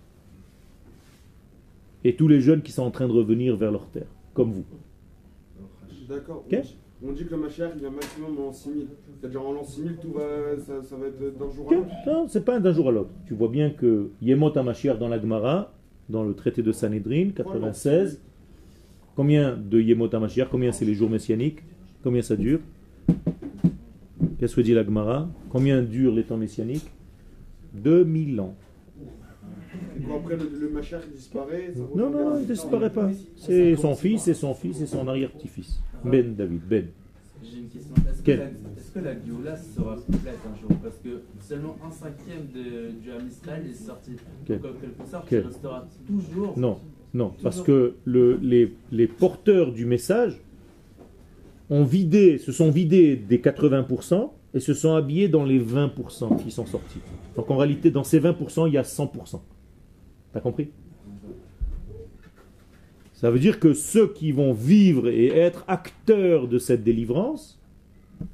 Et 2.05 2.14
tous 2.16 2.28
les 2.28 2.40
jeunes 2.40 2.62
qui 2.62 2.72
sont 2.72 2.82
en 2.82 2.90
train 2.90 3.09
de 3.09 3.12
revenir 3.12 3.57
vers 3.57 3.72
leur 3.72 3.86
terre, 3.88 4.07
comme 4.34 4.53
vous. 4.53 4.64
D'accord. 6.09 6.44
On 7.03 7.12
dit- 7.12 7.24
que 7.26 7.30
le 7.30 7.36
Mashiach 7.40 7.70
il 7.76 7.80
vient 7.80 7.90
maximum 7.90 8.38
en 8.40 8.53
6000. 8.53 8.86
C'est-à-dire 9.20 9.42
en 9.46 9.53
l'an 9.53 9.62
6000, 9.64 9.96
tout 10.01 10.12
va, 10.12 10.59
ça, 10.59 10.82
ça 10.82 10.96
va 10.96 11.07
être 11.07 11.18
d'un 11.38 11.51
jour 11.51 11.70
à 11.70 11.74
l'autre. 11.74 11.88
Non, 12.07 12.26
c'est 12.28 12.44
pas 12.44 12.59
d'un 12.61 12.72
jour 12.72 12.88
à 12.88 12.92
l'autre. 12.92 13.11
Tu 13.26 13.34
vois 13.34 13.49
bien 13.49 13.70
que 13.70 14.09
Yemot 14.22 14.57
HaMashiach 14.57 14.99
dans 14.99 15.09
la 15.09 15.20
Gemara, 15.20 15.72
dans 16.09 16.24
le 16.24 16.34
traité 16.34 16.62
de 16.62 16.72
Sanhedrin, 16.72 17.30
96, 17.34 18.20
combien 19.14 19.57
de 19.57 19.80
Yemot 19.80 20.12
HaMashiach? 20.12 20.49
Combien 20.51 20.72
c'est 20.72 20.84
les 20.84 20.94
jours 20.94 21.11
messianiques? 21.11 21.61
Combien 22.03 22.22
ça 22.22 22.36
dure? 22.36 22.61
Qu'est-ce 24.38 24.57
que 24.57 24.61
dit 24.61 24.74
la 24.74 24.84
Gemara? 24.84 25.28
Combien 25.51 25.82
durent 25.82 26.14
les 26.14 26.24
temps 26.24 26.36
messianiques? 26.36 26.90
2000 27.74 28.40
ans. 28.40 28.55
Et 29.99 30.03
quand 30.03 30.16
après 30.16 30.37
le, 30.37 30.45
le 30.45 30.71
il 31.07 31.12
disparaît, 31.16 31.73
ça 31.75 31.81
Non, 31.95 32.11
non, 32.11 32.31
vers- 32.31 32.41
il 32.41 32.49
ne 32.49 32.53
disparaît 32.53 32.91
pas. 32.93 33.11
C'est 33.37 33.77
son 33.77 33.95
fils, 33.95 34.23
c'est 34.23 34.35
son 34.35 34.55
fils 34.55 34.81
et 34.81 34.87
son 34.87 35.07
arrière-petit-fils. 35.09 35.81
Ben 36.05 36.35
David, 36.35 36.61
Ben. 36.69 36.87
J'ai 37.43 37.59
une 37.59 37.69
question. 37.69 37.95
Est-ce 38.11 38.23
que, 38.23 38.31
la, 38.33 38.45
est-ce 38.45 38.91
que 38.93 38.99
la 38.99 39.12
Géoula 39.25 39.57
sera 39.57 39.95
complète 39.97 40.39
un 40.53 40.61
jour? 40.61 40.71
Parce 40.83 40.97
que 40.97 41.23
seulement 41.41 41.77
un 41.87 41.91
cinquième 41.93 42.47
de, 42.53 42.91
du 43.01 43.11
Ham 43.12 43.27
Israël 43.29 43.62
est 43.71 43.75
sorti. 43.75 44.12
Donc, 44.49 44.59
en 44.59 44.81
quelque 44.81 45.11
sorte, 45.11 45.29
il 45.31 45.39
restera 45.39 45.87
toujours. 46.07 46.59
Non, 46.59 46.79
non, 47.14 47.33
parce 47.43 47.62
que 47.62 47.95
le- 48.05 48.39
les, 48.43 48.75
les 48.91 49.07
porteurs 49.07 49.73
du 49.73 49.87
message 49.87 50.41
ont 51.71 51.85
vidé, 51.85 52.39
se 52.39 52.51
sont 52.53 52.71
vidés 52.71 53.16
des 53.16 53.39
80% 53.39 54.31
et 54.55 54.61
se 54.61 54.75
sont 54.75 54.95
habillés 54.95 55.29
dans 55.29 55.45
les 55.45 55.61
20% 55.61 56.43
qui 56.43 56.51
sont 56.51 56.66
sortis. 56.66 57.01
Donc 57.37 57.51
en 57.51 57.57
réalité, 57.57 57.91
dans 57.91 58.05
ces 58.05 58.19
20%, 58.21 58.66
il 58.66 58.75
y 58.75 58.79
a 58.79 58.83
100%. 58.83 59.41
Compris? 60.41 60.68
Ça 63.12 63.30
veut 63.30 63.41
dire 63.41 63.59
que 63.59 63.72
ceux 63.72 64.12
qui 64.12 64.30
vont 64.30 64.53
vivre 64.53 65.09
et 65.09 65.26
être 65.26 65.64
acteurs 65.66 66.47
de 66.47 66.59
cette 66.59 66.84
délivrance, 66.84 67.61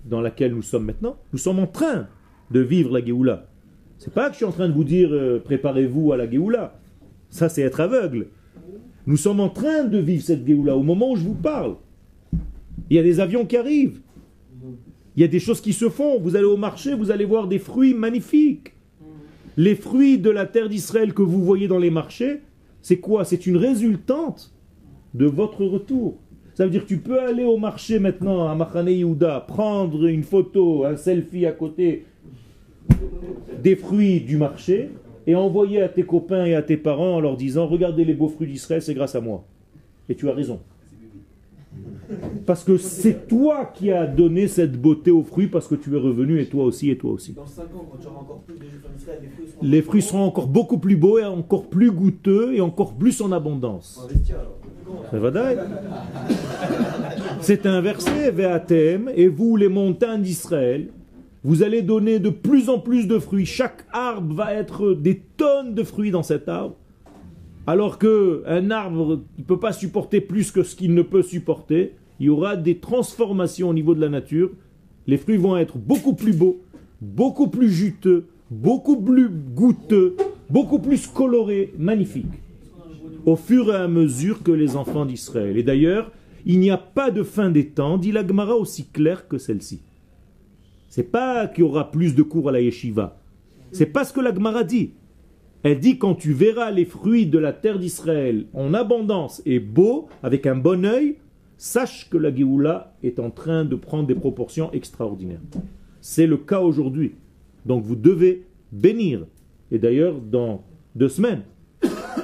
dans 0.05 0.20
laquelle 0.20 0.55
nous 0.55 0.62
sommes 0.62 0.84
maintenant, 0.84 1.16
nous 1.32 1.38
sommes 1.38 1.59
en 1.59 1.66
train 1.66 2.09
de 2.50 2.61
vivre 2.61 2.92
la 2.92 3.05
Géoula. 3.05 3.46
C'est 3.96 4.12
pas 4.12 4.26
que 4.26 4.32
je 4.32 4.36
suis 4.36 4.44
en 4.44 4.52
train 4.52 4.68
de 4.68 4.74
vous 4.74 4.84
dire 4.84 5.09
euh, 5.12 5.40
préparez-vous 5.42 6.12
à 6.12 6.18
la 6.18 6.30
Géoula. 6.30 6.78
Ça, 7.30 7.48
c'est 7.48 7.62
être 7.62 7.80
aveugle. 7.80 8.26
Nous 9.07 9.16
sommes 9.16 9.40
en 9.40 9.48
train 9.48 9.84
de 9.84 9.98
vivre 9.98 10.22
cette 10.22 10.46
Géoula 10.46 10.76
au 10.76 10.82
moment 10.82 11.12
où 11.12 11.16
je 11.16 11.24
vous 11.24 11.34
parle. 11.34 11.76
Il 12.90 12.96
y 12.96 12.98
a 12.98 13.02
des 13.02 13.20
avions 13.20 13.46
qui 13.46 13.57
arrivent. 13.57 14.00
Il 15.16 15.22
y 15.22 15.24
a 15.24 15.28
des 15.28 15.40
choses 15.40 15.61
qui 15.62 15.72
se 15.72 15.88
font. 15.88 16.20
Vous 16.20 16.36
allez 16.36 16.44
au 16.44 16.57
marché, 16.59 16.94
vous 16.94 17.11
allez 17.11 17.24
voir 17.24 17.48
des 17.48 17.59
fruits 17.59 17.94
magnifiques. 17.94 18.74
Les 19.57 19.74
fruits 19.74 20.18
de 20.18 20.30
la 20.30 20.46
terre 20.46 20.68
d'Israël 20.68 21.14
que 21.14 21.22
vous 21.22 21.42
voyez 21.42 21.68
dans 21.68 21.78
les 21.78 21.90
marchés, 21.90 22.40
c'est 22.82 22.98
quoi? 22.98 23.24
C'est 23.24 23.46
une 23.46 23.57
résultante 23.57 24.52
de 25.14 25.26
votre 25.26 25.64
retour. 25.64 26.16
Ça 26.55 26.64
veut 26.64 26.70
dire 26.70 26.82
que 26.82 26.88
tu 26.88 26.98
peux 26.98 27.20
aller 27.20 27.44
au 27.44 27.57
marché 27.57 27.98
maintenant 27.98 28.48
à 28.48 28.55
Machane 28.55 28.88
Yehuda, 28.88 29.44
prendre 29.46 30.07
une 30.07 30.22
photo, 30.22 30.84
un 30.84 30.96
selfie 30.96 31.46
à 31.46 31.52
côté 31.52 32.05
des 33.62 33.76
fruits 33.76 34.20
du 34.20 34.36
marché 34.36 34.90
et 35.26 35.34
envoyer 35.34 35.82
à 35.82 35.88
tes 35.88 36.02
copains 36.02 36.44
et 36.44 36.55
à 36.55 36.62
tes 36.62 36.76
parents 36.76 37.16
en 37.16 37.20
leur 37.20 37.36
disant 37.36 37.66
Regardez 37.66 38.05
les 38.05 38.14
beaux 38.14 38.28
fruits 38.28 38.46
d'Israël, 38.46 38.82
c'est 38.82 38.94
grâce 38.94 39.14
à 39.14 39.20
moi. 39.20 39.44
Et 40.09 40.14
tu 40.14 40.28
as 40.28 40.34
raison. 40.34 40.61
Parce 42.46 42.64
que 42.64 42.76
c'est 42.76 43.26
toi 43.28 43.70
qui 43.74 43.90
as 43.90 44.07
donné 44.07 44.48
cette 44.48 44.80
beauté 44.80 45.11
aux 45.11 45.22
fruits 45.22 45.46
parce 45.46 45.66
que 45.66 45.74
tu 45.74 45.94
es 45.94 45.98
revenu 45.98 46.40
et 46.40 46.46
toi 46.46 46.64
aussi 46.64 46.90
et 46.90 46.98
toi 46.98 47.12
aussi. 47.12 47.32
Dans 47.32 47.46
5 47.46 47.62
ans, 47.62 47.86
quand 47.90 47.98
tu 47.98 48.07
auras 48.07 48.20
encore 48.20 48.40
plus 48.40 48.57
de 48.57 48.62
juifs 48.62 48.84
en 48.84 48.96
Israël, 48.96 49.18
les 49.22 49.28
fruits 49.28 49.46
seront. 49.48 49.66
Les 49.66 49.82
fruits 49.82 50.02
seront 50.02 50.24
encore 50.24 50.46
beaucoup 50.46 50.78
plus 50.78 50.96
beaux 50.96 51.18
et 51.18 51.24
encore 51.24 51.68
plus 51.68 51.90
goûteux 51.90 52.55
et 52.55 52.61
encore 52.61 52.94
plus 52.94 53.20
en 53.20 53.32
abondance. 53.32 54.07
C'est 57.40 57.66
un 57.66 57.80
verset, 57.80 58.34
et 59.16 59.28
vous, 59.28 59.57
les 59.57 59.68
montagnes 59.68 60.22
d'Israël, 60.22 60.88
vous 61.42 61.62
allez 61.62 61.82
donner 61.82 62.18
de 62.18 62.30
plus 62.30 62.68
en 62.70 62.78
plus 62.78 63.07
de 63.07 63.18
fruits. 63.18 63.46
Chaque 63.46 63.84
arbre 63.92 64.34
va 64.34 64.55
être 64.55 64.94
des 64.94 65.22
tonnes 65.36 65.74
de 65.74 65.82
fruits 65.82 66.11
dans 66.11 66.22
cet 66.22 66.48
arbre. 66.48 66.76
Alors 67.66 67.98
que 67.98 68.42
un 68.46 68.70
arbre 68.70 69.22
ne 69.38 69.44
peut 69.44 69.58
pas 69.58 69.72
supporter 69.72 70.20
plus 70.20 70.50
que 70.50 70.62
ce 70.62 70.76
qu'il 70.76 70.94
ne 70.94 71.02
peut 71.02 71.22
supporter, 71.22 71.92
il 72.20 72.26
y 72.26 72.28
aura 72.28 72.56
des 72.56 72.78
transformations 72.78 73.70
au 73.70 73.74
niveau 73.74 73.94
de 73.94 74.00
la 74.00 74.08
nature. 74.08 74.50
Les 75.06 75.16
fruits 75.16 75.36
vont 75.36 75.56
être 75.56 75.78
beaucoup 75.78 76.14
plus 76.14 76.36
beaux, 76.36 76.60
beaucoup 77.00 77.48
plus 77.48 77.70
juteux, 77.70 78.26
beaucoup 78.50 79.00
plus 79.00 79.28
goûteux, 79.28 80.16
beaucoup 80.50 80.78
plus 80.78 81.06
colorés, 81.06 81.72
magnifiques 81.78 82.26
au 83.26 83.36
fur 83.36 83.72
et 83.72 83.76
à 83.76 83.88
mesure 83.88 84.42
que 84.42 84.52
les 84.52 84.76
enfants 84.76 85.06
d'Israël. 85.06 85.56
Et 85.56 85.62
d'ailleurs, 85.62 86.12
il 86.44 86.60
n'y 86.60 86.70
a 86.70 86.76
pas 86.76 87.10
de 87.10 87.22
fin 87.22 87.50
des 87.50 87.68
temps, 87.68 87.96
dit 87.96 88.12
la 88.12 88.26
Gemara 88.26 88.54
aussi 88.54 88.86
claire 88.86 89.28
que 89.28 89.38
celle-ci. 89.38 89.80
C'est 90.88 91.10
pas 91.10 91.48
qu'il 91.48 91.64
y 91.64 91.66
aura 91.66 91.90
plus 91.90 92.14
de 92.14 92.22
cours 92.22 92.48
à 92.50 92.52
la 92.52 92.60
yeshiva. 92.60 93.18
C'est 93.72 93.86
pas 93.86 94.04
ce 94.04 94.12
que 94.12 94.20
la 94.20 94.32
Gemara 94.34 94.62
dit. 94.62 94.90
Elle 95.64 95.80
dit 95.80 95.96
quand 95.96 96.14
tu 96.14 96.34
verras 96.34 96.70
les 96.70 96.84
fruits 96.84 97.26
de 97.26 97.38
la 97.38 97.54
terre 97.54 97.78
d'Israël 97.78 98.44
en 98.52 98.74
abondance 98.74 99.40
et 99.46 99.60
beaux, 99.60 100.08
avec 100.22 100.46
un 100.46 100.56
bon 100.56 100.84
œil, 100.84 101.16
sache 101.56 102.10
que 102.10 102.18
la 102.18 102.34
Géoula 102.34 102.94
est 103.02 103.18
en 103.18 103.30
train 103.30 103.64
de 103.64 103.74
prendre 103.74 104.06
des 104.06 104.14
proportions 104.14 104.70
extraordinaires. 104.72 105.40
C'est 106.02 106.26
le 106.26 106.36
cas 106.36 106.60
aujourd'hui. 106.60 107.14
Donc 107.64 107.82
vous 107.82 107.96
devez 107.96 108.46
bénir. 108.72 109.26
Et 109.70 109.78
d'ailleurs, 109.78 110.20
dans 110.20 110.64
deux 110.94 111.08
semaines, 111.08 111.44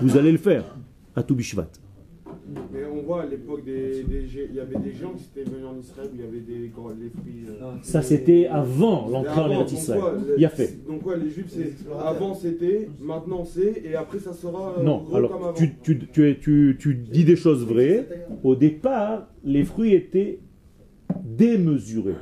vous 0.03 0.19
allez 0.19 0.33
le 0.33 0.39
faire 0.39 0.77
à 1.17 1.23
Toubishvat. 1.23 1.71
Mais 2.73 2.81
on 2.93 3.03
voit 3.03 3.23
à 3.23 3.27
l'époque, 3.27 3.65
des, 3.65 4.05
il 4.51 4.55
y 4.55 4.61
avait 4.61 4.79
des 4.79 4.93
gens 4.93 5.13
qui 5.17 5.25
étaient 5.35 5.49
venus 5.49 5.67
en 5.67 5.79
Israël 5.79 6.09
où 6.13 6.17
il 6.17 6.21
y 6.21 6.25
avait 6.25 6.41
des, 6.41 6.69
gros- 6.69 6.91
les 6.91 7.09
fruits. 7.11 7.45
euh, 7.49 7.73
Ça, 7.83 8.03
c'était 8.03 8.47
avant 8.47 9.09
l'entrée 9.09 9.41
en 9.57 9.65
Israël. 9.67 10.03
Il 10.37 10.43
y 10.43 10.45
a 10.45 10.49
fait. 10.51 10.85
Donc 10.87 11.03
quoi, 11.03 11.17
les 11.17 11.31
juifs, 11.31 11.47
c'est 11.49 11.73
avant 11.99 12.35
c'était, 12.35 12.89
maintenant 13.01 13.45
c'est, 13.45 13.83
et 13.85 13.95
après 13.95 14.19
ça 14.19 14.33
sera 14.33 14.77
euh, 14.79 14.83
Non, 14.83 15.05
comme 15.05 15.15
alors 15.17 15.35
avant. 15.35 15.53
tu, 15.53 15.75
tu, 15.83 15.99
tu, 16.13 16.29
es- 16.31 16.39
tu- 16.39 16.77
tu 16.79 16.95
dis 16.95 17.25
des 17.25 17.37
choses 17.37 17.65
vraies. 17.67 18.07
Au 18.43 18.55
départ, 18.57 19.29
les 19.45 19.65
fruits 19.65 19.95
étaient 19.95 20.41
démesurés. 21.25 22.15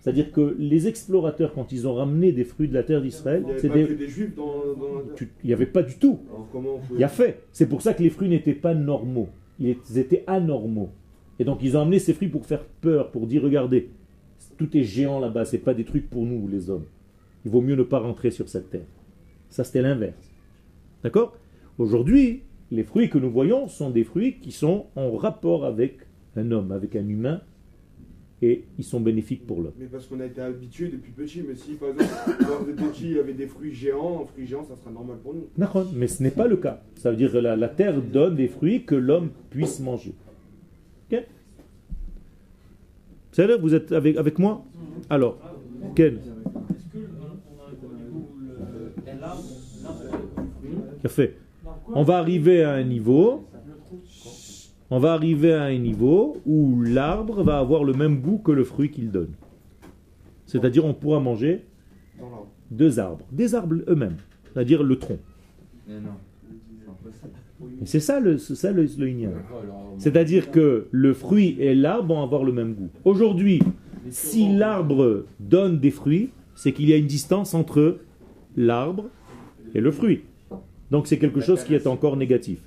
C'est-à-dire 0.00 0.32
que 0.32 0.54
les 0.58 0.86
explorateurs, 0.86 1.54
quand 1.54 1.72
ils 1.72 1.88
ont 1.88 1.94
ramené 1.94 2.30
des 2.32 2.44
fruits 2.44 2.68
de 2.68 2.74
la 2.74 2.82
terre 2.82 3.00
d'Israël, 3.00 3.42
Il 3.62 3.70
n'y 3.70 3.82
avait 3.82 3.94
des- 3.94 4.06
dans, 4.36 4.44
dans 4.78 4.94
la 5.42 5.54
avait 5.54 5.64
pas 5.66 5.82
du 5.82 5.94
tout. 5.98 6.18
Alors 6.30 6.46
comment 6.52 6.74
on 6.74 6.78
peut... 6.78 6.94
Il 6.94 7.00
y 7.00 7.04
a 7.04 7.08
fait. 7.08 7.40
C'est 7.52 7.66
pour 7.66 7.80
ça 7.80 7.94
que 7.94 8.02
les 8.02 8.10
fruits 8.10 8.28
n'étaient 8.28 8.52
pas 8.52 8.74
normaux. 8.74 9.30
Ils 9.60 9.76
étaient 9.96 10.24
anormaux. 10.26 10.90
Et 11.38 11.44
donc 11.44 11.60
ils 11.62 11.76
ont 11.76 11.82
amené 11.82 11.98
ces 11.98 12.14
fruits 12.14 12.28
pour 12.28 12.46
faire 12.46 12.64
peur, 12.64 13.10
pour 13.10 13.26
dire 13.26 13.42
regardez, 13.42 13.90
tout 14.56 14.76
est 14.76 14.84
géant 14.84 15.20
là-bas, 15.20 15.44
c'est 15.44 15.58
pas 15.58 15.74
des 15.74 15.84
trucs 15.84 16.08
pour 16.08 16.24
nous 16.24 16.48
les 16.48 16.70
hommes. 16.70 16.86
Il 17.44 17.50
vaut 17.50 17.60
mieux 17.60 17.76
ne 17.76 17.82
pas 17.82 17.98
rentrer 17.98 18.30
sur 18.30 18.48
cette 18.48 18.70
terre. 18.70 18.86
Ça 19.50 19.64
c'était 19.64 19.82
l'inverse. 19.82 20.30
D'accord? 21.02 21.36
Aujourd'hui, 21.78 22.42
les 22.70 22.84
fruits 22.84 23.10
que 23.10 23.18
nous 23.18 23.30
voyons 23.30 23.68
sont 23.68 23.90
des 23.90 24.04
fruits 24.04 24.38
qui 24.40 24.52
sont 24.52 24.86
en 24.96 25.16
rapport 25.16 25.64
avec 25.64 25.98
un 26.36 26.50
homme, 26.50 26.72
avec 26.72 26.96
un 26.96 27.06
humain, 27.08 27.40
et 28.42 28.64
ils 28.78 28.84
sont 28.84 29.00
bénéfiques 29.00 29.46
pour 29.46 29.62
l'homme. 29.62 29.72
Mais 29.78 29.86
parce 29.86 30.06
qu'on 30.06 30.20
a 30.20 30.26
été 30.26 30.40
habitué 30.40 30.88
depuis 30.88 31.12
petit, 31.12 31.42
mais 31.46 31.54
si 31.54 31.74
par 31.74 31.90
exemple, 31.90 32.10
quand 32.40 32.64
petit, 32.88 33.04
il 33.04 33.12
y 33.12 33.18
avait 33.18 33.32
des 33.32 33.46
fruits 33.46 33.72
géants, 33.72 34.22
un 34.22 34.26
fruit 34.26 34.46
géant, 34.46 34.64
ça 34.64 34.76
sera 34.76 34.90
normal 34.90 35.18
pour 35.22 35.34
nous. 35.34 35.46
D'accord, 35.56 35.86
Mais 35.94 36.08
ce 36.08 36.22
n'est 36.22 36.30
pas 36.30 36.46
le 36.46 36.56
cas. 36.56 36.82
Ça 36.96 37.10
veut 37.10 37.16
dire 37.16 37.32
que 37.32 37.38
la, 37.38 37.56
la 37.56 37.68
terre 37.68 38.00
donne 38.02 38.34
des 38.36 38.48
fruits 38.48 38.84
que 38.84 38.94
l'homme 38.94 39.30
puisse 39.50 39.80
manger. 39.80 40.14
Ok 41.10 41.22
C'est 43.32 43.46
là, 43.46 43.56
vous 43.56 43.74
êtes 43.74 43.92
avec, 43.92 44.16
avec 44.16 44.38
moi? 44.38 44.64
Alors, 45.08 45.38
Ken 45.94 46.18
l'arbre, 49.20 49.42
Parfait. 51.02 51.36
On 51.88 52.02
va 52.02 52.18
arriver 52.18 52.62
à 52.62 52.72
un 52.72 52.82
niveau, 52.82 53.46
on 54.90 54.98
va 54.98 55.12
arriver 55.12 55.52
à 55.52 55.64
un 55.64 55.78
niveau 55.78 56.36
où 56.46 56.82
l'arbre 56.82 57.42
va 57.42 57.58
avoir 57.58 57.84
le 57.84 57.92
même 57.94 58.20
goût 58.20 58.38
que 58.38 58.52
le 58.52 58.64
fruit 58.64 58.90
qu'il 58.90 59.10
donne. 59.10 59.32
C'est-à-dire 60.46 60.84
on 60.84 60.94
pourra 60.94 61.20
manger 61.20 61.64
deux 62.70 62.98
arbres, 62.98 63.24
des 63.32 63.54
arbres 63.54 63.76
eux-mêmes, 63.88 64.16
c'est-à-dire 64.52 64.82
le 64.82 64.96
tronc. 64.98 65.18
C'est 65.86 65.94
impossible. 65.96 67.30
Et 67.82 67.86
c'est 67.86 68.00
ça 68.00 68.20
le, 68.20 68.38
c'est 68.38 68.54
ça 68.54 68.72
le, 68.72 68.82
le 68.98 69.08
yin-yang. 69.08 69.32
Alors, 69.32 69.92
on- 69.94 69.98
C'est-à-dire 69.98 70.50
que 70.50 70.86
le 70.90 71.14
fruit 71.14 71.56
et 71.58 71.74
l'arbre 71.74 72.14
vont 72.14 72.22
avoir 72.22 72.44
le 72.44 72.52
même 72.52 72.74
goût. 72.74 72.90
Aujourd'hui, 73.04 73.60
si 74.10 74.54
l'arbre 74.54 75.24
donne 75.40 75.78
des 75.80 75.90
fruits, 75.90 76.30
c'est 76.54 76.72
qu'il 76.72 76.88
y 76.88 76.92
a 76.92 76.96
une 76.96 77.06
distance 77.06 77.54
entre 77.54 77.98
l'arbre 78.56 79.06
et 79.74 79.80
le 79.80 79.90
fruit. 79.90 80.22
Donc 80.90 81.06
c'est 81.06 81.18
quelque 81.18 81.40
chose 81.40 81.64
qui 81.64 81.74
est 81.74 81.86
encore 81.86 82.16
négatif. 82.16 82.60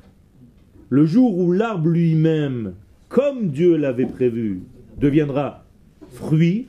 Le 0.89 1.05
jour 1.05 1.37
où 1.37 1.51
l'arbre 1.51 1.89
lui-même, 1.89 2.73
comme 3.09 3.49
Dieu 3.49 3.75
l'avait 3.75 4.05
prévu, 4.05 4.61
deviendra 4.97 5.65
fruit, 6.09 6.67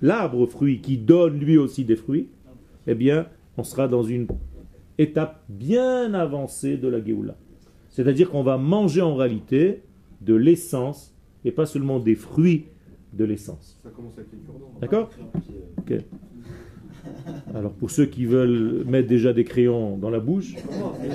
l'arbre 0.00 0.46
fruit 0.46 0.80
qui 0.80 0.96
donne 0.96 1.38
lui 1.38 1.58
aussi 1.58 1.84
des 1.84 1.96
fruits, 1.96 2.28
eh 2.88 2.94
bien, 2.94 3.26
on 3.56 3.62
sera 3.62 3.86
dans 3.86 4.02
une 4.02 4.26
étape 4.98 5.44
bien 5.48 6.12
avancée 6.14 6.76
de 6.76 6.88
la 6.88 7.02
Géoula. 7.04 7.36
C'est-à-dire 7.88 8.30
qu'on 8.30 8.42
va 8.42 8.58
manger 8.58 9.00
en 9.00 9.14
réalité 9.14 9.82
de 10.22 10.34
l'essence 10.34 11.14
et 11.44 11.52
pas 11.52 11.66
seulement 11.66 12.00
des 12.00 12.14
fruits 12.14 12.66
de 13.12 13.24
l'essence. 13.24 13.78
Ça 13.84 13.90
commence 13.90 14.14
avec 14.18 14.28
les 14.32 14.38
cure-dents. 14.38 14.72
D'accord? 14.80 15.10
Ok. 15.78 15.94
Alors 17.54 17.72
pour 17.72 17.90
ceux 17.90 18.06
qui 18.06 18.24
veulent 18.24 18.84
mettre 18.86 19.08
déjà 19.08 19.32
des 19.32 19.44
crayons 19.44 19.98
dans 19.98 20.10
la 20.10 20.20
bouche, 20.20 20.54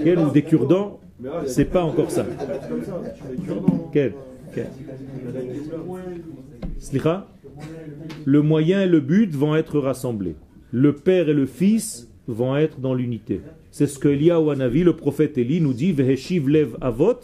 ou 0.05 0.31
des 0.31 0.43
cure-dents, 0.43 0.99
Mais 1.19 1.29
là, 1.29 1.35
il 1.41 1.47
y 1.47 1.49
a 1.49 1.49
c'est 1.49 1.65
pas 1.65 1.83
encore 1.83 2.11
ça. 2.11 2.25
Quel 3.91 4.13
Le 8.25 8.41
moyen 8.41 8.81
et 8.83 8.87
le 8.87 8.99
but 8.99 9.33
vont 9.33 9.55
être 9.55 9.79
rassemblés. 9.79 10.35
Le 10.71 10.93
Père 10.93 11.29
et 11.29 11.33
le 11.33 11.45
Fils 11.45 12.09
vont 12.27 12.55
être 12.55 12.79
dans 12.79 12.93
l'unité. 12.93 13.41
C'est 13.71 13.87
ce 13.87 13.99
que 13.99 14.09
Eliyahu 14.09 14.51
Hanavi, 14.51 14.83
le 14.83 14.95
prophète 14.95 15.37
Élie, 15.37 15.61
nous 15.61 15.73
dit 15.73 15.91
Veheshiv 15.91 16.49
lev 16.49 16.75
avot 16.81 17.19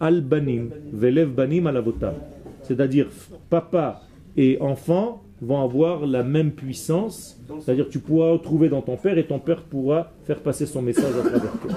al 0.00 0.20
banim, 0.20 0.70
velev 0.92 1.30
banim 1.30 1.66
al 1.66 1.76
avotam. 1.76 2.14
C'est-à-dire, 2.62 3.08
papa 3.50 4.02
et 4.36 4.58
enfant 4.60 5.22
vont 5.40 5.62
avoir 5.62 6.06
la 6.06 6.22
même 6.22 6.52
puissance. 6.52 7.40
C'est-à-dire, 7.60 7.88
tu 7.88 7.98
pourras 7.98 8.32
retrouver 8.32 8.68
dans 8.68 8.82
ton 8.82 8.96
père 8.96 9.18
et 9.18 9.26
ton 9.26 9.38
père 9.38 9.62
pourra 9.62 10.12
faire 10.24 10.40
passer 10.40 10.66
son 10.66 10.82
message 10.82 11.14
à 11.16 11.28
travers 11.28 11.52
toi. 11.60 11.70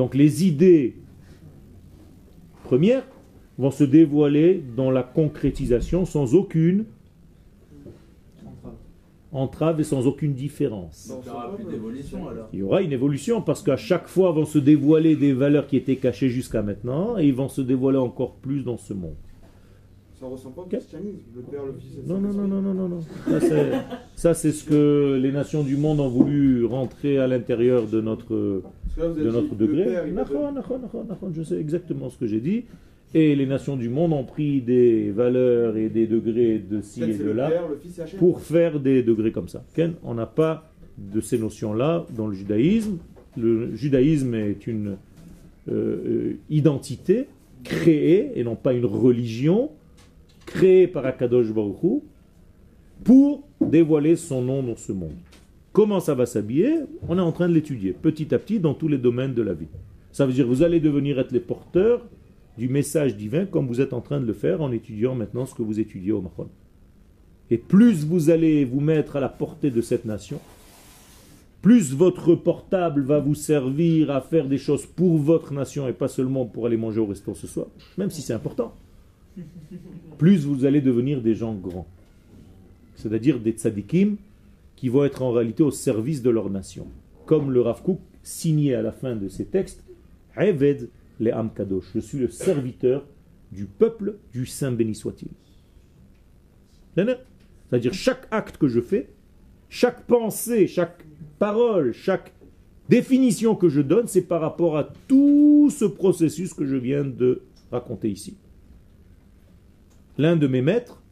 Donc, 0.00 0.14
les 0.14 0.46
idées 0.46 0.94
premières 2.64 3.04
vont 3.58 3.70
se 3.70 3.84
dévoiler 3.84 4.64
dans 4.74 4.90
la 4.90 5.02
concrétisation 5.02 6.06
sans 6.06 6.34
aucune 6.34 6.86
entrave 9.30 9.78
et 9.78 9.84
sans 9.84 10.06
aucune 10.06 10.32
différence. 10.32 11.12
Il 11.12 11.22
n'y 11.22 11.28
aura 11.28 11.54
plus 11.54 11.64
d'évolution 11.64 12.28
alors. 12.30 12.48
Il 12.54 12.60
y 12.60 12.62
aura 12.62 12.80
une 12.80 12.92
évolution 12.92 13.42
parce 13.42 13.62
qu'à 13.62 13.76
chaque 13.76 14.08
fois 14.08 14.32
vont 14.32 14.46
se 14.46 14.58
dévoiler 14.58 15.16
des 15.16 15.34
valeurs 15.34 15.66
qui 15.66 15.76
étaient 15.76 15.96
cachées 15.96 16.30
jusqu'à 16.30 16.62
maintenant 16.62 17.18
et 17.18 17.26
ils 17.26 17.34
vont 17.34 17.50
se 17.50 17.60
dévoiler 17.60 17.98
encore 17.98 18.36
plus 18.36 18.62
dans 18.64 18.78
ce 18.78 18.94
monde. 18.94 19.16
Ça 20.18 20.24
ressemble 20.26 20.54
pas 20.54 20.62
au 20.62 20.64
christianisme, 20.64 21.18
le 21.36 21.42
père, 21.42 21.64
le 21.66 21.74
fils 21.74 21.98
et 21.98 22.08
Non, 22.08 22.18
non, 22.18 22.32
non, 22.32 22.48
non, 22.48 22.62
non, 22.62 22.72
non, 22.74 22.88
non. 22.88 23.00
Ça, 23.28 23.40
c'est- 23.40 23.72
Ça, 24.14 24.32
c'est 24.34 24.52
ce 24.52 24.64
que 24.64 25.18
les 25.22 25.32
nations 25.32 25.62
du 25.62 25.76
monde 25.76 26.00
ont 26.00 26.08
voulu 26.08 26.64
rentrer 26.64 27.18
à 27.18 27.26
l'intérieur 27.26 27.86
de 27.86 28.00
notre, 28.00 28.62
De 28.96 29.30
notre 29.30 29.54
degré. 29.54 29.86
Je 31.32 31.42
sais 31.42 31.58
exactement 31.58 32.10
ce 32.10 32.18
que 32.18 32.26
j'ai 32.26 32.40
dit. 32.40 32.64
Et 33.12 33.34
les 33.34 33.46
nations 33.46 33.76
du 33.76 33.88
monde 33.88 34.12
ont 34.12 34.24
pris 34.24 34.60
des 34.60 35.10
valeurs 35.10 35.76
et 35.76 35.88
des 35.88 36.06
degrés 36.06 36.58
de 36.58 36.80
ci 36.80 37.02
et 37.02 37.14
de 37.14 37.30
là 37.30 37.50
pour 38.18 38.40
faire 38.40 38.78
des 38.78 39.02
degrés 39.02 39.32
comme 39.32 39.48
ça. 39.48 39.64
Ken, 39.74 39.94
on 40.04 40.14
n'a 40.14 40.26
pas 40.26 40.70
de 40.96 41.20
ces 41.20 41.38
notions-là 41.38 42.06
dans 42.16 42.28
le 42.28 42.34
judaïsme. 42.34 42.98
Le 43.36 43.74
judaïsme 43.74 44.34
est 44.34 44.66
une 44.66 44.96
euh, 45.68 45.72
euh, 45.72 46.32
identité 46.50 47.26
créée 47.64 48.32
et 48.34 48.44
non 48.44 48.56
pas 48.56 48.72
une 48.72 48.86
religion 48.86 49.70
créée 50.46 50.86
par 50.86 51.04
Akadosh 51.06 51.52
Baruch 51.52 51.82
Hu, 51.82 52.00
pour 53.04 53.42
dévoiler 53.60 54.16
son 54.16 54.42
nom 54.42 54.62
dans 54.62 54.76
ce 54.76 54.92
monde. 54.92 55.14
Comment 55.72 56.00
ça 56.00 56.14
va 56.14 56.26
s'habiller 56.26 56.80
On 57.08 57.16
est 57.16 57.22
en 57.22 57.32
train 57.32 57.48
de 57.48 57.54
l'étudier 57.54 57.92
petit 57.92 58.34
à 58.34 58.38
petit 58.38 58.58
dans 58.58 58.74
tous 58.74 58.88
les 58.88 58.98
domaines 58.98 59.34
de 59.34 59.42
la 59.42 59.54
vie. 59.54 59.68
Ça 60.10 60.26
veut 60.26 60.32
dire 60.32 60.46
vous 60.46 60.62
allez 60.62 60.80
devenir 60.80 61.18
être 61.18 61.32
les 61.32 61.40
porteurs 61.40 62.06
du 62.58 62.68
message 62.68 63.16
divin 63.16 63.46
comme 63.46 63.68
vous 63.68 63.80
êtes 63.80 63.92
en 63.92 64.00
train 64.00 64.20
de 64.20 64.26
le 64.26 64.32
faire 64.32 64.60
en 64.60 64.72
étudiant 64.72 65.14
maintenant 65.14 65.46
ce 65.46 65.54
que 65.54 65.62
vous 65.62 65.78
étudiez 65.78 66.12
au 66.12 66.20
Mahon. 66.20 66.48
Et 67.50 67.58
plus 67.58 68.04
vous 68.04 68.30
allez 68.30 68.64
vous 68.64 68.80
mettre 68.80 69.16
à 69.16 69.20
la 69.20 69.28
portée 69.28 69.70
de 69.70 69.80
cette 69.80 70.04
nation, 70.04 70.40
plus 71.62 71.94
votre 71.94 72.34
portable 72.34 73.02
va 73.02 73.20
vous 73.20 73.34
servir 73.34 74.10
à 74.10 74.20
faire 74.20 74.46
des 74.46 74.58
choses 74.58 74.86
pour 74.86 75.18
votre 75.18 75.52
nation 75.52 75.86
et 75.86 75.92
pas 75.92 76.08
seulement 76.08 76.46
pour 76.46 76.66
aller 76.66 76.76
manger 76.76 77.00
au 77.00 77.06
restaurant 77.06 77.36
ce 77.36 77.46
soir, 77.46 77.66
même 77.98 78.10
si 78.10 78.22
c'est 78.22 78.32
important, 78.32 78.74
plus 80.18 80.44
vous 80.44 80.64
allez 80.64 80.80
devenir 80.80 81.20
des 81.20 81.34
gens 81.34 81.54
grands. 81.54 81.86
C'est-à-dire 82.96 83.38
des 83.38 83.52
tzadikim 83.52 84.16
qui 84.80 84.88
vont 84.88 85.04
être 85.04 85.20
en 85.20 85.30
réalité 85.30 85.62
au 85.62 85.70
service 85.70 86.22
de 86.22 86.30
leur 86.30 86.48
nation. 86.48 86.86
Comme 87.26 87.50
le 87.50 87.60
Rav 87.60 87.82
Kook 87.82 88.00
signait 88.22 88.74
à 88.74 88.80
la 88.80 88.92
fin 88.92 89.14
de 89.14 89.28
ses 89.28 89.44
textes, 89.44 89.84
Eved 90.38 90.88
le 91.20 91.34
Am 91.34 91.52
Kadosh, 91.52 91.90
je 91.94 92.00
suis 92.00 92.18
le 92.18 92.30
serviteur 92.30 93.06
du 93.52 93.66
peuple 93.66 94.16
du 94.32 94.46
Saint 94.46 94.72
béni 94.72 94.94
soit-il. 94.94 95.28
C'est-à-dire 96.96 97.92
chaque 97.92 98.26
acte 98.30 98.56
que 98.56 98.68
je 98.68 98.80
fais, 98.80 99.10
chaque 99.68 100.06
pensée, 100.06 100.66
chaque 100.66 101.04
parole, 101.38 101.92
chaque 101.92 102.32
définition 102.88 103.54
que 103.54 103.68
je 103.68 103.82
donne, 103.82 104.06
c'est 104.06 104.22
par 104.22 104.40
rapport 104.40 104.78
à 104.78 104.84
tout 105.08 105.68
ce 105.68 105.84
processus 105.84 106.54
que 106.54 106.64
je 106.64 106.76
viens 106.76 107.04
de 107.04 107.42
raconter 107.70 108.10
ici. 108.10 108.38
L'un 110.16 110.36
de 110.36 110.46
mes 110.46 110.62
maîtres, 110.62 111.02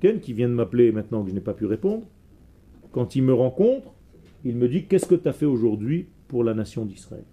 Ken, 0.00 0.18
qui 0.18 0.32
vient 0.32 0.48
de 0.48 0.54
m'appeler 0.54 0.90
maintenant 0.90 1.22
que 1.22 1.30
je 1.30 1.34
n'ai 1.36 1.40
pas 1.40 1.54
pu 1.54 1.66
répondre, 1.66 2.04
quand 2.96 3.14
il 3.14 3.24
me 3.24 3.34
rencontre, 3.34 3.92
il 4.42 4.56
me 4.56 4.68
dit 4.68 4.86
Qu'est-ce 4.86 5.04
que 5.04 5.14
tu 5.14 5.28
as 5.28 5.34
fait 5.34 5.44
aujourd'hui 5.44 6.06
pour 6.28 6.42
la 6.42 6.54
nation 6.54 6.86
d'Israël? 6.86 7.24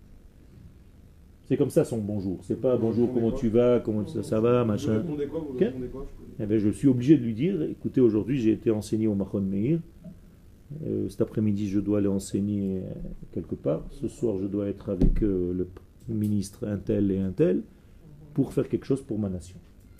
C'est 1.45 1.55
comme 1.55 1.69
ça 1.69 1.85
son 1.85 1.99
bonjour. 1.99 2.39
C'est 2.43 2.59
pas 2.59 2.75
bonjour, 2.75 3.13
comment 3.13 3.31
tu 3.31 3.47
vas, 3.47 3.79
comment 3.79 4.05
ça, 4.05 4.23
ça 4.23 4.41
va, 4.41 4.65
machin. 4.65 5.01
quoi 5.29 5.39
Vous 5.39 6.05
Eh 6.37 6.45
bien, 6.45 6.57
je 6.57 6.67
suis 6.67 6.89
obligé 6.89 7.15
de 7.15 7.23
lui 7.23 7.33
dire, 7.33 7.61
écoutez, 7.61 8.01
aujourd'hui 8.01 8.39
j'ai 8.39 8.51
été 8.51 8.71
enseigné 8.71 9.07
au 9.07 9.15
Mahon 9.15 9.39
Meir. 9.39 9.79
Euh, 10.85 11.07
cet 11.07 11.21
après-midi, 11.21 11.69
je 11.69 11.79
dois 11.79 11.99
aller 11.99 12.07
enseigner 12.09 12.79
euh, 12.79 12.89
quelque 13.31 13.55
part. 13.55 13.85
Ce 13.91 14.09
soir, 14.09 14.37
je 14.39 14.47
dois 14.47 14.67
être 14.67 14.89
avec 14.89 15.23
euh, 15.23 15.53
le 16.09 16.13
ministre 16.13 16.67
un 16.67 16.77
tel 16.77 17.09
et 17.09 17.19
un 17.19 17.31
tel 17.31 17.61
pour 18.33 18.51
faire 18.51 18.67
quelque 18.67 18.85
chose 18.85 19.01
pour 19.01 19.17
ma 19.17 19.29
nation. 19.29 19.57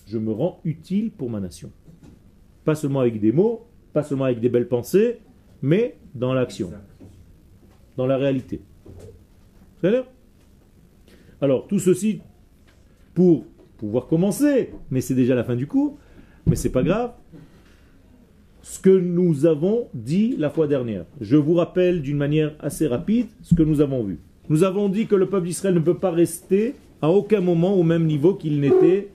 Je 0.08 0.18
me 0.18 0.34
rends 0.34 0.60
utile 0.66 1.10
pour 1.10 1.30
ma 1.30 1.40
nation. 1.40 1.72
Pas 2.66 2.76
seulement 2.76 3.00
avec 3.00 3.22
des 3.22 3.32
mots, 3.32 3.62
pas 3.94 4.04
seulement 4.04 4.26
avec 4.26 4.42
des 4.42 4.50
belles 4.50 4.68
pensées, 4.68 5.20
mais 5.64 5.96
dans 6.14 6.34
l'action, 6.34 6.72
dans 7.98 8.06
la 8.06 8.18
réalité. 8.18 8.62
C'est 9.82 9.90
clair 9.90 10.04
Alors, 11.42 11.66
tout 11.68 11.80
ceci 11.80 12.22
pour 13.16 13.46
pouvoir 13.78 14.08
commencer, 14.08 14.72
mais 14.92 15.02
c'est 15.02 15.16
déjà 15.16 15.34
la 15.34 15.44
fin 15.44 15.56
du 15.56 15.66
cours, 15.66 15.98
mais 16.46 16.56
c'est 16.56 16.70
pas 16.70 16.84
grave. 16.84 17.12
Ce 18.62 18.80
que 18.80 18.90
nous 18.90 19.46
avons 19.46 19.88
dit 19.94 20.36
la 20.38 20.50
fois 20.50 20.68
dernière. 20.68 21.06
Je 21.20 21.38
vous 21.38 21.54
rappelle 21.54 22.02
d'une 22.02 22.18
manière 22.18 22.56
assez 22.60 22.88
rapide 22.88 23.28
ce 23.42 23.56
que 23.56 23.64
nous 23.64 23.82
avons 23.82 24.04
vu. 24.04 24.20
Nous 24.50 24.64
avons 24.64 24.90
dit 24.90 25.08
que 25.08 25.16
le 25.16 25.28
peuple 25.28 25.48
d'Israël 25.48 25.76
ne 25.76 25.80
peut 25.80 25.98
pas 25.98 26.12
rester 26.12 26.76
à 27.02 27.10
aucun 27.10 27.42
moment 27.42 27.76
au 27.76 27.84
même 27.84 28.06
niveau 28.06 28.34
qu'il 28.34 28.60
n'était 28.60 29.10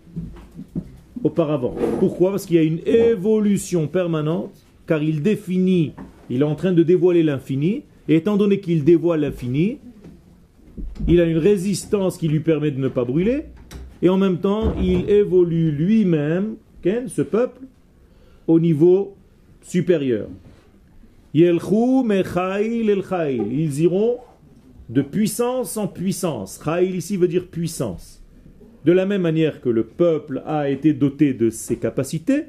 auparavant. 1.22 1.74
Pourquoi? 1.98 2.30
Parce 2.30 2.46
qu'il 2.46 2.56
y 2.56 2.58
a 2.58 2.62
une 2.62 2.80
évolution 2.86 3.86
permanente, 3.86 4.54
car 4.86 5.02
il 5.02 5.22
définit, 5.22 5.92
il 6.30 6.40
est 6.42 6.44
en 6.44 6.54
train 6.54 6.72
de 6.72 6.82
dévoiler 6.82 7.22
l'infini, 7.22 7.84
et 8.08 8.16
étant 8.16 8.36
donné 8.36 8.60
qu'il 8.60 8.84
dévoile 8.84 9.20
l'infini, 9.20 9.78
il 11.06 11.20
a 11.20 11.24
une 11.24 11.38
résistance 11.38 12.16
qui 12.16 12.28
lui 12.28 12.40
permet 12.40 12.70
de 12.70 12.80
ne 12.80 12.88
pas 12.88 13.04
brûler, 13.04 13.44
et 14.02 14.08
en 14.08 14.16
même 14.16 14.38
temps, 14.38 14.74
il 14.80 15.10
évolue 15.10 15.70
lui-même, 15.70 16.56
ce 17.06 17.22
peuple, 17.22 17.62
au 18.46 18.60
niveau 18.60 19.16
supérieur. 19.62 20.28
Ils 21.34 21.60
iront 23.80 24.18
de 24.88 25.02
puissance 25.02 25.76
en 25.76 25.86
puissance. 25.86 26.60
Chail 26.64 26.96
ici 26.96 27.18
veut 27.18 27.28
dire 27.28 27.46
puissance. 27.48 28.22
De 28.84 28.92
la 28.92 29.04
même 29.04 29.22
manière 29.22 29.60
que 29.60 29.68
le 29.68 29.84
peuple 29.84 30.42
a 30.46 30.70
été 30.70 30.94
doté 30.94 31.34
de 31.34 31.50
ses 31.50 31.76
capacités, 31.76 32.44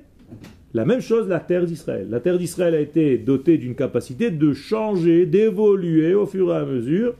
la 0.73 0.85
même 0.85 1.01
chose 1.01 1.27
la 1.27 1.39
terre 1.39 1.65
d'Israël. 1.65 2.07
La 2.09 2.19
terre 2.19 2.37
d'Israël 2.37 2.75
a 2.75 2.79
été 2.79 3.17
dotée 3.17 3.57
d'une 3.57 3.75
capacité 3.75 4.29
de 4.29 4.53
changer, 4.53 5.25
d'évoluer 5.25 6.13
au 6.13 6.25
fur 6.25 6.53
et 6.53 6.57
à 6.57 6.65
mesure 6.65 7.15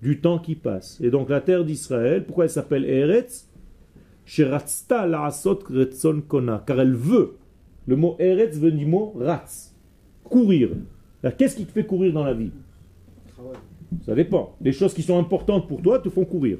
du 0.00 0.20
temps 0.20 0.38
qui 0.38 0.54
passe. 0.54 0.98
Et 1.00 1.10
donc 1.10 1.28
la 1.28 1.40
terre 1.40 1.64
d'Israël, 1.64 2.24
pourquoi 2.24 2.44
elle 2.44 2.50
s'appelle 2.50 2.84
Eretz? 2.84 3.48
Sheratzta 4.24 5.06
la'asot 5.06 5.60
retzon 5.68 6.22
kona. 6.26 6.62
Car 6.66 6.80
elle 6.80 6.94
veut. 6.94 7.36
Le 7.86 7.96
mot 7.96 8.16
Eretz 8.18 8.56
veut 8.58 8.72
du 8.72 8.86
mot 8.86 9.12
ratz. 9.18 9.74
Courir. 10.24 10.70
Qu'est-ce 11.36 11.56
qui 11.56 11.66
te 11.66 11.72
fait 11.72 11.84
courir 11.84 12.12
dans 12.12 12.24
la 12.24 12.32
vie? 12.32 12.50
Ça 14.06 14.14
dépend. 14.14 14.56
Les 14.60 14.72
choses 14.72 14.94
qui 14.94 15.02
sont 15.02 15.18
importantes 15.18 15.68
pour 15.68 15.82
toi 15.82 15.98
te 15.98 16.08
font 16.08 16.24
courir. 16.24 16.58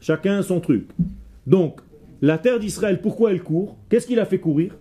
Chacun 0.00 0.42
son 0.42 0.60
truc. 0.60 0.86
Donc, 1.46 1.80
la 2.20 2.38
terre 2.38 2.58
d'Israël, 2.58 3.00
pourquoi 3.00 3.30
elle 3.32 3.42
court? 3.42 3.76
Qu'est-ce 3.88 4.06
qui 4.06 4.14
la 4.14 4.24
fait 4.24 4.38
courir? 4.38 4.76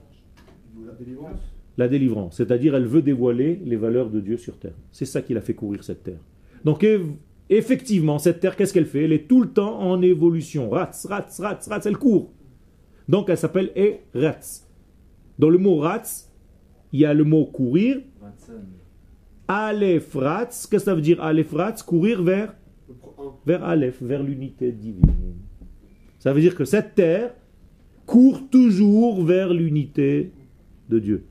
La 0.86 0.94
délivrance. 0.94 1.40
La 1.78 1.88
délivrance. 1.88 2.38
C'est-à-dire, 2.38 2.76
elle 2.76 2.86
veut 2.86 3.02
dévoiler 3.02 3.60
les 3.66 3.76
valeurs 3.76 4.10
de 4.10 4.20
Dieu 4.20 4.38
sur 4.38 4.58
terre. 4.58 4.76
C'est 4.92 5.06
ça 5.06 5.22
qui 5.22 5.34
la 5.34 5.42
fait 5.42 5.54
courir, 5.56 5.84
cette 5.84 6.04
terre. 6.04 6.20
Donc, 6.64 6.84
eff- 6.84 7.16
effectivement, 7.50 8.20
cette 8.20 8.40
terre, 8.40 8.56
qu'est-ce 8.56 8.74
qu'elle 8.74 8.86
fait? 8.86 9.04
Elle 9.06 9.14
est 9.14 9.28
tout 9.28 9.42
le 9.42 9.50
temps 9.50 9.80
en 9.82 10.02
évolution. 10.02 10.70
Ratz, 10.70 11.06
ratz, 11.08 11.40
ratz, 11.40 11.68
ratz, 11.68 11.86
elle 11.86 11.98
court. 11.98 12.32
Donc, 13.10 13.30
elle 13.30 13.38
s'appelle 13.38 13.72
Eratz. 13.76 14.68
Dans 15.40 15.50
le 15.50 15.58
mot 15.58 15.78
ratz, 15.78 16.32
il 16.94 17.00
y 17.02 17.06
a 17.06 17.14
le 17.14 17.24
mot 17.24 17.46
courir. 17.46 17.98
Aleph 19.48 20.14
ratz. 20.16 20.68
Qu'est-ce 20.68 20.84
que 20.84 20.90
ça 20.92 20.96
veut 20.96 21.02
dire 21.02 21.22
Aleph 21.22 21.52
ratz? 21.54 21.82
Courir 21.84 22.22
vers? 22.22 22.56
Vers 23.46 23.64
Aleph, 23.64 24.02
vers 24.02 24.24
l'unité 24.24 24.72
divine. 24.72 25.36
Ça 26.24 26.32
veut 26.32 26.40
dire 26.40 26.56
que 26.56 26.64
cette 26.64 26.96
terre 26.96 27.34
court 28.06 28.44
toujours 28.50 29.26
vers 29.26 29.54
l'unité 29.54 30.32
de 30.88 30.98
Dieu. 30.98 31.26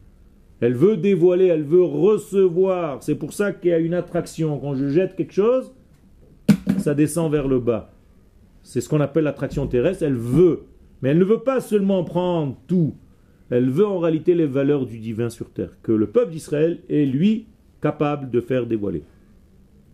Elle 0.61 0.74
veut 0.74 0.99
dévoiler, 0.99 1.47
elle 1.47 1.62
veut 1.62 1.82
recevoir. 1.82 3.03
C'est 3.03 3.14
pour 3.14 3.32
ça 3.32 3.53
qu'il 3.53 3.70
y 3.70 3.72
a 3.72 3.78
une 3.78 3.95
attraction. 3.95 4.59
Quand 4.59 4.74
je 4.74 4.88
jette 4.88 5.16
quelque 5.16 5.32
chose, 5.32 5.72
ça 6.76 6.93
descend 6.93 7.32
vers 7.32 7.49
le 7.49 7.59
bas. 7.59 7.95
C'est 8.62 8.82
ce 8.82 8.90
qu'on 8.90 9.01
appelle 9.01 9.24
l'attraction 9.24 9.66
terrestre. 9.66 10.03
Elle 10.03 10.12
veut. 10.12 10.64
Mais 11.01 11.09
elle 11.09 11.18
ne 11.18 11.24
veut 11.24 11.40
pas 11.40 11.62
seulement 11.62 12.05
prendre 12.05 12.59
tout. 12.66 12.95
Elle 13.49 13.70
veut 13.70 13.86
en 13.86 13.99
réalité 13.99 14.34
les 14.34 14.45
valeurs 14.45 14.84
du 14.84 14.99
divin 14.99 15.30
sur 15.30 15.49
terre. 15.49 15.70
Que 15.82 15.93
le 15.93 16.09
peuple 16.09 16.32
d'Israël 16.32 16.80
est, 16.90 17.07
lui, 17.07 17.47
capable 17.80 18.28
de 18.28 18.43
faire 18.43 18.66
dévoiler. 18.66 19.05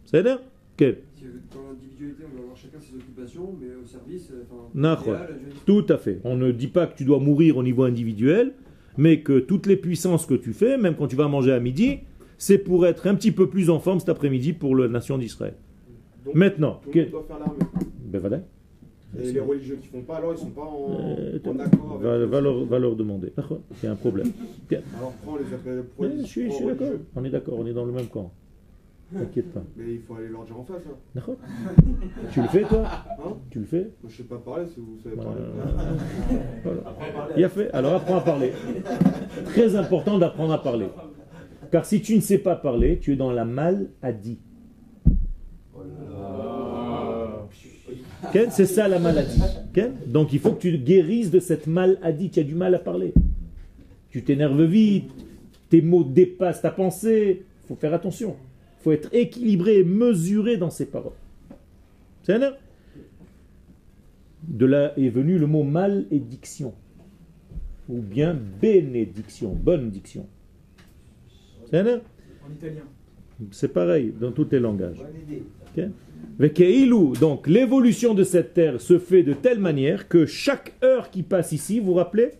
C'est-à-dire 0.06 0.40
que 0.78 0.96
Si, 1.16 1.24
euh, 1.26 1.28
Dans 1.54 1.62
l'individualité, 1.70 2.22
on 2.32 2.36
va 2.36 2.42
avoir 2.44 2.56
chacun 2.56 2.78
ses 2.80 2.94
occupations, 2.96 3.54
mais 3.60 3.66
au 3.82 3.84
service, 3.86 4.30
euh, 4.32 4.44
enfin, 4.50 4.70
idéal, 4.74 5.28
veux 5.44 5.50
dire, 5.50 5.62
Tout 5.66 5.86
à 5.92 5.98
fait. 5.98 6.20
On 6.24 6.36
ne 6.36 6.50
dit 6.52 6.68
pas 6.68 6.86
que 6.86 6.96
tu 6.96 7.04
dois 7.04 7.18
mourir 7.18 7.56
au 7.58 7.62
niveau 7.62 7.82
individuel, 7.84 8.52
mais 8.96 9.20
que 9.22 9.38
toutes 9.40 9.66
les 9.66 9.76
puissances 9.76 10.24
que 10.26 10.34
tu 10.34 10.52
fais, 10.52 10.78
même 10.78 10.94
quand 10.96 11.08
tu 11.08 11.16
vas 11.16 11.28
manger 11.28 11.52
à 11.52 11.60
midi, 11.60 11.98
c'est 12.38 12.58
pour 12.58 12.86
être 12.86 13.06
un 13.06 13.14
petit 13.14 13.32
peu 13.32 13.48
plus 13.48 13.68
en 13.70 13.80
forme 13.80 13.98
cet 14.00 14.08
après-midi 14.08 14.52
pour 14.52 14.74
la 14.76 14.88
nation 14.88 15.18
d'Israël. 15.18 15.54
Maintenant, 16.34 16.80
tout 16.82 16.88
le 16.90 16.92
que- 16.94 16.98
monde 17.00 17.10
doit 17.10 17.24
faire 17.26 17.38
l'armée. 17.38 17.58
ben 18.04 18.18
voilà. 18.20 18.40
Et 19.18 19.32
les 19.32 19.40
religieux 19.40 19.78
qui 19.80 19.88
font 19.88 20.02
pas, 20.02 20.16
alors 20.16 20.34
ils 20.34 20.38
sont 20.38 20.50
pas 20.50 20.60
en, 20.62 20.98
Euh, 21.00 21.38
en 21.46 21.58
accord 21.58 21.92
avec. 21.94 22.02
va, 22.02 22.26
va 22.26 22.40
leur, 22.42 22.64
va 22.66 22.78
leur 22.78 22.94
demander. 22.94 23.32
D'accord 23.34 23.60
Il 23.82 23.86
y 23.86 23.88
a 23.88 23.92
un 23.92 23.96
problème. 23.96 24.26
Alors 24.98 25.12
prends 25.24 25.36
les 25.36 25.44
Ouais, 25.98 26.14
les 26.14 26.20
je 26.22 26.26
suis, 26.26 26.44
je 26.46 26.50
suis 26.50 26.64
pro- 26.66 26.74
d'accord. 26.74 26.98
On 27.16 27.24
est 27.24 27.30
d'accord, 27.30 27.54
on 27.58 27.66
est 27.66 27.72
dans 27.72 27.86
le 27.86 27.92
même 27.92 28.06
camp. 28.06 28.32
T'inquiète 29.12 29.52
pas. 29.54 29.62
Mais 29.76 29.94
il 29.94 30.00
faut 30.02 30.14
aller 30.16 30.28
leur 30.28 30.44
dire 30.44 30.58
en 30.60 30.64
face. 30.64 30.82
Hein. 30.86 30.94
D'accord 31.14 31.36
Tu 32.30 32.42
le 32.42 32.48
fais 32.48 32.62
toi 32.62 32.84
Hein 33.24 33.36
Tu 33.50 33.60
le 33.60 33.64
fais 33.64 33.90
Moi, 34.02 34.10
je 34.10 34.16
sais 34.18 34.22
pas 34.24 34.36
parler 34.36 34.66
si 34.66 34.80
vous 34.80 34.98
savez 35.02 35.14
Voilà. 35.16 35.30
parler. 35.32 36.40
Voilà. 36.62 37.30
Il 37.36 37.44
a 37.44 37.48
fait. 37.48 37.70
Alors 37.72 37.94
apprends 37.94 38.18
à 38.18 38.20
parler. 38.20 38.52
Très 39.46 39.76
important 39.76 40.18
d'apprendre 40.18 40.52
à 40.52 40.62
parler. 40.62 40.88
Car 41.72 41.86
si 41.86 42.02
tu 42.02 42.16
ne 42.16 42.20
sais 42.20 42.38
pas 42.38 42.54
parler, 42.56 42.98
tu 42.98 43.12
es 43.14 43.16
dans 43.16 43.32
la 43.32 43.44
maladie. 43.46 44.38
Ken, 48.32 48.50
C'est 48.50 48.66
ça 48.66 48.88
la 48.88 48.98
maladie. 48.98 49.40
Donc 50.06 50.32
il 50.32 50.38
faut 50.38 50.52
que 50.52 50.60
tu 50.60 50.76
guérisses 50.76 51.30
de 51.30 51.40
cette 51.40 51.66
maladie. 51.66 52.30
Tu 52.30 52.40
as 52.40 52.44
du 52.44 52.54
mal 52.54 52.74
à 52.74 52.78
parler. 52.78 53.14
Tu 54.10 54.22
t'énerves 54.22 54.64
vite. 54.64 55.10
Tes 55.70 55.80
mots 55.80 56.04
dépassent 56.04 56.60
ta 56.62 56.70
pensée. 56.70 57.44
Il 57.64 57.68
faut 57.68 57.74
faire 57.76 57.94
attention. 57.94 58.36
Il 58.80 58.82
faut 58.84 58.92
être 58.92 59.08
équilibré 59.12 59.78
et 59.78 59.84
mesuré 59.84 60.56
dans 60.56 60.70
ses 60.70 60.86
paroles. 60.86 61.12
C'est 62.22 62.34
un 62.34 62.52
De 64.42 64.66
là 64.66 64.92
est 64.98 65.08
venu 65.08 65.38
le 65.38 65.46
mot 65.46 65.64
malédiction. 65.64 66.74
Ou 67.88 68.00
bien 68.00 68.34
bénédiction, 68.60 69.52
bonne 69.54 69.90
diction. 69.90 70.26
C'est 71.70 71.78
un 71.78 71.86
En 71.96 72.52
italien. 72.54 72.82
C'est 73.50 73.72
pareil 73.72 74.12
dans 74.20 74.32
tous 74.32 74.46
les 74.50 74.60
langages. 74.60 74.98
Bonne 74.98 75.22
idée. 75.22 75.42
Ok 75.76 75.84
Vekeilou, 76.38 77.14
donc 77.14 77.46
l'évolution 77.46 78.14
de 78.14 78.24
cette 78.24 78.52
terre 78.54 78.80
se 78.80 78.98
fait 78.98 79.22
de 79.22 79.32
telle 79.32 79.58
manière 79.60 80.08
que 80.08 80.26
chaque 80.26 80.74
heure 80.82 81.10
qui 81.10 81.22
passe 81.22 81.52
ici, 81.52 81.78
vous 81.80 81.86
vous 81.86 81.94
rappelez? 81.94 82.30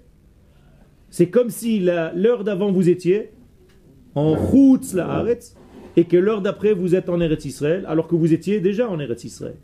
C'est 1.11 1.31
comme 1.31 1.49
si 1.51 1.79
la- 1.81 2.13
l'heure 2.13 2.45
d'avant 2.45 2.71
vous 2.73 2.89
étiez 2.89 3.31
en 4.15 4.37
Chutz 4.37 4.95
la 4.95 5.07
et 5.97 6.05
que 6.05 6.17
l'heure 6.17 6.43
d'après 6.43 6.73
vous 6.73 6.95
êtes 6.95 7.09
en 7.09 7.21
Eretz 7.21 7.45
Israël 7.45 7.85
alors 7.89 8.09
que 8.09 8.15
vous 8.15 8.33
étiez 8.33 8.61
déjà 8.61 8.89
en 8.89 8.99
Eretz 9.01 9.25
Israël. 9.25 9.57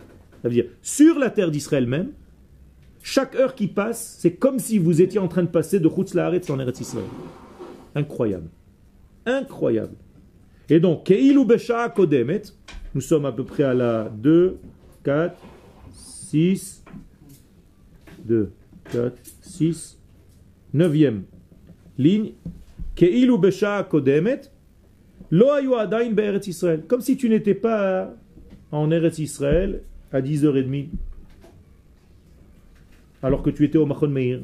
Ça 0.42 0.48
veut 0.48 0.54
dire 0.54 0.66
sur 0.82 1.18
la 1.18 1.30
terre 1.30 1.50
d'Israël 1.50 1.86
même, 1.86 2.10
chaque 3.02 3.34
heure 3.34 3.54
qui 3.54 3.66
passe, 3.66 4.16
c'est 4.18 4.32
comme 4.32 4.58
si 4.58 4.78
vous 4.78 5.02
étiez 5.02 5.20
en 5.20 5.28
train 5.28 5.42
de 5.42 5.48
passer 5.48 5.78
de 5.78 5.88
Chutz 5.88 6.14
la 6.14 6.26
Haaretz 6.26 6.48
en 6.48 6.58
Eretz 6.58 6.80
Israël. 6.80 7.06
Incroyable. 7.94 8.48
Incroyable. 9.26 9.94
Et 10.68 10.80
donc, 10.80 11.04
Keilu 11.04 11.44
Besha 11.44 11.88
Kodemet, 11.90 12.42
nous 12.94 13.02
sommes 13.02 13.26
à 13.26 13.32
peu 13.32 13.44
près 13.44 13.64
à 13.64 13.74
la 13.74 14.08
2, 14.08 14.58
4, 15.02 15.36
6, 15.92 16.82
2, 18.24 18.50
4, 18.90 19.18
6, 19.42 19.98
9e 20.74 21.20
ligne. 21.98 22.32
Keilu 22.94 23.36
Besha 23.38 23.82
Kodemet, 23.84 24.50
Comme 25.30 27.00
si 27.00 27.16
tu 27.16 27.28
n'étais 27.28 27.54
pas 27.54 28.14
en 28.72 28.90
Eretz 28.90 29.18
Israël 29.18 29.82
à 30.12 30.20
10h30, 30.20 30.88
alors 33.22 33.42
que 33.42 33.50
tu 33.50 33.64
étais 33.64 33.78
au 33.78 33.86
Machon 33.86 34.08
Meir. 34.08 34.40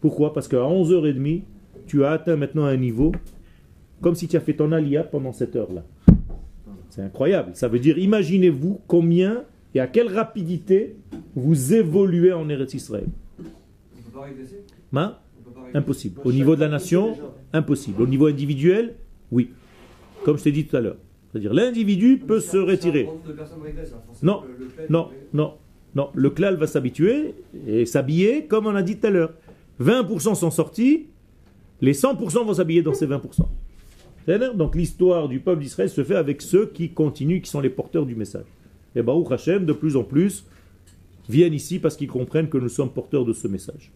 Pourquoi? 0.00 0.32
Parce 0.32 0.48
qu'à 0.48 0.58
11h30, 0.58 1.42
tu 1.86 2.04
as 2.04 2.10
atteint 2.10 2.36
maintenant 2.36 2.64
un 2.64 2.76
niveau 2.76 3.12
comme 4.00 4.14
si 4.14 4.28
tu 4.28 4.36
as 4.36 4.40
fait 4.40 4.54
ton 4.54 4.70
alia 4.72 5.02
pendant 5.02 5.32
cette 5.32 5.56
heure-là. 5.56 5.84
C'est 6.90 7.02
incroyable. 7.02 7.50
Ça 7.54 7.68
veut 7.68 7.78
dire, 7.78 7.98
imaginez-vous 7.98 8.80
combien 8.86 9.44
et 9.74 9.80
à 9.80 9.86
quelle 9.86 10.08
rapidité 10.08 10.96
vous 11.34 11.74
évoluez 11.74 12.32
en 12.32 12.48
Eretz 12.48 12.74
Israël. 12.74 13.08
Hein? 14.92 15.16
Impossible. 15.74 16.20
Au 16.24 16.32
niveau 16.32 16.56
de 16.56 16.60
la 16.60 16.68
nation, 16.68 17.16
impossible. 17.52 18.02
Au 18.02 18.06
niveau 18.06 18.26
individuel, 18.26 18.94
oui. 19.30 19.50
Comme 20.28 20.36
je 20.36 20.42
t'ai 20.42 20.52
dit 20.52 20.66
tout 20.66 20.76
à 20.76 20.80
l'heure. 20.80 20.98
C'est-à-dire, 21.32 21.54
l'individu 21.54 22.18
peut 22.18 22.40
se 22.40 22.58
retirer. 22.58 23.08
Non, 24.22 24.42
non, 24.90 25.08
non, 25.32 25.54
non. 25.94 26.10
Le 26.14 26.28
clal 26.28 26.56
va 26.56 26.66
s'habituer 26.66 27.32
et 27.66 27.86
s'habiller 27.86 28.44
comme 28.44 28.66
on 28.66 28.74
a 28.74 28.82
dit 28.82 28.98
tout 28.98 29.06
à 29.06 29.10
l'heure. 29.10 29.32
20% 29.80 30.34
sont 30.34 30.50
sortis, 30.50 31.06
les 31.80 31.94
100% 31.94 32.44
vont 32.44 32.52
s'habiller 32.52 32.82
dans 32.82 32.92
ces 32.92 33.06
20%. 33.06 33.22
C'est-à-dire, 34.26 34.54
Donc 34.54 34.76
l'histoire 34.76 35.30
du 35.30 35.40
peuple 35.40 35.62
d'Israël 35.62 35.88
se 35.88 36.04
fait 36.04 36.16
avec 36.16 36.42
ceux 36.42 36.66
qui 36.66 36.90
continuent, 36.90 37.40
qui 37.40 37.48
sont 37.48 37.62
les 37.62 37.70
porteurs 37.70 38.04
du 38.04 38.14
message. 38.14 38.44
Et 38.94 39.00
Baruch 39.00 39.32
Hashem, 39.32 39.64
de 39.64 39.72
plus 39.72 39.96
en 39.96 40.04
plus, 40.04 40.44
viennent 41.30 41.54
ici 41.54 41.78
parce 41.78 41.96
qu'ils 41.96 42.08
comprennent 42.08 42.50
que 42.50 42.58
nous 42.58 42.68
sommes 42.68 42.90
porteurs 42.90 43.24
de 43.24 43.32
ce 43.32 43.48
message. 43.48 43.92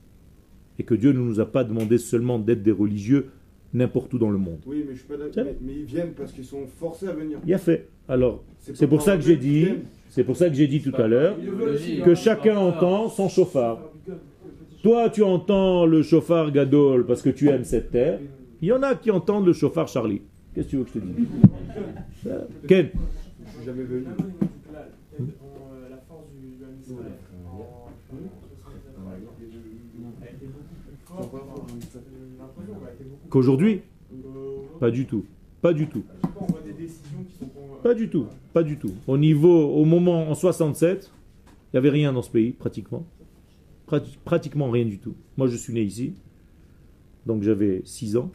Et 0.79 0.83
que 0.83 0.95
Dieu 0.95 1.13
ne 1.13 1.19
nous 1.19 1.41
a 1.41 1.45
pas 1.45 1.63
demandé 1.63 1.99
seulement 1.99 2.39
d'être 2.39 2.63
des 2.63 2.73
religieux 2.73 3.29
n'importe 3.75 4.13
où 4.15 4.19
dans 4.19 4.31
le 4.31 4.39
monde. 4.39 4.61
Oui, 4.67 4.85
mais 4.87 4.95
je 4.95 4.99
suis 4.99 5.09
pas. 5.09 5.15
Mais, 5.37 5.57
mais 5.61 5.73
ils 5.73 5.85
viennent 5.85 6.13
parce 6.13 6.33
qu'ils 6.33 6.45
sont 6.45 6.67
forcés 6.79 7.09
à 7.09 7.13
venir. 7.13 7.39
Il 7.47 7.55
a 7.55 7.59
fait. 7.59 7.89
Alors, 8.09 8.45
c'est 8.59 8.87
pour 8.87 9.03
ça 9.03 9.17
que 9.17 9.23
j'ai 9.23 9.37
dit. 9.37 9.69
C'est 10.09 10.25
pour 10.25 10.37
ça 10.37 10.49
que 10.49 10.55
j'ai 10.55 10.67
dit 10.67 10.83
tout 10.83 10.95
à 10.97 11.09
l'heure 11.09 11.37
que 12.05 12.15
chacun 12.15 12.57
entend 12.57 13.09
son 13.09 13.29
chauffard. 13.29 13.79
Toi, 14.83 15.09
tu 15.11 15.23
entends 15.23 15.87
le 15.87 16.03
chauffard 16.03 16.51
Gadol 16.51 17.07
parce 17.07 17.23
que 17.23 17.31
tu 17.31 17.49
aimes 17.49 17.65
cette 17.65 17.93
terre. 17.93 18.19
Il 18.61 18.69
y 18.69 18.73
en 18.73 18.83
a 18.83 18.95
qui 18.95 19.11
entendent 19.11 19.47
le 19.47 19.53
chauffard 19.53 19.89
Charlie. 19.89 20.23
Qu'est-ce 20.55 20.67
que 20.67 20.71
tu 20.71 20.77
veux 20.77 20.85
que 20.85 20.91
je 20.91 20.99
te 20.99 21.05
dise? 21.05 21.27
Ken 22.69 22.89
Jamais 23.65 23.85
venu. 23.85 24.05
La 25.89 25.97
force 26.09 26.27
du 26.35 26.59
Qu'aujourd'hui 33.33 33.81
euh, 34.13 34.19
Pas 34.79 34.91
du 34.91 35.07
tout. 35.07 35.25
Pas 35.63 35.73
du 35.73 35.87
tout. 35.89 36.05
Sais 37.41 37.47
pas, 37.83 37.95
du 37.95 38.11
tout. 38.11 38.27
Pas 38.53 38.63
du 38.63 38.77
tout. 38.77 38.93
Au 39.07 39.17
niveau, 39.17 39.71
au 39.71 39.87
moment 39.87 40.29
en 40.29 40.35
67, 40.35 41.11
il 41.49 41.51
n'y 41.73 41.79
avait 41.79 41.89
rien 41.89 42.13
dans 42.13 42.21
ce 42.21 42.31
pays, 42.31 42.51
pratiquement. 42.53 43.07
Prati- 43.87 44.19
pratiquement 44.23 44.71
rien 44.71 44.85
du 44.85 44.99
tout. 44.99 45.15
Moi, 45.39 45.47
je 45.47 45.57
suis 45.57 45.73
né 45.73 45.81
ici. 45.81 46.13
Donc 47.25 47.43
j'avais 47.43 47.81
6 47.87 48.19
ans, 48.19 48.31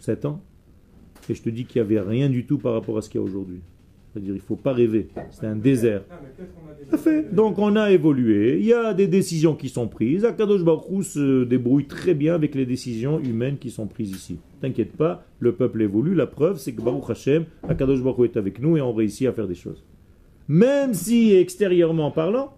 7 0.00 0.24
ans. 0.24 0.40
Et 1.30 1.34
je 1.36 1.42
te 1.42 1.48
dis 1.48 1.64
qu'il 1.64 1.80
n'y 1.80 1.86
avait 1.86 2.00
rien 2.00 2.28
du 2.28 2.44
tout 2.44 2.58
par 2.58 2.72
rapport 2.72 2.98
à 2.98 3.02
ce 3.02 3.08
qu'il 3.08 3.20
y 3.20 3.22
a 3.22 3.26
aujourd'hui. 3.26 3.60
C'est-à-dire, 4.18 4.34
il 4.34 4.38
ne 4.38 4.42
faut 4.42 4.56
pas 4.56 4.72
rêver. 4.72 5.06
C'est 5.30 5.46
un 5.46 5.54
désert. 5.54 6.02
On 6.92 6.96
fait. 6.96 7.32
Donc 7.32 7.56
on 7.58 7.76
a 7.76 7.92
évolué. 7.92 8.58
Il 8.58 8.66
y 8.66 8.72
a 8.72 8.92
des 8.92 9.06
décisions 9.06 9.54
qui 9.54 9.68
sont 9.68 9.86
prises. 9.86 10.24
Akadosh 10.24 10.64
Baruch 10.64 11.04
se 11.04 11.44
débrouille 11.44 11.86
très 11.86 12.14
bien 12.14 12.34
avec 12.34 12.56
les 12.56 12.66
décisions 12.66 13.20
humaines 13.20 13.58
qui 13.58 13.70
sont 13.70 13.86
prises 13.86 14.10
ici. 14.10 14.38
T'inquiète 14.60 14.96
pas, 14.96 15.24
le 15.38 15.52
peuple 15.52 15.82
évolue. 15.82 16.16
La 16.16 16.26
preuve, 16.26 16.58
c'est 16.58 16.72
que 16.72 16.82
Baruch 16.82 17.08
Hashem, 17.08 17.44
Akadosh 17.68 18.02
Baruch 18.02 18.32
est 18.32 18.36
avec 18.36 18.60
nous 18.60 18.76
et 18.76 18.80
on 18.80 18.92
réussit 18.92 19.28
à 19.28 19.32
faire 19.32 19.46
des 19.46 19.54
choses. 19.54 19.84
Même 20.48 20.94
si 20.94 21.32
extérieurement 21.34 22.10
parlant, 22.10 22.56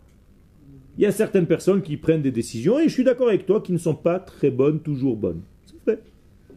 il 0.96 1.02
y 1.02 1.06
a 1.06 1.12
certaines 1.12 1.46
personnes 1.46 1.82
qui 1.82 1.98
prennent 1.98 2.22
des 2.22 2.30
décisions 2.30 2.78
et 2.78 2.84
je 2.84 2.94
suis 2.94 3.04
d'accord 3.04 3.28
avec 3.28 3.44
toi 3.44 3.60
qui 3.60 3.72
ne 3.72 3.78
sont 3.78 3.94
pas 3.94 4.18
très 4.18 4.50
bonnes, 4.50 4.80
toujours 4.80 5.16
bonnes. 5.16 5.42
C'est 5.66 5.76
vrai. 5.84 6.02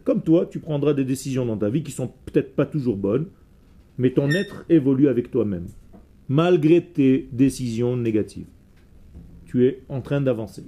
Comme 0.02 0.22
toi, 0.22 0.46
tu 0.50 0.60
prendras 0.60 0.94
des 0.94 1.04
décisions 1.04 1.44
dans 1.44 1.58
ta 1.58 1.68
vie 1.68 1.82
qui 1.82 1.92
sont 1.92 2.10
peut-être 2.24 2.54
pas 2.54 2.64
toujours 2.64 2.96
bonnes, 2.96 3.26
mais 3.98 4.10
ton 4.10 4.28
être 4.30 4.64
évolue 4.68 5.08
avec 5.08 5.30
toi-même 5.30 5.66
malgré 6.28 6.82
tes 6.82 7.28
décisions 7.32 7.96
négatives. 7.96 8.46
Tu 9.44 9.66
es 9.66 9.82
en 9.88 10.00
train 10.00 10.20
d'avancer. 10.22 10.64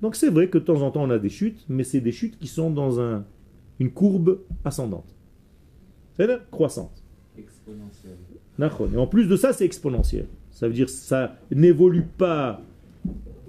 Donc 0.00 0.14
c'est 0.16 0.30
vrai 0.30 0.48
que 0.48 0.58
de 0.58 0.64
temps 0.64 0.82
en 0.82 0.90
temps 0.90 1.02
on 1.02 1.10
a 1.10 1.18
des 1.18 1.28
chutes, 1.28 1.64
mais 1.68 1.84
c'est 1.84 2.00
des 2.00 2.12
chutes 2.12 2.38
qui 2.38 2.46
sont 2.46 2.70
dans 2.70 3.00
un- 3.00 3.24
une 3.80 3.90
courbe 3.90 4.40
ascendante. 4.64 5.14
C'est-à-dire 6.14 6.48
croissante. 6.50 7.02
Exponentielle. 7.36 8.16
Et 8.94 8.98
en 8.98 9.06
plus 9.06 9.26
de 9.26 9.34
ça, 9.36 9.52
c'est 9.52 9.64
exponentiel. 9.64 10.26
Ça 10.50 10.68
veut 10.68 10.74
dire 10.74 10.86
que 10.86 10.92
ça 10.92 11.36
n'évolue 11.50 12.04
pas 12.18 12.60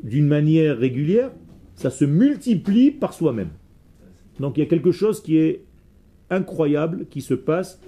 d'une 0.03 0.25
manière 0.27 0.77
régulière, 0.77 1.31
ça 1.75 1.89
se 1.89 2.05
multiplie 2.05 2.89
par 2.91 3.13
soi-même. 3.13 3.49
Donc 4.39 4.57
il 4.57 4.61
y 4.61 4.63
a 4.63 4.67
quelque 4.67 4.91
chose 4.91 5.21
qui 5.21 5.37
est 5.37 5.63
incroyable 6.29 7.05
qui 7.09 7.21
se 7.21 7.33
passe 7.33 7.79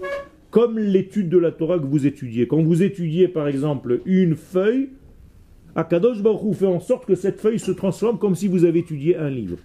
comme 0.56 0.80
l'étude 0.80 1.28
de 1.28 1.38
la 1.38 1.52
Torah 1.52 1.78
que 1.80 1.86
vous 1.86 2.08
étudiez. 2.08 2.48
Quand 2.48 2.64
vous 2.64 2.82
étudiez 2.82 3.28
par 3.28 3.50
exemple 3.50 4.00
une 4.06 4.38
feuille, 4.38 4.88
Akadosh 5.76 6.24
Baruch 6.24 6.44
Hu 6.46 6.54
fait 6.54 6.66
en 6.66 6.80
sorte 6.80 7.06
que 7.06 7.16
cette 7.16 7.42
feuille 7.42 7.60
se 7.60 7.72
transforme 7.72 8.18
comme 8.18 8.36
si 8.36 8.48
vous 8.48 8.64
avez 8.64 8.80
étudié 8.80 9.18
un 9.18 9.30
livre. 9.30 9.58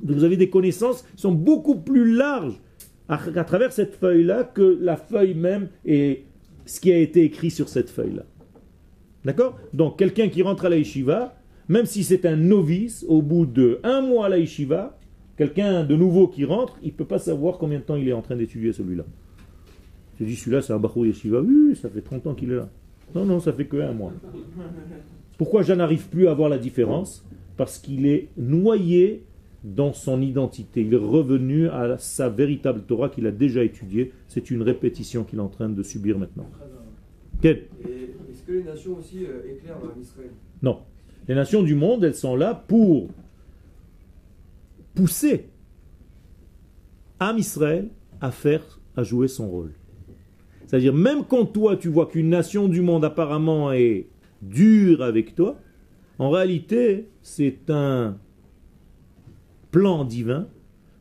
Donc 0.00 0.18
vous 0.18 0.22
avez 0.22 0.36
des 0.36 0.48
connaissances 0.48 1.02
qui 1.02 1.22
sont 1.22 1.32
beaucoup 1.32 1.74
plus 1.74 2.14
larges 2.14 2.54
à, 3.08 3.18
travers 3.18 3.72
cette 3.72 3.96
feuille-là 3.96 4.44
que 4.44 4.78
la 4.80 4.96
feuille 4.96 5.34
même 5.34 5.70
et 5.84 6.22
ce 6.66 6.78
qui 6.78 6.92
a 6.92 6.98
été 6.98 7.24
écrit 7.24 7.50
sur 7.50 7.68
cette 7.68 7.90
feuille-là. 7.90 8.26
D'accord? 9.24 9.58
Donc 9.72 9.98
quelqu'un 9.98 10.28
qui 10.28 10.40
rentre 10.40 10.66
à 10.66 10.68
la 10.68 10.76
yeshiva, 10.76 11.34
même 11.68 11.84
si 11.84 12.04
c'est 12.04 12.24
un 12.26 12.36
novice, 12.36 13.04
au 13.08 13.22
bout 13.22 13.44
de 13.44 13.80
un 13.82 14.02
mois 14.02 14.26
à 14.26 14.28
la 14.28 14.38
yeshiva, 14.38 14.96
quelqu'un 15.36 15.82
de 15.82 15.96
nouveau 15.96 16.28
qui 16.28 16.44
rentre, 16.44 16.78
il 16.84 16.92
ne 16.92 16.96
peut 16.96 17.06
pas 17.06 17.18
savoir 17.18 17.58
combien 17.58 17.80
de 17.80 17.84
temps 17.84 17.96
il 17.96 18.08
est 18.08 18.12
en 18.12 18.22
train 18.22 18.36
d'étudier 18.36 18.72
celui-là. 18.72 19.04
Tu 20.16 20.24
dis 20.24 20.36
celui-là 20.36 20.62
c'est 20.62 20.72
un 20.72 20.78
Bachou 20.78 21.04
yeshiva, 21.04 21.40
oui, 21.40 21.76
ça 21.76 21.88
fait 21.88 22.00
30 22.00 22.26
ans 22.26 22.34
qu'il 22.34 22.50
est 22.52 22.56
là. 22.56 22.68
Non, 23.14 23.24
non, 23.24 23.40
ça 23.40 23.52
fait 23.52 23.66
que 23.66 23.76
un 23.76 23.92
mois. 23.92 24.12
Pourquoi 25.38 25.62
je 25.62 25.72
n'arrive 25.72 26.08
plus 26.08 26.28
à 26.28 26.34
voir 26.34 26.48
la 26.48 26.58
différence? 26.58 27.24
Parce 27.56 27.78
qu'il 27.78 28.06
est 28.06 28.28
noyé 28.36 29.24
dans 29.64 29.92
son 29.92 30.20
identité. 30.22 30.82
Il 30.82 30.94
est 30.94 30.96
revenu 30.96 31.68
à 31.68 31.98
sa 31.98 32.28
véritable 32.28 32.82
Torah 32.82 33.08
qu'il 33.08 33.26
a 33.26 33.30
déjà 33.30 33.62
étudiée. 33.62 34.12
C'est 34.28 34.50
une 34.50 34.62
répétition 34.62 35.24
qu'il 35.24 35.38
est 35.38 35.42
en 35.42 35.48
train 35.48 35.68
de 35.68 35.82
subir 35.82 36.18
maintenant. 36.18 36.48
Est-ce 37.42 38.42
que 38.46 38.52
les 38.52 38.62
nations 38.64 38.96
aussi 38.98 39.24
euh, 39.24 39.52
éclairent 39.52 39.78
Israël? 40.00 40.30
Non. 40.62 40.80
Les 41.28 41.34
nations 41.34 41.62
du 41.62 41.74
monde, 41.74 42.04
elles 42.04 42.14
sont 42.14 42.36
là 42.36 42.54
pour 42.54 43.08
pousser 44.94 45.48
Am 47.18 47.38
Israël 47.38 47.88
à 48.20 48.30
faire, 48.30 48.80
à 48.96 49.02
jouer 49.02 49.28
son 49.28 49.48
rôle. 49.48 49.72
C'est-à-dire, 50.66 50.94
même 50.94 51.24
quand 51.24 51.46
toi, 51.46 51.76
tu 51.76 51.88
vois 51.88 52.06
qu'une 52.06 52.28
nation 52.28 52.68
du 52.68 52.80
monde 52.80 53.04
apparemment 53.04 53.72
est 53.72 54.06
dure 54.42 55.02
avec 55.02 55.34
toi, 55.34 55.58
en 56.18 56.30
réalité, 56.30 57.08
c'est 57.22 57.70
un 57.70 58.18
plan 59.70 60.04
divin 60.04 60.48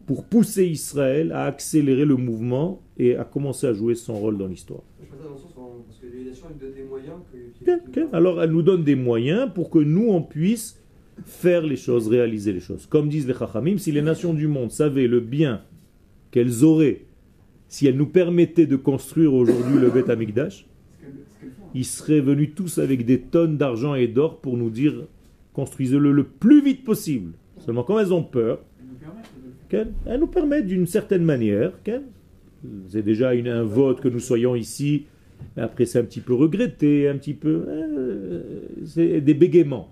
pour 0.05 0.25
pousser 0.25 0.65
Israël 0.65 1.31
à 1.31 1.45
accélérer 1.45 2.05
le 2.05 2.15
mouvement 2.15 2.81
et 2.97 3.15
à 3.15 3.23
commencer 3.23 3.67
à 3.67 3.73
jouer 3.73 3.95
son 3.95 4.15
rôle 4.15 4.37
dans 4.37 4.47
l'histoire. 4.47 4.83
Alors 8.13 8.43
elle 8.43 8.51
nous 8.51 8.61
donne 8.61 8.83
des 8.83 8.95
moyens 8.95 9.49
pour 9.53 9.69
que 9.69 9.79
nous, 9.79 10.09
on 10.09 10.21
puisse 10.21 10.79
faire 11.23 11.61
les 11.61 11.77
choses, 11.77 12.07
réaliser 12.07 12.51
les 12.53 12.59
choses. 12.59 12.85
Comme 12.85 13.09
disent 13.09 13.27
les 13.27 13.33
Chachamim, 13.33 13.77
si 13.77 13.91
les 13.91 14.01
nations 14.01 14.33
du 14.33 14.47
monde 14.47 14.71
savaient 14.71 15.07
le 15.07 15.21
bien 15.21 15.61
qu'elles 16.31 16.63
auraient 16.63 17.04
si 17.75 17.87
elles 17.87 17.97
nous 17.97 18.05
permettaient 18.05 18.67
de 18.67 18.77
construire 18.77 19.33
aujourd'hui 19.33 19.77
le 19.77 19.89
Beth 19.89 20.09
Amikdash, 20.09 20.65
ils 21.73 21.83
seraient 21.83 22.21
venus 22.21 22.51
tous 22.55 22.77
avec 22.77 23.05
des 23.05 23.19
tonnes 23.19 23.57
d'argent 23.57 23.95
et 23.95 24.07
d'or 24.07 24.39
pour 24.39 24.55
nous 24.55 24.69
dire 24.69 24.93
construisez-le 25.51 26.13
le 26.13 26.23
plus 26.23 26.63
vite 26.63 26.85
possible. 26.85 27.33
Seulement 27.57 27.83
quand 27.83 27.99
elles 27.99 28.13
ont 28.13 28.23
peur, 28.23 28.63
elles 29.71 30.19
nous 30.21 30.27
permettent 30.27 30.67
d'une 30.67 30.87
certaine 30.87 31.25
manière, 31.25 31.73
c'est 32.87 33.01
déjà 33.01 33.31
un 33.31 33.63
vote 33.63 33.99
que 33.99 34.07
nous 34.07 34.21
soyons 34.21 34.55
ici, 34.55 35.07
après 35.57 35.83
c'est 35.83 35.99
un 35.99 36.05
petit 36.05 36.21
peu 36.21 36.33
regretté, 36.33 37.09
un 37.09 37.17
petit 37.17 37.33
peu... 37.33 37.65
euh, 37.67 38.61
c'est 38.85 39.19
des 39.19 39.33
bégaiements. 39.33 39.89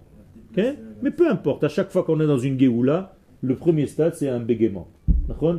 Mais 0.55 1.11
peu 1.11 1.29
importe, 1.29 1.65
à 1.65 1.69
chaque 1.69 1.91
fois 1.91 2.03
qu'on 2.03 2.21
est 2.21 2.27
dans 2.27 2.37
une 2.37 2.57
Géoula, 2.57 3.17
le 3.41 3.55
premier 3.55 3.87
stade 3.87 4.15
c'est 4.15 4.29
un 4.29 4.39
bégaiement. 4.39 4.87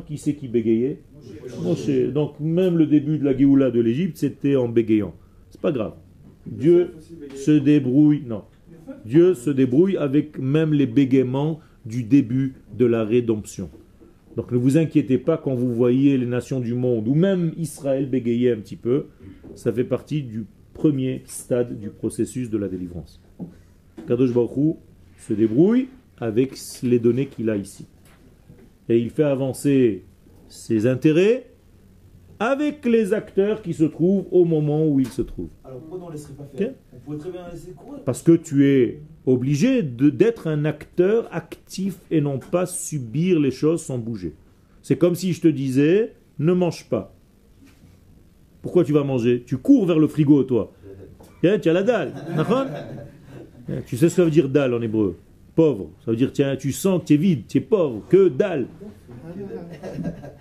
Qui 0.07 0.17
c'est 0.17 0.35
qui 0.35 0.47
bégayait 0.47 0.99
Moshe. 1.63 1.89
Donc 2.13 2.39
même 2.39 2.77
le 2.77 2.85
début 2.85 3.17
de 3.17 3.25
la 3.25 3.35
Géoula 3.35 3.71
de 3.71 3.79
l'Égypte, 3.79 4.17
c'était 4.17 4.55
en 4.55 4.69
bégayant. 4.69 5.13
C'est 5.49 5.61
pas 5.61 5.71
grave. 5.71 5.93
Dieu 6.45 6.93
se 7.35 7.51
débrouille. 7.51 8.23
Non. 8.25 8.43
Dieu 9.05 9.33
se 9.33 9.49
débrouille 9.49 9.97
avec 9.97 10.37
même 10.37 10.73
les 10.73 10.85
bégaiements 10.85 11.59
du 11.85 12.03
début 12.03 12.55
de 12.77 12.85
la 12.85 13.03
rédemption. 13.03 13.69
Donc 14.35 14.51
ne 14.51 14.57
vous 14.57 14.77
inquiétez 14.77 15.17
pas 15.17 15.37
quand 15.37 15.55
vous 15.55 15.73
voyez 15.73 16.17
les 16.17 16.25
nations 16.25 16.59
du 16.59 16.73
monde, 16.73 17.07
ou 17.07 17.15
même 17.15 17.53
Israël 17.57 18.09
bégayer 18.09 18.51
un 18.51 18.57
petit 18.57 18.75
peu, 18.75 19.05
ça 19.55 19.71
fait 19.71 19.83
partie 19.83 20.23
du 20.23 20.45
premier 20.73 21.23
stade 21.25 21.79
du 21.79 21.89
processus 21.89 22.49
de 22.49 22.57
la 22.57 22.67
délivrance. 22.67 23.21
Kadosh 24.07 24.33
Baruch 24.33 24.75
se 25.17 25.33
débrouille 25.33 25.87
avec 26.17 26.53
les 26.83 26.99
données 26.99 27.27
qu'il 27.27 27.49
a 27.49 27.55
ici. 27.55 27.87
Et 28.89 28.99
il 28.99 29.09
fait 29.09 29.23
avancer 29.23 30.05
ses 30.47 30.87
intérêts 30.87 31.49
avec 32.39 32.85
les 32.85 33.13
acteurs 33.13 33.61
qui 33.61 33.73
se 33.73 33.85
trouvent 33.85 34.25
au 34.31 34.45
moment 34.45 34.85
où 34.85 34.99
ils 34.99 35.07
se 35.07 35.21
trouvent. 35.21 35.49
Alors 35.63 35.79
pourquoi 35.79 35.99
on 36.05 36.07
ne 36.07 36.13
laisserait 36.13 36.33
pas 36.33 36.45
faire? 36.55 36.69
Ok. 36.69 36.75
On 36.93 36.99
pourrait 36.99 37.17
très 37.17 37.31
bien 37.31 37.49
laisser 37.49 37.71
courir. 37.71 38.03
Parce 38.03 38.21
que 38.21 38.33
tu 38.33 38.67
es 38.67 39.01
obligé 39.25 39.83
d'être 39.83 40.47
un 40.47 40.65
acteur 40.65 41.27
actif 41.31 41.97
et 42.11 42.21
non 42.21 42.39
pas 42.39 42.65
subir 42.65 43.39
les 43.39 43.51
choses 43.51 43.81
sans 43.81 43.97
bouger. 43.97 44.33
C'est 44.81 44.97
comme 44.97 45.15
si 45.15 45.33
je 45.33 45.41
te 45.41 45.47
disais, 45.47 46.13
ne 46.39 46.53
mange 46.53 46.87
pas. 46.89 47.15
Pourquoi 48.61 48.83
tu 48.83 48.93
vas 48.93 49.03
manger? 49.03 49.43
Tu 49.45 49.57
cours 49.57 49.85
vers 49.85 49.99
le 49.99 50.07
frigo, 50.07 50.43
toi. 50.43 50.73
Tiens, 51.41 51.57
tu 51.59 51.69
as 51.69 51.73
la 51.73 51.83
dalle. 51.83 52.13
Tu 53.87 53.97
sais 53.97 54.09
ce 54.09 54.17
que 54.17 54.21
veut 54.21 54.29
dire 54.29 54.47
dalle 54.47 54.75
en 54.75 54.81
hébreu? 54.81 55.17
Pauvre. 55.55 55.89
Ça 56.03 56.11
veut 56.11 56.17
dire, 56.17 56.31
tiens, 56.31 56.55
tu 56.55 56.71
sens 56.71 57.01
que 57.01 57.07
tu 57.07 57.13
es 57.13 57.17
vide, 57.17 57.47
tu 57.47 57.57
es 57.57 57.61
pauvre. 57.61 58.03
Que 58.09 58.27
dalle. 58.27 58.67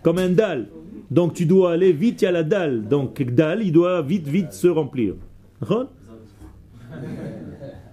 Comme 0.02 0.18
un 0.18 0.30
dalle. 0.30 0.66
Donc 1.10 1.34
tu 1.34 1.46
dois 1.46 1.72
aller 1.72 1.92
vite, 1.92 2.22
il 2.22 2.24
y 2.24 2.28
a 2.28 2.32
la 2.32 2.42
dalle. 2.42 2.88
Donc 2.88 3.22
dalle, 3.22 3.62
il 3.62 3.72
doit 3.72 4.02
vite, 4.02 4.26
vite 4.26 4.52
se 4.52 4.66
remplir. 4.66 5.14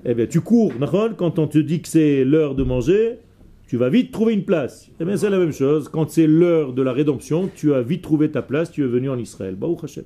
Eh 0.04 0.16
bien, 0.16 0.26
tu 0.26 0.42
cours, 0.42 0.74
quand 1.16 1.38
on 1.38 1.48
te 1.48 1.60
dit 1.60 1.82
que 1.82 1.88
c'est 1.88 2.24
l'heure 2.24 2.56
de 2.56 2.64
manger, 2.64 3.20
tu 3.68 3.78
vas 3.78 3.90
vite 3.90 4.12
trouver 4.12 4.34
une 4.34 4.46
place. 4.46 4.90
Eh 5.00 5.06
bien, 5.06 5.16
c'est 5.16 5.30
la 5.30 5.38
même 5.38 5.52
chose. 5.52 5.90
Quand 5.90 6.10
c'est 6.10 6.28
l'heure 6.28 6.74
de 6.74 6.82
la 6.82 6.92
rédemption, 6.92 7.50
tu 7.54 7.74
as 7.74 7.82
vite 7.82 8.02
trouvé 8.02 8.32
ta 8.32 8.42
place, 8.42 8.72
tu 8.72 8.84
es 8.84 8.88
venu 8.88 9.10
en 9.10 9.18
Israël. 9.18 9.56
Hashem. 9.84 10.04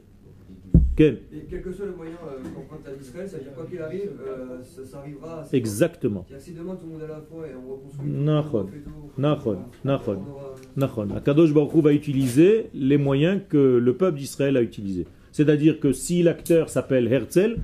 Quel 0.96 1.16
Et 1.34 1.46
quel 1.50 1.62
que 1.62 1.72
soit 1.74 1.86
le 1.88 1.96
moyen 1.96 2.14
euh, 2.26 2.38
qu'emprunte 2.56 2.88
à 2.88 3.02
Israël, 3.02 3.28
ça 3.28 3.38
veut 3.38 3.44
dire 3.44 3.54
quoi 3.54 3.66
qu'il 3.66 3.82
arrive, 3.82 4.12
euh, 4.26 4.62
ça, 4.64 4.86
ça 4.86 5.00
arrivera 5.00 5.42
à 5.42 5.46
Exactement. 5.52 6.26
Si 6.40 6.54
demain 6.54 6.76
tout 6.76 6.86
le 6.88 6.94
monde 6.94 7.02
à 7.04 7.08
la 7.08 7.22
fois 7.22 7.46
et 7.48 7.52
on 7.54 7.74
reconstruit. 7.74 8.10
Nachon. 8.10 8.58
on 8.60 8.64
refait 8.64 8.78
tout, 8.80 9.22
Nachon. 9.22 9.58
on 9.84 9.88
Nachon. 9.88 10.12
aura- 10.14 10.56
Nachon. 10.78 11.08
Akadosh 11.16 11.54
Baruch 11.54 11.84
va 11.84 11.92
utiliser 11.94 12.68
les 12.74 12.98
moyens 12.98 13.42
que 13.50 13.58
le 13.78 13.94
peuple 13.94 14.18
d'Israël 14.20 14.56
a 14.56 14.62
utilisés. 14.62 15.06
C'est-à-dire 15.34 15.82
que 15.82 15.92
si 15.92 16.24
l'acteur 16.24 16.70
s'appelle 16.70 17.12
Herzl, 17.12 17.58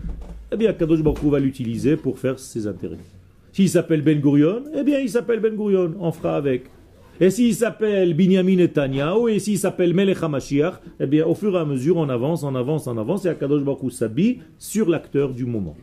eh 0.51 0.57
bien 0.57 0.69
Akadosh 0.71 1.01
Baruch 1.01 1.23
va 1.23 1.39
l'utiliser 1.39 1.95
pour 1.95 2.19
faire 2.19 2.37
ses 2.37 2.67
intérêts. 2.67 2.97
S'il 3.53 3.69
s'appelle 3.69 4.01
Ben 4.01 4.19
Gurion, 4.19 4.63
eh 4.75 4.83
bien 4.83 4.99
il 4.99 5.09
s'appelle 5.09 5.39
Ben 5.39 5.55
Gurion, 5.55 5.93
on 5.99 6.11
fera 6.11 6.35
avec. 6.35 6.65
Et 7.23 7.29
s'il 7.29 7.53
s'appelle 7.53 8.15
Binyamin 8.15 8.55
Netanyahu, 8.55 9.29
et 9.29 9.37
s'il 9.37 9.59
s'appelle 9.59 9.93
Melech 9.93 10.23
HaMashiach, 10.23 10.81
eh 10.99 11.05
bien 11.05 11.23
au 11.23 11.35
fur 11.35 11.53
et 11.53 11.59
à 11.59 11.65
mesure 11.65 11.97
on 11.97 12.09
avance, 12.09 12.41
on 12.41 12.55
avance, 12.55 12.87
on 12.87 12.97
avance, 12.97 13.25
et 13.25 13.29
Akadosh 13.29 13.61
Baruch 13.61 13.83
Hu 13.83 13.91
s'habille 13.91 14.39
sur 14.57 14.89
l'acteur 14.89 15.31
du 15.31 15.45
moment. 15.45 15.77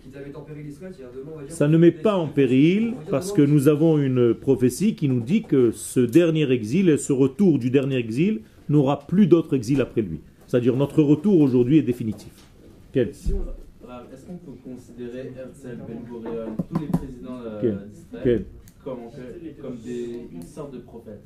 Ça 1.47 1.69
ne 1.69 1.79
met 1.79 1.93
pas 1.93 2.17
en 2.17 2.27
péril 2.27 2.95
parce 3.09 3.33
que 3.33 3.43
nous 3.43 3.69
avons 3.69 3.99
une 3.99 4.35
prophétie 4.35 4.97
qui 4.97 5.09
nous 5.09 5.21
dit 5.21 5.45
que 5.45 5.71
ce 5.71 6.01
dernier 6.01 6.51
exil 6.51 6.89
et 6.89 6.99
ce 6.99 7.13
retour 7.13 7.61
du 7.61 7.71
dernier 7.71 7.99
exil 7.99 8.41
n'aura 8.69 9.07
plus 9.07 9.29
d'autre 9.29 9.55
exil 9.55 9.81
après 9.81 10.03
lui. 10.03 10.19
C'est-à-dire 10.49 10.75
notre 10.75 11.05
retour 11.05 11.41
aujourd'hui 11.41 11.79
est 11.79 11.83
définitif. 11.83 12.33
Quel 12.93 13.11
Est-ce? 13.11 13.33
Qu'on 14.27 14.37
peut 14.37 14.59
considérer 14.63 15.33
Herzl, 15.39 15.79
Ben 15.87 15.99
Gurion, 16.05 16.57
tous 16.71 16.81
les 16.81 16.87
présidents 16.89 17.39
euh, 17.47 17.77
d'Israël 17.87 18.45
comme, 18.85 18.99
fait- 19.11 19.61
comme 19.61 19.77
des, 19.85 20.27
une 20.33 20.43
sorte 20.43 20.73
de 20.75 20.79
prophète 20.79 21.21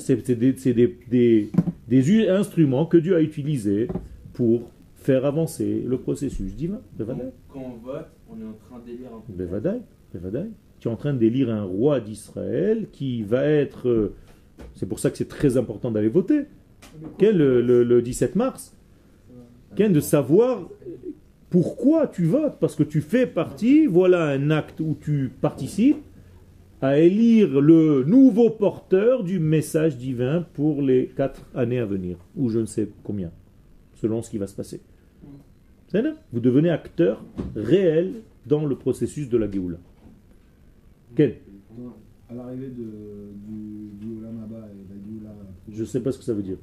c'est 0.00 0.34
des, 0.36 0.54
c'est 0.56 0.74
des- 0.74 0.98
des- 1.10 1.50
des 1.88 2.10
u- 2.10 2.28
instruments 2.28 2.86
que 2.86 2.96
Dieu 2.96 3.14
a 3.16 3.20
utilisés 3.22 3.88
pour 4.32 4.62
faire 4.96 5.24
avancer 5.26 5.82
le 5.86 5.98
processus 5.98 6.54
divin. 6.54 6.80
Quand 7.52 7.60
on 7.60 7.76
vote, 7.84 8.06
on 8.30 8.40
est 8.40 8.44
en 8.44 8.52
train 8.54 8.78
d'élire 8.84 9.08
un. 9.14 9.22
Tu 10.80 10.88
es 10.88 10.90
en 10.90 10.96
train 10.96 11.14
d'élire 11.14 11.50
un 11.50 11.62
roi 11.64 12.00
d'Israël 12.00 12.88
qui 12.92 13.22
va 13.22 13.44
être. 13.44 13.88
euh, 13.88 14.14
C'est 14.74 14.86
pour 14.86 14.98
ça 14.98 15.10
que 15.10 15.16
c'est 15.16 15.28
très 15.28 15.56
important 15.56 15.90
d'aller 15.90 16.08
voter. 16.08 16.44
Quel, 17.18 17.36
le, 17.38 17.60
le- 17.62 17.84
le 17.84 18.02
17 18.02 18.36
mars? 18.36 18.76
Quel 19.76 19.92
de 19.92 20.00
savoir 20.00 20.68
pourquoi 21.50 22.06
tu 22.06 22.24
votes? 22.24 22.56
Parce 22.60 22.74
que 22.76 22.82
tu 22.82 23.00
fais 23.00 23.26
partie, 23.26 23.86
voilà 23.86 24.26
un 24.28 24.50
acte 24.50 24.80
où 24.80 24.96
tu 25.00 25.30
participes 25.40 26.02
à 26.80 26.98
élire 26.98 27.60
le 27.60 28.04
nouveau 28.04 28.50
porteur 28.50 29.24
du 29.24 29.38
message 29.38 29.96
divin 29.96 30.44
pour 30.54 30.82
les 30.82 31.06
quatre 31.16 31.42
années 31.54 31.78
à 31.78 31.86
venir, 31.86 32.18
ou 32.36 32.48
je 32.48 32.58
ne 32.58 32.66
sais 32.66 32.88
combien, 33.02 33.30
selon 33.94 34.22
ce 34.22 34.30
qui 34.30 34.38
va 34.38 34.46
se 34.46 34.54
passer. 34.54 34.80
Vous 36.32 36.40
devenez 36.40 36.70
acteur 36.70 37.24
réel 37.54 38.22
dans 38.46 38.64
le 38.66 38.74
processus 38.76 39.28
de 39.28 39.38
la 39.38 39.48
Géoula. 39.50 39.78
Quel 41.14 41.36
À 42.28 42.34
l'arrivée 42.34 42.68
du, 42.68 42.82
Olam 44.18 44.42
Abba 44.42 44.56
et 44.56 44.74
de 44.74 44.94
la 44.94 45.00
Géoula, 45.06 45.34
Je 45.70 45.80
ne 45.80 45.86
sais 45.86 46.00
pas 46.00 46.10
ce 46.10 46.18
que 46.18 46.24
ça 46.24 46.34
veut 46.34 46.42
dire. 46.42 46.56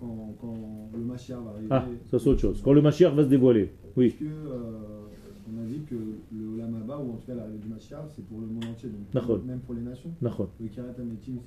quand, 0.00 0.34
quand 0.40 0.56
le 0.96 1.04
Mashiach 1.04 1.38
va 1.44 1.50
arriver, 1.50 1.66
Ah, 1.70 1.86
ça 2.10 2.18
c'est 2.18 2.28
autre 2.28 2.40
chose. 2.40 2.62
Quand 2.64 2.72
le 2.72 2.80
Mashiach 2.80 3.12
va 3.14 3.22
se 3.24 3.28
dévoiler. 3.28 3.70
Oui. 3.96 4.12
que, 4.18 4.24
euh, 4.24 5.04
on 5.54 5.62
a 5.62 5.66
dit 5.66 5.82
que 5.88 5.94
le 5.94 6.54
Olam 6.54 6.74
Abba, 6.76 6.93
ou 7.04 7.12
en 7.12 7.16
tout 7.16 7.26
cas 7.26 7.34
l'arrivée 7.34 7.58
du 7.58 7.68
Mashiach, 7.68 8.08
c'est 8.14 8.24
pour 8.26 8.40
le 8.40 8.46
monde 8.46 8.64
entier, 8.64 8.88
donc 8.88 9.44
même 9.44 9.60
pour 9.60 9.74
les 9.74 9.82
nations. 9.82 10.10
Le 10.20 10.68
Kirat 10.68 10.94
Ametim, 10.98 11.38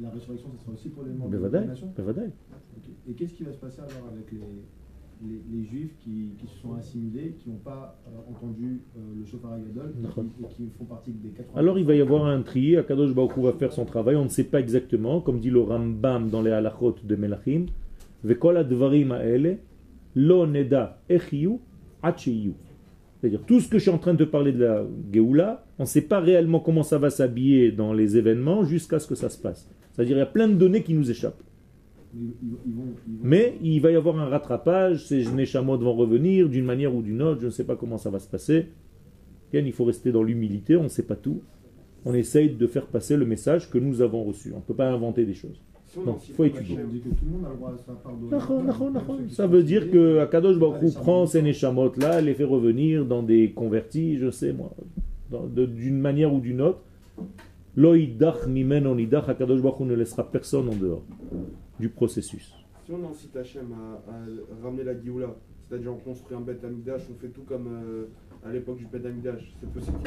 la, 0.00 0.10
résurrection, 0.10 0.48
ce 0.56 0.62
sera 0.62 0.72
aussi 0.72 0.88
pour 0.88 1.04
les, 1.04 1.12
membres 1.12 1.48
des 1.48 1.66
nations. 1.66 1.92
Et 3.08 3.12
qu'est-ce 3.12 3.34
qui 3.34 3.44
va 3.44 3.52
se 3.52 3.58
passer 3.58 3.80
alors 3.80 4.08
avec 4.12 4.32
les, 4.32 5.64
juifs 5.64 5.94
qui, 6.00 6.32
se 6.46 6.60
sont 6.60 6.74
assimilés, 6.74 7.36
qui 7.38 7.48
n'ont 7.50 7.56
pas 7.56 7.96
euh, 8.08 8.30
entendu 8.30 8.80
euh, 8.96 9.00
le 9.16 9.24
Shofar 9.24 9.56
Gadol 9.60 9.94
et 10.02 10.46
qui, 10.54 10.68
font 10.76 10.84
partie 10.84 11.12
des 11.12 11.28
80 11.28 11.60
Alors 11.60 11.78
il 11.78 11.84
va 11.84 11.94
y 11.94 12.00
avoir 12.00 12.26
un 12.26 12.42
tri, 12.42 12.76
Akadosh 12.76 13.14
Baruch 13.14 13.38
va 13.38 13.52
faire 13.52 13.72
son 13.72 13.84
travail, 13.84 14.16
on 14.16 14.24
ne 14.24 14.28
sait 14.28 14.44
pas 14.44 14.58
exactement, 14.58 15.20
comme 15.20 15.38
dit 15.38 15.50
le 15.50 15.60
Rambam 15.60 16.28
dans 16.28 16.42
les 16.42 16.50
halachot 16.50 16.96
de 17.04 17.14
Melachim, 17.14 17.66
Vekol 18.24 18.56
advarim 18.56 19.12
ha'ele, 19.12 19.58
lo 20.16 20.46
neda 20.46 21.00
echiyu 21.08 21.60
ad 22.02 22.18
sheyu. 22.18 22.54
C'est-à-dire 23.22 23.42
tout 23.46 23.60
ce 23.60 23.68
que 23.68 23.78
je 23.78 23.82
suis 23.82 23.90
en 23.90 23.98
train 23.98 24.14
de 24.14 24.24
te 24.24 24.28
parler 24.30 24.50
de 24.52 24.64
la 24.64 24.84
Géoula, 25.12 25.64
on 25.78 25.84
ne 25.84 25.86
sait 25.88 26.02
pas 26.02 26.18
réellement 26.18 26.58
comment 26.58 26.82
ça 26.82 26.98
va 26.98 27.08
s'habiller 27.08 27.70
dans 27.70 27.92
les 27.92 28.16
événements 28.16 28.64
jusqu'à 28.64 28.98
ce 28.98 29.06
que 29.06 29.14
ça 29.14 29.28
se 29.30 29.38
passe. 29.38 29.70
C'est-à-dire 29.92 30.16
il 30.16 30.18
y 30.18 30.22
a 30.22 30.26
plein 30.26 30.48
de 30.48 30.54
données 30.54 30.82
qui 30.82 30.92
nous 30.94 31.08
échappent. 31.08 31.40
Ils, 32.14 32.20
ils- 32.20 32.32
ils 32.66 32.74
vont, 32.74 32.82
ils 33.06 33.12
vont- 33.14 33.20
Mais 33.22 33.54
il 33.62 33.78
va 33.80 33.92
y 33.92 33.96
avoir 33.96 34.18
un 34.18 34.26
rattrapage, 34.26 35.06
ces 35.06 35.24
Neshamot 35.32 35.78
vont 35.78 35.94
revenir 35.94 36.48
d'une 36.48 36.64
manière 36.64 36.92
ou 36.94 37.00
d'une 37.00 37.22
autre, 37.22 37.40
je 37.40 37.46
ne 37.46 37.50
sais 37.50 37.64
pas 37.64 37.76
comment 37.76 37.96
ça 37.96 38.10
va 38.10 38.18
se 38.18 38.28
passer. 38.28 38.66
Bien, 39.52 39.60
il 39.64 39.72
faut 39.72 39.84
rester 39.84 40.10
dans 40.10 40.22
l'humilité, 40.24 40.76
on 40.76 40.82
ne 40.84 40.88
sait 40.88 41.04
pas 41.06 41.16
tout. 41.16 41.42
On 42.04 42.14
essaye 42.14 42.50
de 42.50 42.66
faire 42.66 42.86
passer 42.86 43.16
le 43.16 43.24
message 43.24 43.70
que 43.70 43.78
nous 43.78 44.02
avons 44.02 44.24
reçu. 44.24 44.50
On 44.52 44.56
ne 44.56 44.62
peut 44.62 44.74
pas 44.74 44.90
inventer 44.90 45.24
des 45.24 45.34
choses. 45.34 45.60
Non, 45.96 46.18
il 46.26 46.34
faut 46.34 46.44
étudier. 46.44 46.78
Ça 49.28 49.46
veut 49.46 49.62
dire 49.62 49.90
que 49.90 50.18
Akadosh 50.20 50.58
Baruch 50.58 50.82
Hu 50.82 50.86
les 50.86 50.92
prend 50.92 51.26
ces 51.26 51.52
Shamot. 51.52 51.90
Neshamot 51.90 51.92
là, 52.00 52.20
les 52.20 52.34
fait 52.34 52.44
revenir 52.44 53.04
dans 53.04 53.22
des 53.22 53.52
convertis, 53.52 54.16
je 54.18 54.30
sais 54.30 54.52
moi, 54.52 54.70
d'une 55.30 55.98
manière 55.98 56.32
ou 56.32 56.40
d'une 56.40 56.62
autre. 56.62 56.80
Loïdach 57.76 58.46
mimen 58.46 58.86
onidach, 58.86 59.28
Akadosh 59.28 59.60
Baruch 59.60 59.80
Hu 59.80 59.84
ne 59.84 59.94
laissera 59.94 60.30
personne 60.30 60.68
en 60.68 60.74
dehors 60.76 61.02
du 61.78 61.88
processus. 61.88 62.54
Si 62.86 62.92
on 62.92 63.10
incite 63.10 63.36
Hachem 63.36 63.66
à, 63.72 64.10
à 64.12 64.64
ramener 64.64 64.84
la 64.84 64.98
Géoula, 65.00 65.34
c'est-à-dire 65.68 65.92
on 65.92 65.98
construit 65.98 66.36
un 66.36 66.40
Beth 66.40 66.64
Amikdash, 66.64 67.02
on 67.10 67.18
fait 67.20 67.28
tout 67.28 67.42
comme 67.42 67.68
euh, 67.68 68.04
à 68.44 68.52
l'époque 68.52 68.78
du 68.78 68.86
Beth 68.86 69.06
Amikdash, 69.06 69.52
c'est 69.60 69.70
possible. 69.72 69.98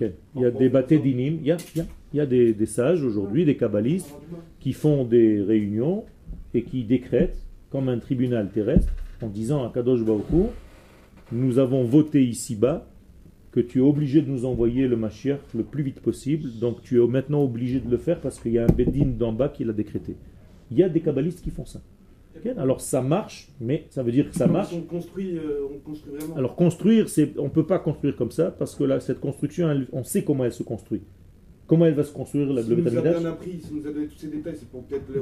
Il 0.36 0.42
y 0.42 0.44
a 0.44 0.50
des 0.50 0.68
bâtés 0.68 0.98
dinim, 0.98 1.38
il 1.40 1.46
y 1.46 1.52
a, 1.52 1.56
il 1.74 1.78
y 1.78 1.80
a- 1.80 1.86
il 2.12 2.16
y 2.18 2.20
a 2.20 2.26
des, 2.26 2.52
des 2.52 2.66
sages 2.66 3.02
aujourd'hui, 3.02 3.44
des 3.46 3.56
kabbalistes, 3.56 4.14
qui 4.60 4.72
font 4.74 5.04
des 5.04 5.40
réunions 5.40 6.04
et 6.52 6.62
qui 6.62 6.84
décrètent, 6.84 7.38
comme 7.70 7.88
un 7.88 7.98
tribunal 7.98 8.50
terrestre, 8.50 8.92
en 9.22 9.28
disant 9.28 9.64
à 9.66 9.72
Kadosh 9.72 10.00
Hu, 10.00 10.42
nous 11.32 11.58
avons 11.58 11.84
voté 11.84 12.22
ici-bas 12.22 12.86
que 13.50 13.60
tu 13.60 13.78
es 13.78 13.82
obligé 13.82 14.20
de 14.20 14.28
nous 14.30 14.44
envoyer 14.44 14.86
le 14.88 14.96
Mashiach 14.96 15.40
le 15.54 15.62
plus 15.62 15.82
vite 15.82 16.00
possible, 16.00 16.50
donc 16.60 16.82
tu 16.82 17.02
es 17.02 17.06
maintenant 17.06 17.42
obligé 17.42 17.80
de 17.80 17.90
le 17.90 17.96
faire 17.96 18.20
parce 18.20 18.38
qu'il 18.40 18.52
y 18.52 18.58
a 18.58 18.64
un 18.64 18.72
Bedin 18.74 19.06
d'en 19.18 19.32
bas 19.32 19.48
qui 19.48 19.64
l'a 19.64 19.72
décrété. 19.72 20.16
Il 20.70 20.76
y 20.78 20.82
a 20.82 20.88
des 20.90 21.00
kabbalistes 21.00 21.42
qui 21.42 21.50
font 21.50 21.64
ça. 21.66 21.80
Alors 22.58 22.80
ça 22.80 23.02
marche, 23.02 23.48
mais 23.60 23.86
ça 23.90 24.02
veut 24.02 24.12
dire 24.12 24.28
que 24.30 24.36
ça 24.36 24.46
marche. 24.46 24.72
On 24.74 24.80
construit, 24.82 25.36
euh, 25.38 25.66
on 25.74 25.78
construit 25.78 26.14
vraiment. 26.14 26.36
Alors 26.36 26.56
construire, 26.56 27.08
c'est, 27.08 27.32
on 27.38 27.44
ne 27.44 27.48
peut 27.50 27.66
pas 27.66 27.78
construire 27.78 28.16
comme 28.16 28.30
ça 28.30 28.50
parce 28.50 28.74
que 28.74 28.84
là, 28.84 29.00
cette 29.00 29.20
construction, 29.20 29.70
elle- 29.70 29.86
on 29.92 30.02
sait 30.04 30.24
comment 30.24 30.44
elle 30.44 30.52
se 30.52 30.62
construit. 30.62 31.02
Comment 31.66 31.86
elle 31.86 31.94
va 31.94 32.04
se 32.04 32.12
construire, 32.12 32.52
la, 32.52 32.62
si 32.62 32.70
le 32.70 32.76
nous 32.76 32.82
a 32.98 33.00
bien 33.20 33.24
appris, 33.30 33.60
si 33.60 33.72
nous 33.74 33.86
a 33.86 33.92
donné 33.92 34.06
tous 34.06 34.18
ces 34.18 34.26
détails, 34.28 34.56
c'est 34.56 34.68
pour 34.68 34.82
peut-être 34.84 35.04
les. 35.12 35.20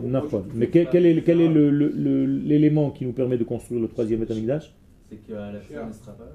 Mais 0.54 0.66
quel, 0.68 0.88
quel 0.90 1.06
est, 1.06 1.22
quel 1.22 1.40
est 1.40 1.48
le- 1.48 1.70
le- 1.70 1.88
le- 1.88 2.26
l'élément 2.26 2.90
qui 2.90 3.04
nous 3.06 3.12
permet 3.12 3.36
de 3.38 3.44
construire 3.44 3.80
le 3.80 3.88
troisième 3.88 4.20
Beth 4.20 4.30
Amikdash 4.32 4.74
C'est 5.10 5.16
qu'à 5.26 5.52
la 5.52 5.60
fin, 5.60 5.74
on 5.84 5.88
ne 5.88 5.92
sera 5.92 6.12
pas 6.12 6.24
là. 6.24 6.32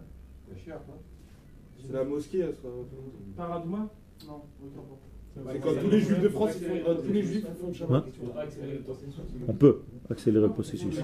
C'est 1.86 1.94
la 1.94 2.04
mosquée, 2.04 2.40
elle 2.40 2.56
sera. 2.56 2.72
Paradouma 3.36 3.90
Non, 4.28 4.42
C'est 5.36 5.60
quand 5.60 5.74
tous 5.82 5.90
les 5.90 6.00
juifs 6.00 6.22
de 6.22 6.30
France, 6.30 6.52
ils 6.62 6.68
font, 6.68 6.96
tous 7.06 7.14
les 7.14 7.22
juifs 7.22 7.46
ils 7.48 7.56
font 7.56 7.68
le 7.68 7.96
Hein 7.96 8.06
Shabbat. 8.06 8.06
On 9.48 9.54
peut 9.54 9.82
accélérer 10.10 10.48
le 10.48 10.54
processus. 10.54 10.96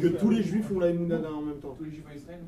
Que 0.00 0.06
tous 0.08 0.30
les 0.30 0.42
juifs 0.42 0.66
font 0.66 0.78
la 0.78 0.90
Emunada 0.90 1.32
en 1.32 1.42
même 1.42 1.56
temps. 1.56 1.74
Tous 1.76 1.84
les 1.84 1.90
juifs 1.90 2.04
en 2.10 2.14
Israël 2.14 2.40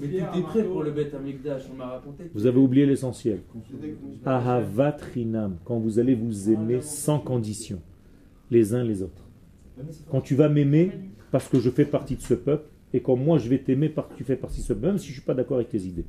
Mais 0.00 0.38
est 0.38 0.42
prêt 0.42 0.64
pour 0.64 0.82
le 0.82 0.90
Beth 0.90 1.14
Amikdash, 1.14 1.64
on 1.70 1.76
m'a 1.76 1.86
raconté. 1.86 2.24
Vous 2.32 2.46
avez 2.46 2.58
oublié 2.58 2.86
l'essentiel. 2.86 3.40
Ahavat 4.24 4.96
Rinam, 5.14 5.58
quand 5.64 5.78
vous 5.78 5.98
allez 5.98 6.14
vous 6.14 6.50
aimer 6.50 6.80
sans 6.80 7.18
condition, 7.18 7.80
les 8.50 8.74
uns 8.74 8.84
les 8.84 9.02
autres. 9.02 9.22
Quand 10.10 10.22
tu 10.22 10.34
vas 10.34 10.48
m'aimer 10.48 10.92
parce 11.30 11.48
que 11.48 11.60
je 11.60 11.70
fais 11.70 11.84
partie 11.84 12.16
de 12.16 12.22
ce 12.22 12.34
peuple, 12.34 12.68
et 12.94 13.00
quand 13.00 13.16
moi 13.16 13.38
je 13.38 13.48
vais 13.48 13.58
t'aimer 13.58 13.88
parce 13.88 14.08
que 14.08 14.14
tu 14.14 14.24
fais 14.24 14.36
partie 14.36 14.60
de 14.60 14.66
ce 14.66 14.72
peuple, 14.72 14.86
même 14.86 14.98
si 14.98 15.06
je 15.06 15.10
ne 15.12 15.14
suis 15.14 15.22
pas 15.22 15.34
d'accord 15.34 15.56
avec 15.56 15.68
tes 15.68 15.80
idées. 15.80 16.04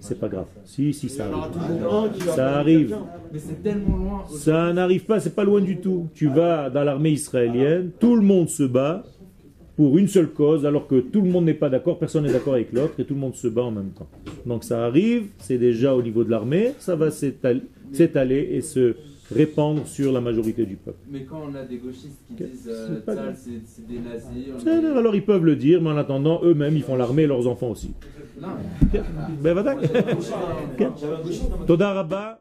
C'est 0.00 0.18
pas 0.18 0.28
grave. 0.28 0.46
Si, 0.64 0.92
si, 0.92 1.08
ça 1.08 1.26
arrive. 1.26 2.22
Ça 2.34 2.56
arrive. 2.58 2.96
Ça 4.30 4.72
n'arrive 4.72 5.04
pas, 5.04 5.20
c'est 5.20 5.34
pas 5.34 5.44
loin 5.44 5.60
du 5.60 5.78
tout. 5.78 6.08
Tu 6.14 6.28
vas 6.28 6.70
dans 6.70 6.84
l'armée 6.84 7.10
israélienne, 7.10 7.90
tout 7.98 8.14
le 8.16 8.22
monde 8.22 8.48
se 8.48 8.62
bat 8.64 9.04
pour 9.76 9.96
une 9.96 10.06
seule 10.08 10.28
cause, 10.28 10.66
alors 10.66 10.86
que 10.86 11.00
tout 11.00 11.22
le 11.22 11.30
monde 11.30 11.46
n'est 11.46 11.54
pas 11.54 11.70
d'accord, 11.70 11.98
personne 11.98 12.24
n'est 12.24 12.32
d'accord 12.32 12.54
avec 12.54 12.72
l'autre, 12.72 12.92
et 12.98 13.04
tout 13.04 13.14
le 13.14 13.20
monde 13.20 13.34
se 13.34 13.48
bat 13.48 13.62
en 13.62 13.70
même 13.70 13.90
temps. 13.90 14.08
Donc 14.44 14.64
ça 14.64 14.84
arrive, 14.84 15.28
c'est 15.38 15.56
déjà 15.56 15.94
au 15.94 16.02
niveau 16.02 16.24
de 16.24 16.30
l'armée, 16.30 16.72
ça 16.78 16.94
va 16.94 17.10
s'étal- 17.10 17.62
s'étaler 17.90 18.48
et 18.52 18.60
se 18.60 18.94
répandre 19.34 19.86
sur 19.86 20.12
la 20.12 20.20
majorité 20.20 20.64
du 20.66 20.76
peuple. 20.76 20.98
Mais 21.10 21.22
quand 21.24 21.42
on 21.50 21.54
a 21.54 21.64
des 21.64 21.76
gauchistes 21.76 22.20
qui 22.28 22.34
disent 22.34 22.68
euh, 22.68 22.88
c'est 22.88 23.04
pas 23.04 23.12
Tzal, 23.14 23.24
grave. 23.24 23.38
c'est 23.42 23.50
c'est 23.66 23.86
des 23.86 23.98
nazis. 23.98 24.52
on 24.56 24.60
C'est- 24.60 24.70
est- 24.70 24.96
Alors 24.98 25.14
ils 25.14 25.24
peuvent 25.24 25.44
le 25.44 25.56
dire, 25.56 25.80
mais 25.82 25.90
en 25.90 25.96
attendant, 25.96 26.40
eux-mêmes, 26.44 26.76
ils 26.76 26.82
font 26.82 26.96
l'armée 26.96 27.22
et 27.22 27.26
leurs 27.26 27.46
enfants 27.46 27.70
aussi. 27.70 27.92
Non, 28.40 28.48
Ben, 29.42 29.54
dans 29.54 29.62
ma 29.64 29.74
Toda 31.66 31.92
Rabba. 31.92 32.40